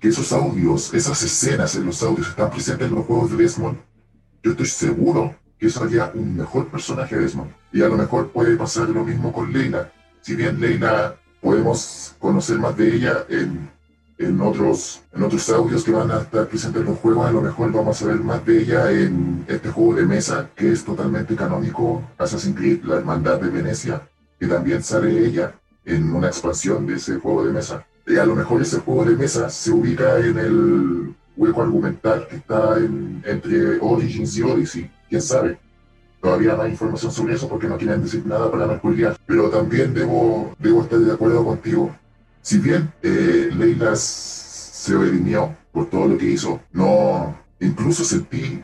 que 0.00 0.08
esos 0.08 0.32
audios, 0.32 0.94
esas 0.94 1.22
escenas 1.22 1.76
en 1.76 1.84
los 1.84 2.02
audios 2.02 2.28
están 2.28 2.50
presentes 2.50 2.88
en 2.88 2.94
los 2.94 3.04
juegos 3.04 3.30
de 3.30 3.36
Desmond, 3.36 3.76
yo 4.42 4.52
estoy 4.52 4.66
seguro 4.66 5.36
que 5.58 5.66
eso 5.66 5.84
haría 5.84 6.10
un 6.14 6.36
mejor 6.36 6.68
personaje 6.68 7.16
de 7.16 7.22
Desmond. 7.22 7.50
Y 7.70 7.82
a 7.82 7.88
lo 7.88 7.96
mejor 7.98 8.30
puede 8.30 8.56
pasar 8.56 8.88
lo 8.88 9.04
mismo 9.04 9.30
con 9.30 9.52
Leila. 9.52 9.92
Si 10.22 10.34
bien 10.34 10.58
Leila 10.58 11.16
podemos 11.42 12.14
conocer 12.18 12.58
más 12.58 12.74
de 12.76 12.94
ella 12.94 13.26
en, 13.28 13.70
en, 14.16 14.40
otros, 14.40 15.02
en 15.12 15.22
otros 15.22 15.50
audios 15.50 15.84
que 15.84 15.90
van 15.90 16.10
a 16.10 16.22
estar 16.22 16.48
presentes 16.48 16.80
en 16.80 16.88
los 16.88 16.98
juegos, 16.98 17.26
a 17.26 17.30
lo 17.30 17.42
mejor 17.42 17.70
vamos 17.72 18.00
a 18.00 18.06
ver 18.06 18.20
más 18.20 18.44
de 18.46 18.62
ella 18.62 18.90
en 18.90 19.44
este 19.48 19.68
juego 19.68 19.96
de 19.96 20.06
mesa 20.06 20.48
que 20.56 20.72
es 20.72 20.82
totalmente 20.82 21.36
canónico, 21.36 22.02
Assassin's 22.16 22.56
Creed, 22.56 22.84
La 22.84 22.96
Hermandad 22.96 23.38
de 23.38 23.50
Venecia, 23.50 24.08
que 24.38 24.46
también 24.46 24.82
sale 24.82 25.26
ella 25.26 25.54
en 25.84 26.12
una 26.14 26.28
expansión 26.28 26.86
de 26.86 26.94
ese 26.94 27.18
juego 27.18 27.44
de 27.44 27.52
mesa. 27.52 27.86
Y 28.06 28.16
a 28.16 28.24
lo 28.24 28.34
mejor 28.34 28.62
ese 28.62 28.78
juego 28.80 29.04
de 29.04 29.16
mesa 29.16 29.50
se 29.50 29.70
ubica 29.70 30.18
en 30.18 30.38
el 30.38 31.14
hueco 31.36 31.62
argumental 31.62 32.26
que 32.28 32.36
está 32.36 32.76
entre 32.78 33.78
Origins 33.80 34.36
y 34.36 34.42
Odyssey 34.42 34.90
quién 35.08 35.22
sabe. 35.22 35.58
Todavía 36.20 36.54
no 36.54 36.62
hay 36.62 36.72
información 36.72 37.12
sobre 37.12 37.34
eso 37.34 37.48
porque 37.48 37.68
no 37.68 37.78
quieren 37.78 38.02
decir 38.02 38.26
nada 38.26 38.50
para 38.50 38.66
no. 38.66 38.80
Pero 39.26 39.50
también 39.50 39.94
debo, 39.94 40.54
debo 40.58 40.82
estar 40.82 40.98
de 40.98 41.12
acuerdo 41.12 41.44
contigo. 41.44 41.94
Si 42.42 42.58
bien 42.58 42.92
eh, 43.02 43.50
Leila 43.56 43.94
se 43.94 44.96
redimió 44.96 45.56
por 45.72 45.86
todo 45.90 46.08
lo 46.08 46.18
que 46.18 46.26
hizo, 46.26 46.60
no, 46.72 47.36
incluso 47.60 48.04
sentí 48.04 48.62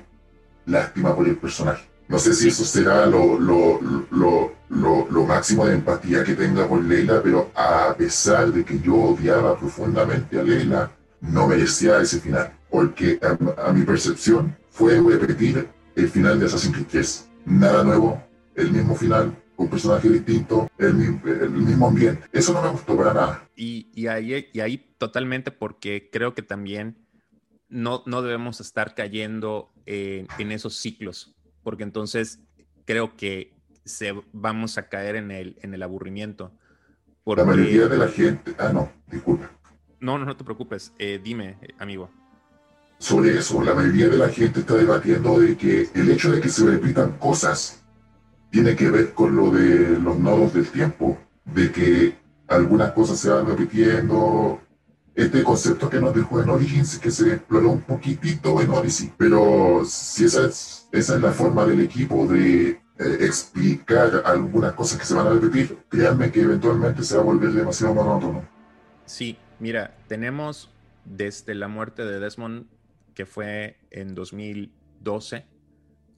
lástima 0.66 1.14
por 1.14 1.29
el 1.29 1.37
personaje. 1.37 1.85
No 2.09 2.18
sé 2.18 2.35
si 2.35 2.49
eso 2.49 2.64
será 2.64 3.07
lo, 3.07 3.39
lo, 3.39 3.81
lo, 3.81 4.07
lo, 4.11 4.53
máximo 4.75 5.66
de 5.66 5.75
empatía 5.75 6.25
que 6.25 6.35
tenga 6.35 6.68
por 6.68 6.83
Leila, 6.83 7.20
pero 7.22 7.51
a 7.55 7.95
pesar 7.97 8.53
de 8.53 8.64
que 8.64 8.79
yo 8.81 8.95
odiaba 8.95 9.59
profundamente 9.59 10.39
a 10.39 10.43
Leila, 10.43 10.91
no 11.20 11.49
merecía 11.49 12.01
ese 12.01 12.20
final, 12.20 12.53
porque 12.70 13.18
a, 13.22 13.68
a 13.68 13.72
mi 13.72 13.83
percepción 13.83 14.57
fue 14.70 15.01
repetir 15.01 15.68
el 15.97 16.09
final 16.09 16.39
de 16.39 16.47
Assassin's 16.47 16.75
Creed 16.75 16.87
3. 16.91 17.31
Nada 17.47 17.85
nuevo, 17.85 18.22
el 18.55 18.70
mismo 18.70 18.95
final, 18.95 19.37
un 19.57 19.68
personaje 19.68 20.09
distinto, 20.09 20.70
el, 20.79 20.95
mismo 20.95 21.89
ambiente. 21.89 22.27
Eso 22.33 22.53
no 22.53 22.62
me 22.62 22.70
gustó 22.70 22.97
para 22.97 23.14
nada. 23.14 23.49
Y, 23.57 23.91
y, 23.95 24.07
ahí, 24.09 24.49
y 24.53 24.61
ahí 24.61 24.79
totalmente 24.99 25.51
porque 25.51 26.09
creo 26.12 26.35
que 26.35 26.43
también 26.43 26.97
no, 27.68 28.03
no 28.07 28.22
debemos 28.22 28.61
estar 28.61 28.95
cayendo 28.95 29.72
en 29.87 30.53
esos 30.53 30.77
ciclos, 30.77 31.35
porque 31.62 31.83
entonces 31.83 32.41
creo 32.85 33.16
que 33.16 33.54
se, 33.85 34.14
vamos 34.32 34.78
a 34.78 34.89
caer 34.89 35.16
en 35.16 35.30
el, 35.30 35.57
en 35.62 35.74
el 35.74 35.82
aburrimiento. 35.82 36.53
La 37.26 37.45
mayoría 37.45 37.87
de 37.87 37.97
la 37.97 38.09
gente... 38.09 38.55
Ah, 38.59 38.70
no, 38.72 38.91
disculpa. 39.11 39.51
No, 40.01 40.18
no, 40.18 40.24
no 40.26 40.37
te 40.37 40.45
preocupes. 40.45 40.93
Eh, 40.99 41.20
dime, 41.22 41.59
amigo. 41.78 42.11
Sobre 42.99 43.39
eso, 43.39 43.62
la 43.62 43.74
mayoría 43.74 44.09
de 44.09 44.18
la 44.18 44.28
gente 44.28 44.61
está 44.61 44.74
debatiendo 44.74 45.39
de 45.41 45.57
que 45.57 45.89
el 45.95 46.11
hecho 46.11 46.30
de 46.30 46.41
que 46.41 46.49
se 46.49 46.66
repitan 46.66 47.12
cosas 47.18 47.82
tiene 48.51 48.76
que 48.76 48.91
ver 48.91 49.14
con 49.14 49.35
lo 49.35 49.51
de 49.51 49.99
los 49.99 50.18
nodos 50.18 50.55
del 50.55 50.68
tiempo, 50.68 51.18
de 51.45 51.72
que 51.72 52.14
algunas 52.47 52.93
cosas 52.93 53.18
se 53.18 53.30
van 53.30 53.47
repitiendo. 53.47 54.61
Este 55.14 55.45
concepto 55.45 55.89
que 55.89 56.01
nos 56.01 56.14
dejó 56.14 56.43
en 56.43 56.51
Origins, 56.51 56.99
que 56.99 57.11
se 57.11 57.35
exploró 57.35 57.70
un 57.70 57.82
poquitito 57.82 58.61
en 58.61 58.70
Odyssey, 58.70 59.12
pero 59.16 59.85
si 59.85 60.24
esa 60.24 60.47
es, 60.47 60.89
esa 60.91 61.14
es 61.14 61.22
la 61.22 61.30
forma 61.30 61.64
del 61.66 61.80
equipo 61.82 62.26
de 62.26 62.80
eh, 62.99 63.18
explicar 63.20 64.22
algunas 64.24 64.72
cosas 64.74 64.99
que 64.99 65.05
se 65.05 65.14
van 65.14 65.26
a 65.26 65.30
repetir, 65.30 65.78
créanme 65.88 66.30
que 66.30 66.42
eventualmente 66.42 67.03
se 67.03 67.16
va 67.16 67.22
a 67.22 67.24
volver 67.24 67.53
demasiado 67.53 67.95
monótono. 67.95 68.45
Sí, 69.07 69.36
mira, 69.59 69.97
tenemos 70.09 70.70
desde 71.05 71.55
la 71.55 71.68
muerte 71.68 72.05
de 72.05 72.20
Desmond, 72.20 72.66
que 73.14 73.26
fue 73.26 73.76
en 73.90 74.14
2012, 74.14 75.45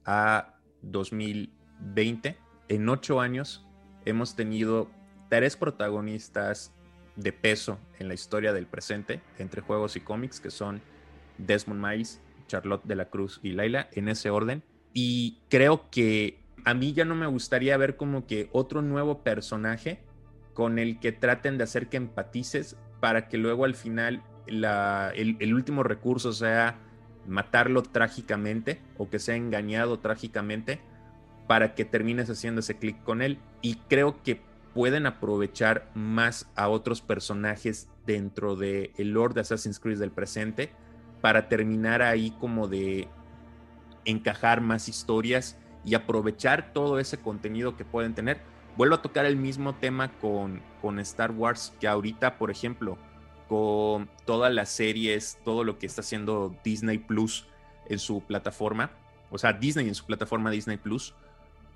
a 0.05 0.53
2000 0.81 1.57
20, 1.79 2.37
en 2.69 2.89
ocho 2.89 3.19
años, 3.19 3.65
hemos 4.05 4.35
tenido 4.35 4.89
tres 5.29 5.55
protagonistas 5.55 6.71
de 7.15 7.33
peso 7.33 7.79
en 7.99 8.07
la 8.07 8.13
historia 8.13 8.53
del 8.53 8.67
presente 8.67 9.21
entre 9.37 9.61
juegos 9.61 9.95
y 9.95 10.01
cómics, 10.01 10.39
que 10.39 10.51
son 10.51 10.81
Desmond 11.37 11.83
Miles, 11.83 12.21
Charlotte 12.47 12.83
de 12.83 12.95
la 12.95 13.05
Cruz 13.05 13.39
y 13.43 13.51
Laila, 13.51 13.89
en 13.93 14.09
ese 14.09 14.29
orden. 14.29 14.63
Y 14.93 15.39
creo 15.49 15.89
que 15.89 16.39
a 16.67 16.73
mí 16.73 16.91
ya 16.91 17.05
no 17.05 17.15
me 17.15 17.27
gustaría 17.27 17.77
ver 17.77 17.95
como 17.95 18.27
que 18.27 18.49
otro 18.51 18.81
nuevo 18.81 19.23
personaje 19.23 20.01
con 20.53 20.79
el 20.79 20.99
que 20.99 21.13
traten 21.13 21.57
de 21.57 21.63
hacer 21.63 21.87
que 21.87 21.95
empatices 21.95 22.75
para 22.99 23.29
que 23.29 23.37
luego 23.37 23.63
al 23.63 23.73
final 23.73 24.21
el 24.47 25.53
último 25.53 25.83
recurso 25.83 26.33
sea 26.33 26.77
matarlo 27.25 27.83
trágicamente 27.83 28.81
o 28.97 29.09
que 29.09 29.17
sea 29.17 29.37
engañado 29.37 29.99
trágicamente 29.99 30.81
para 31.47 31.73
que 31.73 31.85
termines 31.85 32.29
haciendo 32.29 32.59
ese 32.59 32.75
clic 32.77 33.01
con 33.01 33.21
él. 33.21 33.39
Y 33.61 33.75
creo 33.87 34.21
que 34.21 34.41
pueden 34.73 35.05
aprovechar 35.05 35.89
más 35.95 36.49
a 36.57 36.67
otros 36.67 36.99
personajes 36.99 37.87
dentro 38.05 38.57
del 38.57 38.91
el 38.97 39.11
lore 39.11 39.35
de 39.35 39.39
Assassin's 39.39 39.79
Creed 39.79 39.99
del 39.99 40.11
presente 40.11 40.69
para 41.21 41.47
terminar 41.47 42.01
ahí 42.01 42.31
como 42.41 42.67
de 42.67 43.07
encajar 44.03 44.59
más 44.59 44.89
historias 44.89 45.57
y 45.87 45.95
aprovechar 45.95 46.73
todo 46.73 46.99
ese 46.99 47.17
contenido 47.17 47.77
que 47.77 47.85
pueden 47.85 48.13
tener. 48.13 48.41
Vuelvo 48.75 48.95
a 48.95 49.01
tocar 49.01 49.25
el 49.25 49.37
mismo 49.37 49.73
tema 49.73 50.11
con, 50.19 50.61
con 50.81 50.99
Star 50.99 51.31
Wars, 51.31 51.73
que 51.79 51.87
ahorita, 51.87 52.37
por 52.37 52.51
ejemplo, 52.51 52.97
con 53.47 54.09
todas 54.25 54.53
las 54.53 54.67
series, 54.67 55.39
todo 55.45 55.63
lo 55.63 55.79
que 55.79 55.85
está 55.85 56.01
haciendo 56.01 56.53
Disney 56.61 56.97
Plus 56.97 57.47
en 57.87 57.99
su 57.99 58.21
plataforma, 58.21 58.91
o 59.31 59.37
sea, 59.37 59.53
Disney 59.53 59.87
en 59.87 59.95
su 59.95 60.05
plataforma 60.05 60.51
Disney 60.51 60.75
Plus, 60.75 61.13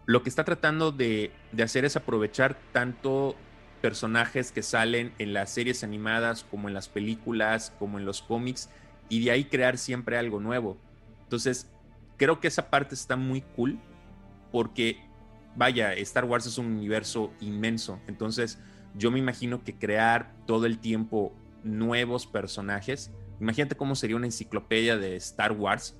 lo 0.05 0.23
que 0.23 0.29
está 0.29 0.43
tratando 0.43 0.91
de, 0.91 1.31
hacer 1.63 1.85
es 1.85 1.95
aprovechar 1.95 2.57
tanto 2.73 3.37
personajes 3.81 4.51
que 4.51 4.61
salen 4.61 5.13
en 5.19 5.31
las 5.31 5.51
series 5.51 5.85
animadas 5.85 6.43
como 6.43 6.67
en 6.67 6.73
las 6.73 6.89
películas, 6.89 7.73
como 7.79 7.97
en 7.97 8.03
los 8.03 8.21
cómics, 8.21 8.69
y 9.07 9.23
de 9.23 9.31
ahí 9.31 9.45
crear 9.45 9.77
siempre 9.77 10.17
algo 10.17 10.41
nuevo. 10.41 10.75
Entonces, 11.23 11.71
creo 12.17 12.41
que 12.41 12.49
esa 12.49 12.69
parte 12.69 12.93
está 12.93 13.15
muy 13.15 13.39
cool 13.55 13.79
porque, 14.51 14.97
vaya, 15.55 15.93
Star 15.93 16.25
Wars 16.25 16.45
es 16.45 16.57
un 16.57 16.67
universo 16.67 17.31
inmenso. 17.39 17.99
Entonces, 18.07 18.59
yo 18.95 19.11
me 19.11 19.19
imagino 19.19 19.63
que 19.63 19.75
crear 19.75 20.33
todo 20.45 20.65
el 20.65 20.79
tiempo 20.79 21.33
nuevos 21.63 22.25
personajes, 22.25 23.11
imagínate 23.39 23.75
cómo 23.75 23.95
sería 23.95 24.15
una 24.15 24.25
enciclopedia 24.25 24.97
de 24.97 25.15
Star 25.15 25.51
Wars 25.51 25.95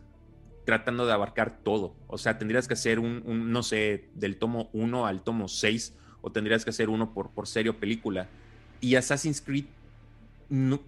tratando 0.65 1.05
de 1.05 1.13
abarcar 1.13 1.59
todo. 1.63 1.95
O 2.07 2.17
sea, 2.17 2.37
tendrías 2.37 2.67
que 2.67 2.73
hacer 2.73 2.99
un, 2.99 3.51
no 3.51 3.63
sé, 3.63 4.09
del 4.13 4.37
tomo 4.37 4.69
1 4.73 5.05
al 5.05 5.23
tomo 5.23 5.47
6, 5.47 5.95
o 6.21 6.31
tendrías 6.31 6.63
que 6.63 6.69
hacer 6.69 6.89
uno 6.89 7.13
por, 7.13 7.31
por 7.31 7.47
serie 7.47 7.71
o 7.71 7.77
película. 7.77 8.27
Y 8.79 8.95
Assassin's 8.95 9.41
Creed 9.41 9.65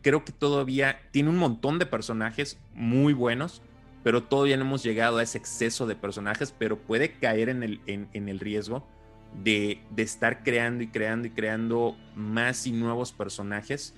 creo 0.01 0.25
que 0.25 0.33
todavía 0.33 0.99
tiene 1.11 1.29
un 1.29 1.37
montón 1.37 1.79
de 1.79 1.85
personajes 1.85 2.59
muy 2.73 3.13
buenos, 3.13 3.61
pero 4.03 4.23
todavía 4.23 4.57
no 4.57 4.65
hemos 4.65 4.83
llegado 4.83 5.17
a 5.17 5.23
ese 5.23 5.37
exceso 5.37 5.87
de 5.87 5.95
personajes, 5.95 6.53
pero 6.57 6.77
puede 6.77 7.13
caer 7.13 7.49
en 7.49 7.63
el, 7.63 7.81
en, 7.87 8.29
el 8.29 8.39
riesgo 8.39 8.87
de, 9.43 9.81
de, 9.91 10.03
estar 10.03 10.43
creando 10.43 10.83
y 10.83 10.87
creando 10.87 11.27
y 11.27 11.31
creando 11.31 11.97
más 12.15 12.67
y 12.67 12.71
nuevos 12.71 13.11
personajes 13.11 13.95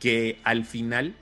que 0.00 0.38
al 0.44 0.64
final 0.64 1.14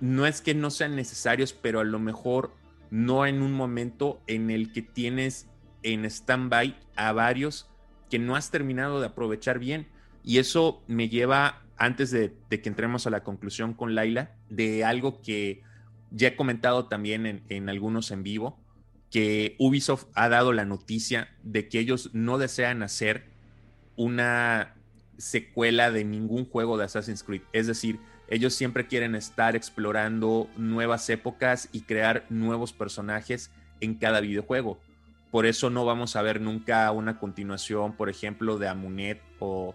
no 0.00 0.26
es 0.26 0.40
que 0.40 0.54
no 0.54 0.70
sean 0.70 0.94
necesarios, 0.94 1.52
pero 1.52 1.80
a 1.80 1.84
lo 1.84 1.98
mejor 1.98 2.52
no 2.90 3.26
en 3.26 3.42
un 3.42 3.52
momento 3.52 4.20
en 4.26 4.50
el 4.50 4.72
que 4.72 4.82
tienes 4.82 5.48
en 5.82 6.04
stand-by 6.04 6.76
a 6.96 7.12
varios 7.12 7.68
que 8.10 8.18
no 8.18 8.36
has 8.36 8.50
terminado 8.50 9.00
de 9.00 9.06
aprovechar 9.06 9.58
bien. 9.58 9.86
Y 10.22 10.38
eso 10.38 10.82
me 10.86 11.08
lleva, 11.08 11.62
antes 11.76 12.10
de, 12.10 12.34
que 12.48 12.68
entremos 12.68 13.06
a 13.06 13.10
la 13.10 13.22
conclusión 13.22 13.74
con 13.74 13.94
Laila, 13.94 14.32
de 14.48 14.84
algo 14.84 15.20
que 15.20 15.62
ya 16.10 16.28
he 16.28 16.36
comentado 16.36 16.86
también 16.86 17.42
en, 17.48 17.68
algunos 17.68 18.10
en 18.10 18.22
vivo, 18.22 18.58
que 19.10 19.56
Ubisoft 19.58 20.06
ha 20.14 20.28
dado 20.28 20.52
la 20.52 20.64
noticia 20.64 21.28
de 21.42 21.68
que 21.68 21.78
ellos 21.78 22.10
no 22.12 22.38
desean 22.38 22.82
hacer 22.82 23.30
una 23.96 24.74
secuela 25.16 25.90
de 25.90 26.04
ningún 26.04 26.44
juego 26.44 26.76
de 26.76 26.84
Assassin's 26.84 27.22
Creed. 27.22 27.42
Es 27.52 27.66
decir, 27.66 27.98
ellos 28.28 28.54
siempre 28.54 28.86
quieren 28.86 29.14
estar 29.14 29.56
explorando 29.56 30.48
nuevas 30.56 31.08
épocas 31.08 31.68
y 31.72 31.82
crear 31.82 32.26
nuevos 32.28 32.72
personajes 32.72 33.50
en 33.80 33.94
cada 33.94 34.20
videojuego. 34.20 34.78
Por 35.30 35.46
eso 35.46 35.70
no 35.70 35.84
vamos 35.84 36.16
a 36.16 36.22
ver 36.22 36.40
nunca 36.40 36.90
una 36.92 37.18
continuación, 37.18 37.92
por 37.92 38.08
ejemplo, 38.08 38.58
de 38.58 38.68
Amunet 38.68 39.20
o, 39.38 39.74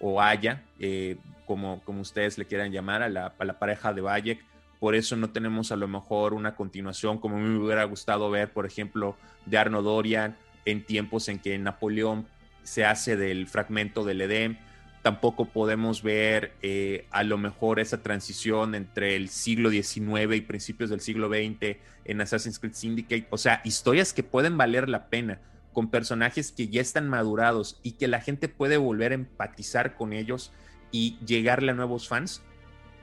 o 0.00 0.20
Aya, 0.20 0.64
eh, 0.78 1.16
como, 1.46 1.82
como 1.84 2.00
ustedes 2.02 2.38
le 2.38 2.44
quieran 2.44 2.72
llamar, 2.72 3.02
a 3.02 3.08
la, 3.08 3.58
pareja 3.58 3.92
de 3.92 4.00
Bayek. 4.00 4.44
Por 4.80 4.94
eso 4.94 5.16
no 5.16 5.30
tenemos 5.30 5.72
a 5.72 5.76
lo 5.76 5.88
mejor 5.88 6.34
una 6.34 6.54
continuación 6.54 7.18
como 7.18 7.38
me 7.38 7.58
hubiera 7.58 7.84
gustado 7.84 8.30
ver, 8.30 8.52
por 8.52 8.66
ejemplo, 8.66 9.16
de 9.46 9.58
Arno 9.58 9.82
Dorian 9.82 10.36
en 10.64 10.84
tiempos 10.84 11.28
en 11.28 11.38
que 11.38 11.58
Napoleón 11.58 12.26
se 12.62 12.84
hace 12.84 13.16
del 13.16 13.48
fragmento 13.48 14.04
del 14.04 14.20
Edén 14.20 14.58
tampoco 15.02 15.46
podemos 15.46 16.02
ver 16.02 16.52
eh, 16.62 17.06
a 17.10 17.22
lo 17.22 17.38
mejor 17.38 17.80
esa 17.80 18.02
transición 18.02 18.74
entre 18.74 19.16
el 19.16 19.28
siglo 19.28 19.70
XIX 19.70 20.34
y 20.34 20.40
principios 20.40 20.90
del 20.90 21.00
siglo 21.00 21.28
XX 21.28 21.78
en 22.04 22.20
Assassin's 22.20 22.58
Creed 22.58 22.74
Syndicate. 22.74 23.26
O 23.30 23.38
sea, 23.38 23.60
historias 23.64 24.12
que 24.12 24.22
pueden 24.22 24.58
valer 24.58 24.88
la 24.88 25.08
pena, 25.08 25.40
con 25.72 25.90
personajes 25.90 26.52
que 26.52 26.68
ya 26.68 26.80
están 26.80 27.08
madurados 27.08 27.80
y 27.82 27.92
que 27.92 28.08
la 28.08 28.20
gente 28.20 28.48
puede 28.48 28.76
volver 28.76 29.12
a 29.12 29.14
empatizar 29.14 29.94
con 29.96 30.12
ellos 30.12 30.52
y 30.90 31.18
llegarle 31.24 31.72
a 31.72 31.74
nuevos 31.74 32.08
fans. 32.08 32.42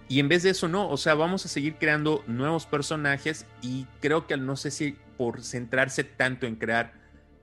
Y 0.08 0.20
en 0.20 0.28
vez 0.28 0.44
de 0.44 0.52
eso, 0.52 0.68
no, 0.68 0.90
o 0.90 0.98
sea, 0.98 1.16
vamos 1.16 1.46
a 1.46 1.50
seguir 1.50 1.76
creando 1.76 2.24
nuevos 2.28 2.66
personajes 2.66 3.46
y 3.62 3.86
creo 4.02 4.28
que 4.28 4.38
no 4.38 4.56
sé 4.56 4.70
si 4.70 4.96
por 5.18 5.42
centrarse 5.42 6.04
tanto 6.04 6.46
en 6.46 6.56
crear 6.56 6.94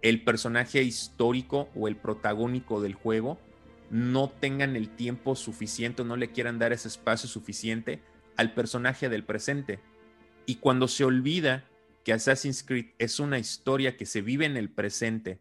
el 0.02 0.22
personaje 0.22 0.82
histórico 0.82 1.68
o 1.74 1.88
el 1.88 1.96
protagónico 1.96 2.80
del 2.80 2.94
juego, 2.94 3.40
no 3.90 4.28
tengan 4.28 4.76
el 4.76 4.88
tiempo 4.88 5.36
suficiente, 5.36 6.04
no 6.04 6.16
le 6.16 6.30
quieran 6.30 6.58
dar 6.58 6.72
ese 6.72 6.88
espacio 6.88 7.28
suficiente 7.28 8.00
al 8.36 8.54
personaje 8.54 9.08
del 9.08 9.24
presente. 9.24 9.80
Y 10.46 10.56
cuando 10.56 10.88
se 10.88 11.04
olvida 11.04 11.64
que 12.04 12.12
Assassin's 12.12 12.62
Creed 12.62 12.86
es 12.98 13.20
una 13.20 13.38
historia 13.38 13.96
que 13.96 14.06
se 14.06 14.22
vive 14.22 14.46
en 14.46 14.56
el 14.56 14.70
presente, 14.70 15.40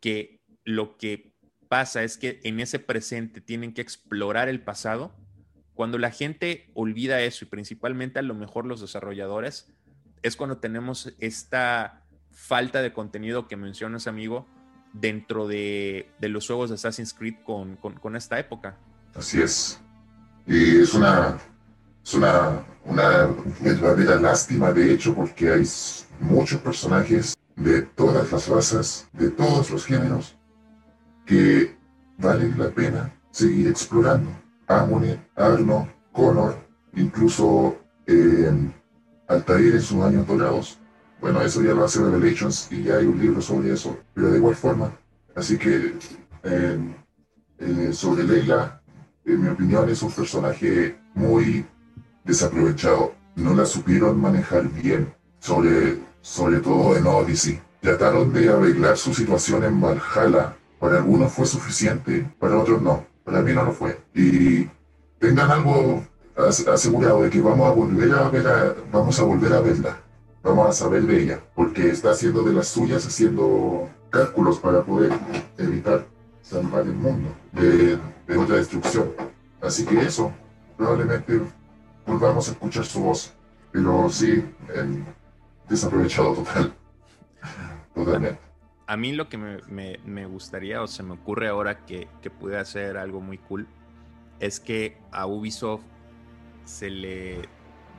que 0.00 0.40
lo 0.64 0.96
que 0.96 1.32
pasa 1.68 2.02
es 2.02 2.18
que 2.18 2.40
en 2.44 2.60
ese 2.60 2.78
presente 2.78 3.40
tienen 3.40 3.72
que 3.72 3.82
explorar 3.82 4.48
el 4.48 4.60
pasado, 4.60 5.14
cuando 5.78 5.96
la 5.96 6.10
gente 6.10 6.68
olvida 6.74 7.20
eso 7.20 7.44
y 7.44 7.48
principalmente 7.48 8.18
a 8.18 8.22
lo 8.22 8.34
mejor 8.34 8.66
los 8.66 8.80
desarrolladores, 8.80 9.68
es 10.24 10.34
cuando 10.34 10.58
tenemos 10.58 11.14
esta 11.20 12.02
falta 12.32 12.82
de 12.82 12.92
contenido 12.92 13.46
que 13.46 13.56
mencionas, 13.56 14.08
amigo, 14.08 14.48
dentro 14.92 15.46
de, 15.46 16.10
los 16.20 16.48
juegos 16.48 16.70
de 16.70 16.74
Assassin's 16.74 17.14
Creed 17.14 17.36
con, 17.44 18.16
esta 18.16 18.40
época. 18.40 18.76
Así 19.14 19.40
es. 19.40 19.80
Y 20.48 20.80
es 20.80 20.94
una, 20.94 21.38
es 22.04 22.12
una, 22.12 22.66
una 22.84 23.28
verdadera 23.60 24.16
lástima, 24.16 24.72
de 24.72 24.92
hecho, 24.92 25.14
porque 25.14 25.52
hay 25.52 25.62
muchos 26.18 26.60
personajes 26.60 27.36
de 27.54 27.82
todas 27.82 28.32
las 28.32 28.48
razas, 28.48 29.08
de 29.12 29.30
todos 29.30 29.70
los 29.70 29.86
géneros, 29.86 30.36
que 31.24 31.76
vale 32.16 32.52
la 32.56 32.68
pena 32.70 33.14
seguir 33.30 33.68
explorando. 33.68 34.47
Amone, 34.68 35.18
Arno, 35.34 35.88
Connor, 36.12 36.54
incluso 36.94 37.76
eh, 38.06 38.52
Altair 39.26 39.74
en 39.74 39.80
sus 39.80 40.02
años 40.02 40.26
dorados. 40.26 40.78
Bueno, 41.20 41.40
eso 41.40 41.62
ya 41.62 41.72
lo 41.72 41.84
hace 41.84 42.00
Revelations 42.00 42.68
y 42.70 42.84
ya 42.84 42.96
hay 42.96 43.06
un 43.06 43.18
libro 43.18 43.40
sobre 43.40 43.72
eso, 43.72 43.96
pero 44.14 44.30
de 44.30 44.38
igual 44.38 44.54
forma. 44.54 44.92
Así 45.34 45.56
que 45.56 45.94
eh, 46.44 46.78
eh, 47.58 47.90
sobre 47.92 48.24
Leila, 48.24 48.80
en 49.24 49.42
mi 49.42 49.48
opinión 49.48 49.88
es 49.88 50.02
un 50.02 50.12
personaje 50.12 50.98
muy 51.14 51.66
desaprovechado. 52.24 53.14
No 53.36 53.54
la 53.54 53.64
supieron 53.64 54.20
manejar 54.20 54.68
bien, 54.68 55.12
sobre, 55.40 55.98
sobre 56.20 56.60
todo 56.60 56.96
en 56.96 57.06
Odyssey. 57.06 57.60
Trataron 57.80 58.32
de 58.32 58.48
arreglar 58.48 58.96
su 58.96 59.14
situación 59.14 59.64
en 59.64 59.80
Valhalla. 59.80 60.56
Para 60.78 60.98
algunos 60.98 61.32
fue 61.32 61.46
suficiente, 61.46 62.30
para 62.38 62.58
otros 62.58 62.82
no. 62.82 63.07
Para 63.28 63.42
mí 63.42 63.52
no 63.52 63.62
lo 63.62 63.72
fue. 63.72 64.00
Y 64.14 64.66
tengan 65.18 65.50
algo 65.50 66.02
asegurado 66.72 67.22
de 67.22 67.28
que 67.28 67.42
vamos 67.42 67.68
a 67.68 67.72
volver 67.72 68.10
a 68.12 68.30
ver 68.30 68.46
a, 68.48 68.74
vamos 68.90 69.20
a 69.20 69.24
volver 69.24 69.52
a 69.52 69.60
verla. 69.60 69.98
Vamos 70.42 70.68
a 70.68 70.72
saber 70.72 71.02
de 71.02 71.22
ella, 71.24 71.40
porque 71.54 71.90
está 71.90 72.12
haciendo 72.12 72.42
de 72.42 72.54
las 72.54 72.68
suyas, 72.68 73.04
haciendo 73.06 73.90
cálculos 74.08 74.58
para 74.58 74.82
poder 74.82 75.12
evitar 75.58 76.06
salvar 76.40 76.84
el 76.84 76.94
mundo 76.94 77.28
de, 77.52 77.98
de 78.26 78.36
otra 78.38 78.56
destrucción. 78.56 79.10
Así 79.60 79.84
que 79.84 80.00
eso, 80.00 80.32
probablemente 80.78 81.38
volvamos 82.06 82.48
a 82.48 82.52
escuchar 82.52 82.86
su 82.86 83.02
voz. 83.02 83.34
Pero 83.72 84.08
sí, 84.08 84.42
desaprovechado 85.68 86.32
total. 86.32 86.72
Totalmente. 87.94 88.47
A 88.88 88.96
mí 88.96 89.12
lo 89.12 89.28
que 89.28 89.36
me, 89.36 89.98
me, 90.04 90.26
gustaría 90.26 90.82
o 90.82 90.86
se 90.86 91.02
me 91.02 91.12
ocurre 91.12 91.46
ahora 91.46 91.84
que, 91.84 92.08
que 92.22 92.30
puede 92.30 92.56
hacer 92.56 92.96
algo 92.96 93.20
muy 93.20 93.36
cool 93.36 93.68
es 94.40 94.60
que 94.60 94.96
a 95.12 95.26
Ubisoft 95.26 95.84
se 96.64 96.90
le 96.90 97.42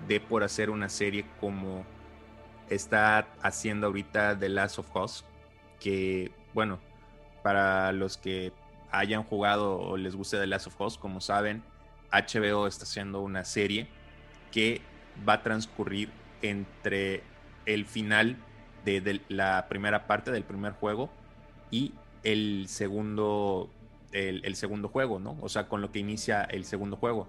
dé 0.08 0.20
por 0.20 0.44
hacer 0.44 0.72
una 0.72 0.90
serie 0.90 1.26
como 1.40 1.86
está 2.70 3.28
haciendo 3.42 3.88
ahorita 3.88 4.38
The 4.38 4.50
Last 4.50 4.80
of 4.80 4.96
Us, 4.96 5.26
que 5.80 6.32
bueno, 6.54 6.80
para 7.44 7.92
los 7.92 8.18
que 8.18 8.52
hayan 8.92 9.24
jugado 9.24 9.78
o 9.80 9.98
les 9.98 10.16
guste 10.16 10.38
The 10.38 10.48
Last 10.48 10.68
of 10.68 10.82
Us, 10.82 10.98
como 10.98 11.22
saben, 11.22 11.64
HBO 12.12 12.68
está 12.68 12.84
haciendo 12.84 13.22
una 13.22 13.46
serie 13.46 13.88
que 14.52 14.82
va 15.28 15.34
a 15.34 15.44
transcurrir 15.44 16.10
entre 16.42 17.24
el 17.66 17.86
final 17.86 18.38
de, 18.86 19.22
la 19.30 19.68
primera 19.70 20.08
parte 20.08 20.32
del 20.32 20.44
primer 20.44 20.74
juego 20.74 21.10
y 21.72 21.94
el 22.24 22.66
segundo, 22.68 23.70
el, 24.12 24.56
segundo 24.56 24.88
juego, 24.90 25.20
¿no? 25.20 25.38
O 25.42 25.50
sea, 25.50 25.68
con 25.68 25.82
lo 25.82 25.92
que 25.92 26.00
inicia 26.00 26.44
el 26.44 26.66
segundo 26.66 26.98
juego. 26.98 27.28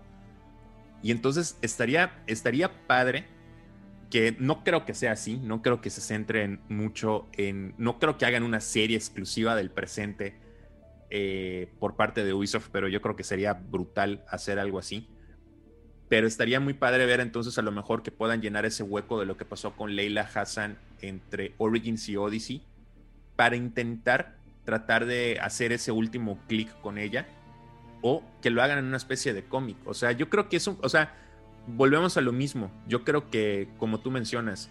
Y 1.03 1.11
entonces 1.11 1.59
estaría, 1.63 2.23
estaría 2.27 2.87
padre 2.87 3.27
que 4.11 4.37
no 4.39 4.65
creo 4.65 4.85
que 4.85 4.93
sea 4.93 5.13
así, 5.13 5.37
no 5.39 5.63
creo 5.63 5.81
que 5.81 5.89
se 5.89 6.01
centren 6.01 6.61
mucho 6.69 7.29
en, 7.33 7.75
no 7.79 7.99
creo 7.99 8.19
que 8.19 8.27
hagan 8.27 8.43
una 8.43 8.61
serie 8.61 8.97
exclusiva 8.97 9.55
del 9.55 9.71
presente 9.71 10.37
eh, 11.11 11.73
por 11.79 11.97
parte 11.97 12.25
de 12.25 12.33
Ubisoft, 12.33 12.69
pero 12.73 12.89
yo 12.89 13.01
creo 13.01 13.17
que 13.17 13.25
sería 13.25 13.55
brutal 13.55 14.25
hacer 14.29 14.59
algo 14.59 14.79
así. 14.79 15.09
Pero 16.11 16.27
estaría 16.27 16.59
muy 16.59 16.75
padre 16.75 17.07
ver 17.07 17.21
entonces 17.21 17.57
a 17.57 17.63
lo 17.63 17.71
mejor 17.71 18.03
que 18.03 18.11
puedan 18.11 18.43
llenar 18.43 18.67
ese 18.67 18.83
hueco 18.83 19.21
de 19.21 19.27
lo 19.27 19.37
que 19.37 19.45
pasó 19.45 19.77
con 19.77 19.95
Leila 19.95 20.29
Hassan 20.35 20.77
entre 21.01 21.55
Origins 21.57 22.07
y 22.09 22.17
Odyssey 22.17 22.63
para 23.37 23.55
intentar 23.55 24.35
tratar 24.65 25.07
de 25.07 25.39
hacer 25.41 25.73
ese 25.73 25.93
último 25.93 26.39
clic 26.49 26.69
con 26.81 26.99
ella 26.99 27.29
o 28.03 28.25
que 28.43 28.51
lo 28.51 28.61
hagan 28.61 28.79
en 28.79 28.87
una 28.87 28.97
especie 28.97 29.33
de 29.33 29.45
cómic. 29.45 29.77
O 29.85 29.95
sea, 29.95 30.11
yo 30.11 30.29
creo 30.29 30.49
que 30.49 30.57
es 30.57 30.67
un, 30.67 30.79
o 30.83 30.89
sea, 30.89 31.15
volvemos 31.69 32.17
a 32.17 32.21
lo 32.21 32.33
mismo. 32.33 32.73
Yo 32.89 33.05
creo 33.05 33.31
que, 33.31 33.69
como 33.79 34.01
tú 34.01 34.11
mencionas, 34.11 34.69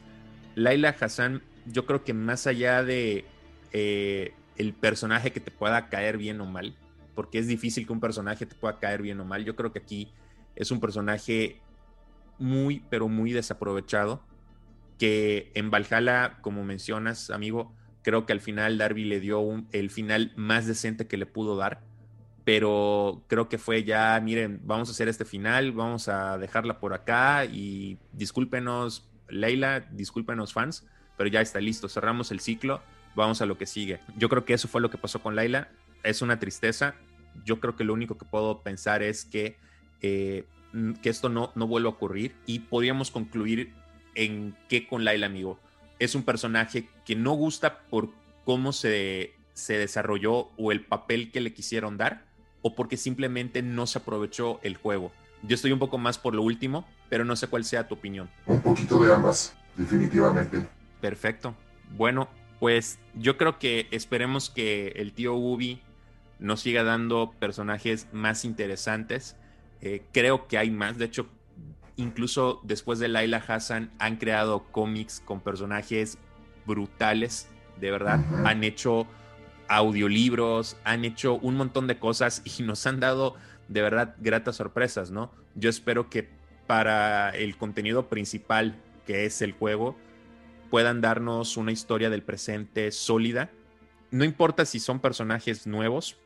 Laila 0.55 0.95
Hassan, 0.99 1.41
yo 1.65 1.85
creo 1.85 2.03
que 2.03 2.13
más 2.13 2.47
allá 2.47 2.83
de 2.83 3.23
eh, 3.71 4.33
el 4.57 4.73
personaje 4.73 5.31
que 5.31 5.39
te 5.39 5.51
pueda 5.51 5.87
caer 5.87 6.17
bien 6.17 6.41
o 6.41 6.45
mal, 6.45 6.75
porque 7.15 7.39
es 7.39 7.47
difícil 7.47 7.85
que 7.85 7.93
un 7.93 8.01
personaje 8.01 8.45
te 8.45 8.55
pueda 8.55 8.77
caer 8.77 9.01
bien 9.01 9.21
o 9.21 9.25
mal, 9.25 9.45
yo 9.45 9.55
creo 9.55 9.71
que 9.71 9.79
aquí 9.79 10.11
es 10.59 10.69
un 10.69 10.79
personaje 10.79 11.59
muy, 12.37 12.83
pero 12.89 13.07
muy 13.07 13.31
desaprovechado. 13.31 14.21
Que 14.99 15.51
en 15.55 15.71
Valhalla, 15.71 16.37
como 16.41 16.63
mencionas, 16.63 17.29
amigo, 17.31 17.73
creo 18.03 18.25
que 18.25 18.33
al 18.33 18.41
final 18.41 18.77
Darby 18.77 19.05
le 19.05 19.19
dio 19.19 19.63
el 19.71 19.89
final 19.89 20.33
más 20.35 20.67
decente 20.67 21.07
que 21.07 21.17
le 21.17 21.25
pudo 21.25 21.55
dar. 21.55 21.81
Pero 22.43 23.23
creo 23.27 23.47
que 23.47 23.57
fue 23.57 23.83
ya, 23.83 24.19
miren, 24.21 24.59
vamos 24.63 24.89
a 24.89 24.91
hacer 24.91 25.07
este 25.07 25.23
final, 25.23 25.71
vamos 25.71 26.09
a 26.09 26.37
dejarla 26.37 26.79
por 26.79 26.93
acá 26.93 27.45
y 27.45 27.97
discúlpenos, 28.11 29.09
Leila, 29.29 29.81
discúlpenos 29.91 30.53
fans, 30.53 30.87
pero 31.17 31.29
ya 31.29 31.41
está 31.41 31.61
listo, 31.61 31.87
cerramos 31.87 32.31
el 32.31 32.39
ciclo, 32.39 32.81
vamos 33.15 33.41
a 33.41 33.45
lo 33.45 33.57
que 33.57 33.65
sigue. 33.65 33.99
Yo 34.17 34.29
creo 34.29 34.45
que 34.45 34.53
eso 34.53 34.67
fue 34.67 34.81
lo 34.81 34.89
que 34.89 34.97
pasó 34.97 35.21
con 35.21 35.35
Leila, 35.35 35.69
es 36.03 36.21
una 36.21 36.39
tristeza. 36.39 36.95
Yo 37.45 37.59
creo 37.59 37.75
que 37.75 37.83
lo 37.83 37.93
único 37.93 38.17
que 38.17 38.25
puedo 38.25 38.63
pensar 38.63 39.03
es 39.03 39.25
que 39.25 39.57
eh, 40.01 40.45
que 41.01 41.09
esto 41.09 41.29
no, 41.29 41.51
no 41.55 41.67
vuelva 41.67 41.89
a 41.89 41.93
ocurrir 41.93 42.35
y 42.45 42.59
podríamos 42.59 43.11
concluir 43.11 43.73
en 44.15 44.55
que 44.67 44.87
con 44.87 45.03
Laila, 45.03 45.27
amigo, 45.27 45.59
es 45.99 46.15
un 46.15 46.23
personaje 46.23 46.89
que 47.05 47.15
no 47.15 47.33
gusta 47.33 47.79
por 47.89 48.09
cómo 48.45 48.73
se, 48.73 49.33
se 49.53 49.77
desarrolló 49.77 50.49
o 50.57 50.71
el 50.71 50.81
papel 50.81 51.31
que 51.31 51.41
le 51.41 51.53
quisieron 51.53 51.97
dar 51.97 52.25
o 52.61 52.75
porque 52.75 52.97
simplemente 52.97 53.61
no 53.61 53.87
se 53.87 53.99
aprovechó 53.99 54.59
el 54.63 54.77
juego. 54.77 55.11
Yo 55.43 55.55
estoy 55.55 55.71
un 55.71 55.79
poco 55.79 55.97
más 55.97 56.17
por 56.17 56.35
lo 56.35 56.41
último, 56.41 56.85
pero 57.09 57.23
no 57.23 57.35
sé 57.35 57.47
cuál 57.47 57.63
sea 57.63 57.87
tu 57.87 57.95
opinión. 57.95 58.29
Un 58.45 58.61
poquito 58.61 59.01
de 59.01 59.13
ambas, 59.13 59.55
definitivamente. 59.77 60.67
Perfecto. 60.99 61.55
Bueno, 61.95 62.27
pues 62.59 62.99
yo 63.15 63.37
creo 63.37 63.57
que 63.57 63.87
esperemos 63.91 64.49
que 64.49 64.89
el 64.97 65.13
tío 65.13 65.33
Ubi 65.35 65.81
nos 66.39 66.61
siga 66.61 66.83
dando 66.83 67.33
personajes 67.39 68.07
más 68.11 68.43
interesantes 68.43 69.37
eh, 69.81 70.03
creo 70.11 70.47
que 70.47 70.57
hay 70.57 70.71
más. 70.71 70.97
De 70.97 71.05
hecho, 71.05 71.27
incluso 71.95 72.61
después 72.63 72.99
de 72.99 73.07
Laila 73.07 73.43
Hassan 73.45 73.91
han 73.99 74.17
creado 74.17 74.65
cómics 74.71 75.21
con 75.23 75.41
personajes 75.41 76.17
brutales, 76.65 77.47
de 77.79 77.91
verdad. 77.91 78.23
Han 78.45 78.63
hecho 78.63 79.07
audiolibros, 79.67 80.77
han 80.83 81.05
hecho 81.05 81.35
un 81.35 81.55
montón 81.55 81.87
de 81.87 81.99
cosas 81.99 82.41
y 82.43 82.63
nos 82.63 82.85
han 82.87 82.99
dado 82.99 83.35
de 83.67 83.81
verdad 83.81 84.15
gratas 84.19 84.55
sorpresas, 84.55 85.11
¿no? 85.11 85.31
Yo 85.55 85.69
espero 85.69 86.09
que 86.09 86.27
para 86.67 87.29
el 87.31 87.57
contenido 87.57 88.09
principal, 88.09 88.75
que 89.05 89.25
es 89.25 89.41
el 89.41 89.53
juego, 89.53 89.95
puedan 90.69 91.01
darnos 91.01 91.57
una 91.57 91.71
historia 91.71 92.09
del 92.09 92.23
presente 92.23 92.91
sólida. 92.91 93.49
No 94.11 94.23
importa 94.23 94.65
si 94.65 94.79
son 94.79 94.99
personajes 94.99 95.67
nuevos, 95.67 96.17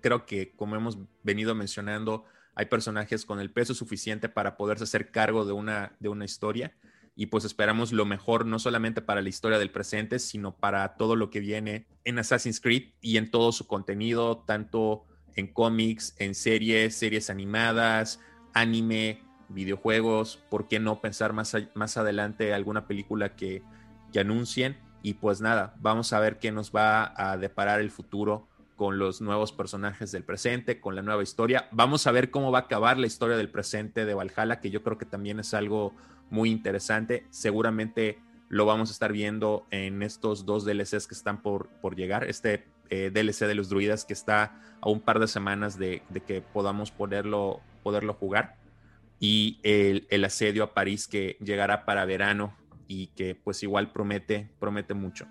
creo 0.00 0.26
que 0.26 0.52
como 0.56 0.76
hemos 0.76 0.98
venido 1.22 1.54
mencionando, 1.54 2.24
hay 2.56 2.66
personajes 2.66 3.24
con 3.24 3.38
el 3.38 3.52
peso 3.52 3.74
suficiente 3.74 4.28
para 4.28 4.56
poderse 4.56 4.84
hacer 4.84 5.10
cargo 5.12 5.44
de 5.44 5.52
una, 5.52 5.94
de 6.00 6.08
una 6.08 6.24
historia 6.24 6.74
y 7.14 7.26
pues 7.26 7.44
esperamos 7.44 7.92
lo 7.92 8.04
mejor 8.04 8.44
no 8.44 8.58
solamente 8.58 9.00
para 9.00 9.22
la 9.22 9.28
historia 9.30 9.58
del 9.58 9.70
presente, 9.70 10.18
sino 10.18 10.54
para 10.54 10.96
todo 10.96 11.16
lo 11.16 11.30
que 11.30 11.40
viene 11.40 11.86
en 12.04 12.18
Assassin's 12.18 12.60
Creed 12.60 12.90
y 13.00 13.16
en 13.16 13.30
todo 13.30 13.52
su 13.52 13.66
contenido, 13.66 14.44
tanto 14.46 15.06
en 15.34 15.46
cómics, 15.52 16.14
en 16.18 16.34
series, 16.34 16.94
series 16.94 17.30
animadas, 17.30 18.20
anime, 18.52 19.22
videojuegos, 19.48 20.38
¿por 20.50 20.68
qué 20.68 20.78
no 20.78 21.00
pensar 21.00 21.32
más, 21.32 21.56
más 21.74 21.96
adelante 21.96 22.52
alguna 22.52 22.86
película 22.86 23.34
que, 23.34 23.62
que 24.12 24.20
anuncien? 24.20 24.76
Y 25.02 25.14
pues 25.14 25.40
nada, 25.40 25.74
vamos 25.78 26.12
a 26.12 26.20
ver 26.20 26.38
qué 26.38 26.52
nos 26.52 26.70
va 26.70 27.14
a 27.16 27.38
deparar 27.38 27.80
el 27.80 27.90
futuro 27.90 28.48
con 28.76 28.98
los 28.98 29.20
nuevos 29.22 29.52
personajes 29.52 30.12
del 30.12 30.22
presente, 30.22 30.80
con 30.80 30.94
la 30.94 31.02
nueva 31.02 31.22
historia. 31.22 31.68
Vamos 31.72 32.06
a 32.06 32.12
ver 32.12 32.30
cómo 32.30 32.52
va 32.52 32.58
a 32.58 32.62
acabar 32.62 32.98
la 32.98 33.06
historia 33.06 33.36
del 33.36 33.48
presente 33.48 34.04
de 34.04 34.14
Valhalla, 34.14 34.60
que 34.60 34.70
yo 34.70 34.82
creo 34.82 34.98
que 34.98 35.06
también 35.06 35.40
es 35.40 35.54
algo 35.54 35.94
muy 36.30 36.50
interesante. 36.50 37.26
Seguramente 37.30 38.18
lo 38.48 38.66
vamos 38.66 38.90
a 38.90 38.92
estar 38.92 39.12
viendo 39.12 39.66
en 39.70 40.02
estos 40.02 40.44
dos 40.44 40.64
DLCs 40.64 41.06
que 41.06 41.14
están 41.14 41.42
por, 41.42 41.68
por 41.80 41.96
llegar. 41.96 42.24
Este 42.24 42.64
eh, 42.90 43.10
DLC 43.12 43.46
de 43.46 43.54
los 43.54 43.68
druidas 43.68 44.04
que 44.04 44.12
está 44.12 44.60
a 44.80 44.88
un 44.88 45.00
par 45.00 45.18
de 45.18 45.26
semanas 45.26 45.78
de, 45.78 46.02
que 46.26 46.42
podamos 46.42 46.90
poderlo, 46.90 47.60
poderlo 47.82 48.12
jugar. 48.12 48.56
Y 49.18 49.58
el, 49.62 50.06
el, 50.10 50.24
asedio 50.26 50.62
a 50.62 50.74
París 50.74 51.08
que 51.08 51.38
llegará 51.40 51.86
para 51.86 52.04
verano 52.04 52.54
y 52.86 53.06
que 53.08 53.34
pues 53.34 53.62
igual 53.62 53.90
promete, 53.90 54.50
promete 54.60 54.92
mucho. 54.92 55.26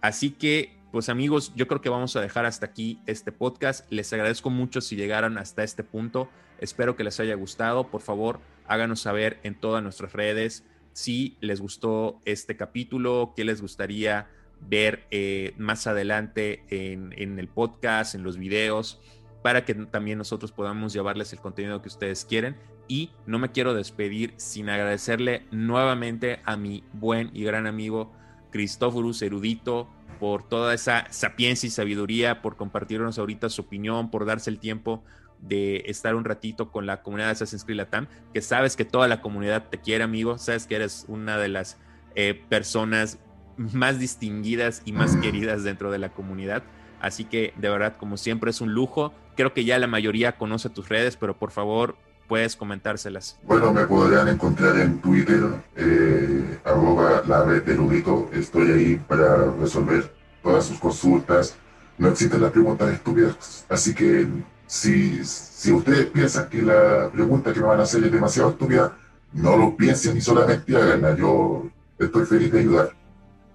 Así 0.00 0.30
que 0.30 0.76
pues 0.94 1.08
amigos, 1.08 1.52
yo 1.56 1.66
creo 1.66 1.80
que 1.80 1.88
vamos 1.88 2.14
a 2.14 2.20
dejar 2.20 2.46
hasta 2.46 2.66
aquí 2.66 3.00
este 3.06 3.32
podcast. 3.32 3.84
Les 3.90 4.12
agradezco 4.12 4.48
mucho 4.48 4.80
si 4.80 4.94
llegaron 4.94 5.38
hasta 5.38 5.64
este 5.64 5.82
punto. 5.82 6.28
Espero 6.60 6.94
que 6.94 7.02
les 7.02 7.18
haya 7.18 7.34
gustado. 7.34 7.88
Por 7.88 8.00
favor, 8.00 8.38
háganos 8.68 9.00
saber 9.00 9.40
en 9.42 9.56
todas 9.56 9.82
nuestras 9.82 10.12
redes 10.12 10.62
si 10.92 11.36
les 11.40 11.60
gustó 11.60 12.20
este 12.24 12.56
capítulo, 12.56 13.32
qué 13.34 13.44
les 13.44 13.60
gustaría 13.60 14.28
ver 14.60 15.08
eh, 15.10 15.52
más 15.58 15.88
adelante 15.88 16.62
en, 16.68 17.12
en, 17.16 17.40
el 17.40 17.48
podcast, 17.48 18.14
en 18.14 18.22
los 18.22 18.38
videos, 18.38 19.00
para 19.42 19.64
que 19.64 19.74
también 19.74 20.18
nosotros 20.18 20.52
podamos 20.52 20.92
llevarles 20.92 21.32
el 21.32 21.40
contenido 21.40 21.82
que 21.82 21.88
ustedes 21.88 22.24
quieren. 22.24 22.54
Y 22.86 23.10
no 23.26 23.40
me 23.40 23.50
quiero 23.50 23.74
despedir 23.74 24.32
sin 24.36 24.68
agradecerle 24.68 25.44
nuevamente 25.50 26.38
a 26.44 26.56
mi 26.56 26.84
buen 26.92 27.32
y 27.34 27.42
gran 27.42 27.66
amigo 27.66 28.12
Cristóforos 28.52 29.20
Erudito 29.22 29.88
por 30.18 30.48
toda 30.48 30.74
esa 30.74 31.06
sapiencia 31.10 31.66
y 31.66 31.70
sabiduría, 31.70 32.42
por 32.42 32.56
compartirnos 32.56 33.18
ahorita 33.18 33.48
su 33.48 33.62
opinión, 33.62 34.10
por 34.10 34.26
darse 34.26 34.50
el 34.50 34.58
tiempo 34.58 35.02
de 35.40 35.84
estar 35.86 36.14
un 36.14 36.24
ratito 36.24 36.70
con 36.70 36.86
la 36.86 37.02
comunidad 37.02 37.28
de 37.28 37.32
Assassin's 37.32 37.64
Creed 37.64 37.76
Latam, 37.76 38.06
que 38.32 38.40
sabes 38.40 38.76
que 38.76 38.84
toda 38.84 39.08
la 39.08 39.20
comunidad 39.20 39.68
te 39.68 39.78
quiere, 39.78 40.04
amigo, 40.04 40.38
sabes 40.38 40.66
que 40.66 40.76
eres 40.76 41.04
una 41.08 41.36
de 41.38 41.48
las 41.48 41.78
eh, 42.14 42.42
personas 42.48 43.18
más 43.56 43.98
distinguidas 43.98 44.82
y 44.84 44.92
más 44.92 45.16
queridas 45.22 45.64
dentro 45.64 45.90
de 45.90 45.98
la 45.98 46.10
comunidad. 46.10 46.62
Así 47.00 47.24
que 47.24 47.52
de 47.56 47.68
verdad, 47.68 47.96
como 47.96 48.16
siempre, 48.16 48.50
es 48.50 48.60
un 48.60 48.72
lujo. 48.72 49.12
Creo 49.36 49.52
que 49.52 49.64
ya 49.64 49.78
la 49.78 49.86
mayoría 49.86 50.38
conoce 50.38 50.70
tus 50.70 50.88
redes, 50.88 51.16
pero 51.16 51.38
por 51.38 51.50
favor, 51.50 51.96
puedes 52.28 52.56
comentárselas. 52.56 53.38
Bueno, 53.42 53.72
me 53.72 53.86
podrían 53.86 54.28
encontrar 54.28 54.78
en 54.78 54.98
Twitter, 55.00 55.42
eh, 55.76 56.58
arroba 56.64 57.22
la 57.26 57.44
red 57.44 57.62
de 57.62 57.74
Ludito. 57.74 58.30
Estoy 58.32 58.70
ahí 58.72 58.96
para 58.96 59.50
resolver 59.52 60.12
todas 60.42 60.64
sus 60.66 60.78
consultas. 60.78 61.56
No 61.98 62.08
existen 62.08 62.40
las 62.40 62.50
preguntas 62.50 62.92
estúpidas, 62.92 63.64
así 63.68 63.94
que 63.94 64.26
si, 64.66 65.24
si 65.24 65.72
ustedes 65.72 66.06
piensan 66.06 66.48
que 66.48 66.62
la 66.62 67.10
pregunta 67.12 67.52
que 67.52 67.60
me 67.60 67.66
van 67.66 67.80
a 67.80 67.84
hacer 67.84 68.02
es 68.02 68.10
demasiado 68.10 68.50
estúpida, 68.50 68.96
no 69.32 69.56
lo 69.56 69.76
piensen 69.76 70.16
y 70.16 70.20
solamente 70.20 70.76
háganla. 70.76 71.16
Yo 71.16 71.70
estoy 71.98 72.26
feliz 72.26 72.50
de 72.52 72.60
ayudar. 72.60 72.90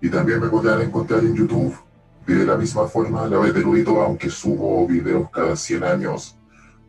Y 0.02 0.10
también 0.10 0.40
me 0.40 0.48
podrán 0.48 0.82
encontrar 0.82 1.20
en 1.20 1.36
YouTube 1.36 1.76
de 2.38 2.46
la 2.46 2.56
misma 2.56 2.88
forma, 2.88 3.28
la 3.28 3.40
vez 3.40 3.54
de 3.54 3.62
Ludito, 3.62 4.02
aunque 4.02 4.30
subo 4.30 4.88
videos 4.88 5.30
cada 5.32 5.56
100 5.56 5.84
años. 5.84 6.39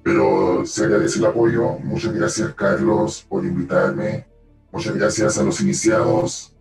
Pero 0.02 0.64
se 0.64 0.84
agradece 0.84 1.18
el 1.18 1.26
apoyo. 1.26 1.78
Muchas 1.82 2.12
gracias, 2.12 2.54
Carlos, 2.54 3.24
por 3.28 3.44
invitarme. 3.44 4.26
Muchas 4.72 4.94
gracias 4.94 5.38
a 5.38 5.42
los 5.42 5.60
iniciados 5.60 6.54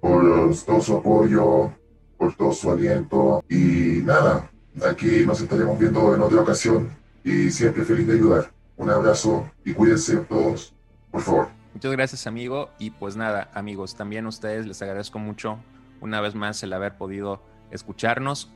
por 0.00 0.54
todo 0.64 0.80
su 0.80 0.96
apoyo, 0.96 1.72
por 2.16 2.34
todo 2.36 2.52
su 2.52 2.70
aliento. 2.70 3.44
Y 3.48 4.02
nada, 4.04 4.50
aquí 4.88 5.26
nos 5.26 5.40
estaremos 5.40 5.78
viendo 5.78 6.14
en 6.14 6.22
otra 6.22 6.40
ocasión 6.40 6.90
y 7.24 7.50
siempre 7.50 7.84
feliz 7.84 8.06
de 8.06 8.14
ayudar. 8.14 8.52
Un 8.76 8.90
abrazo 8.90 9.50
y 9.64 9.72
cuídense 9.72 10.16
todos, 10.18 10.74
por 11.10 11.22
favor. 11.22 11.48
Muchas 11.74 11.92
gracias, 11.92 12.26
amigo. 12.26 12.70
Y 12.78 12.90
pues 12.90 13.16
nada, 13.16 13.50
amigos, 13.52 13.96
también 13.96 14.26
a 14.26 14.28
ustedes 14.28 14.66
les 14.66 14.80
agradezco 14.80 15.18
mucho 15.18 15.58
una 16.00 16.20
vez 16.20 16.34
más 16.34 16.62
el 16.62 16.72
haber 16.72 16.96
podido 16.96 17.42
escucharnos. 17.70 18.50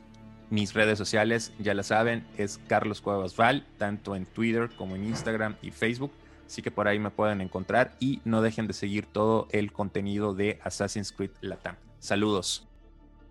Mis 0.51 0.73
redes 0.73 0.97
sociales, 0.97 1.53
ya 1.59 1.73
la 1.73 1.81
saben, 1.81 2.27
es 2.37 2.59
Carlos 2.67 2.99
Cuevas 2.99 3.37
Val, 3.37 3.65
tanto 3.77 4.17
en 4.17 4.25
Twitter 4.25 4.69
como 4.77 4.97
en 4.97 5.05
Instagram 5.05 5.55
y 5.61 5.71
Facebook. 5.71 6.11
Así 6.45 6.61
que 6.61 6.71
por 6.71 6.89
ahí 6.89 6.99
me 6.99 7.09
pueden 7.09 7.39
encontrar 7.39 7.95
y 8.01 8.19
no 8.25 8.41
dejen 8.41 8.67
de 8.67 8.73
seguir 8.73 9.05
todo 9.05 9.47
el 9.51 9.71
contenido 9.71 10.33
de 10.33 10.59
Assassin's 10.61 11.13
Creed 11.13 11.31
Latam. 11.39 11.77
Saludos. 11.99 12.70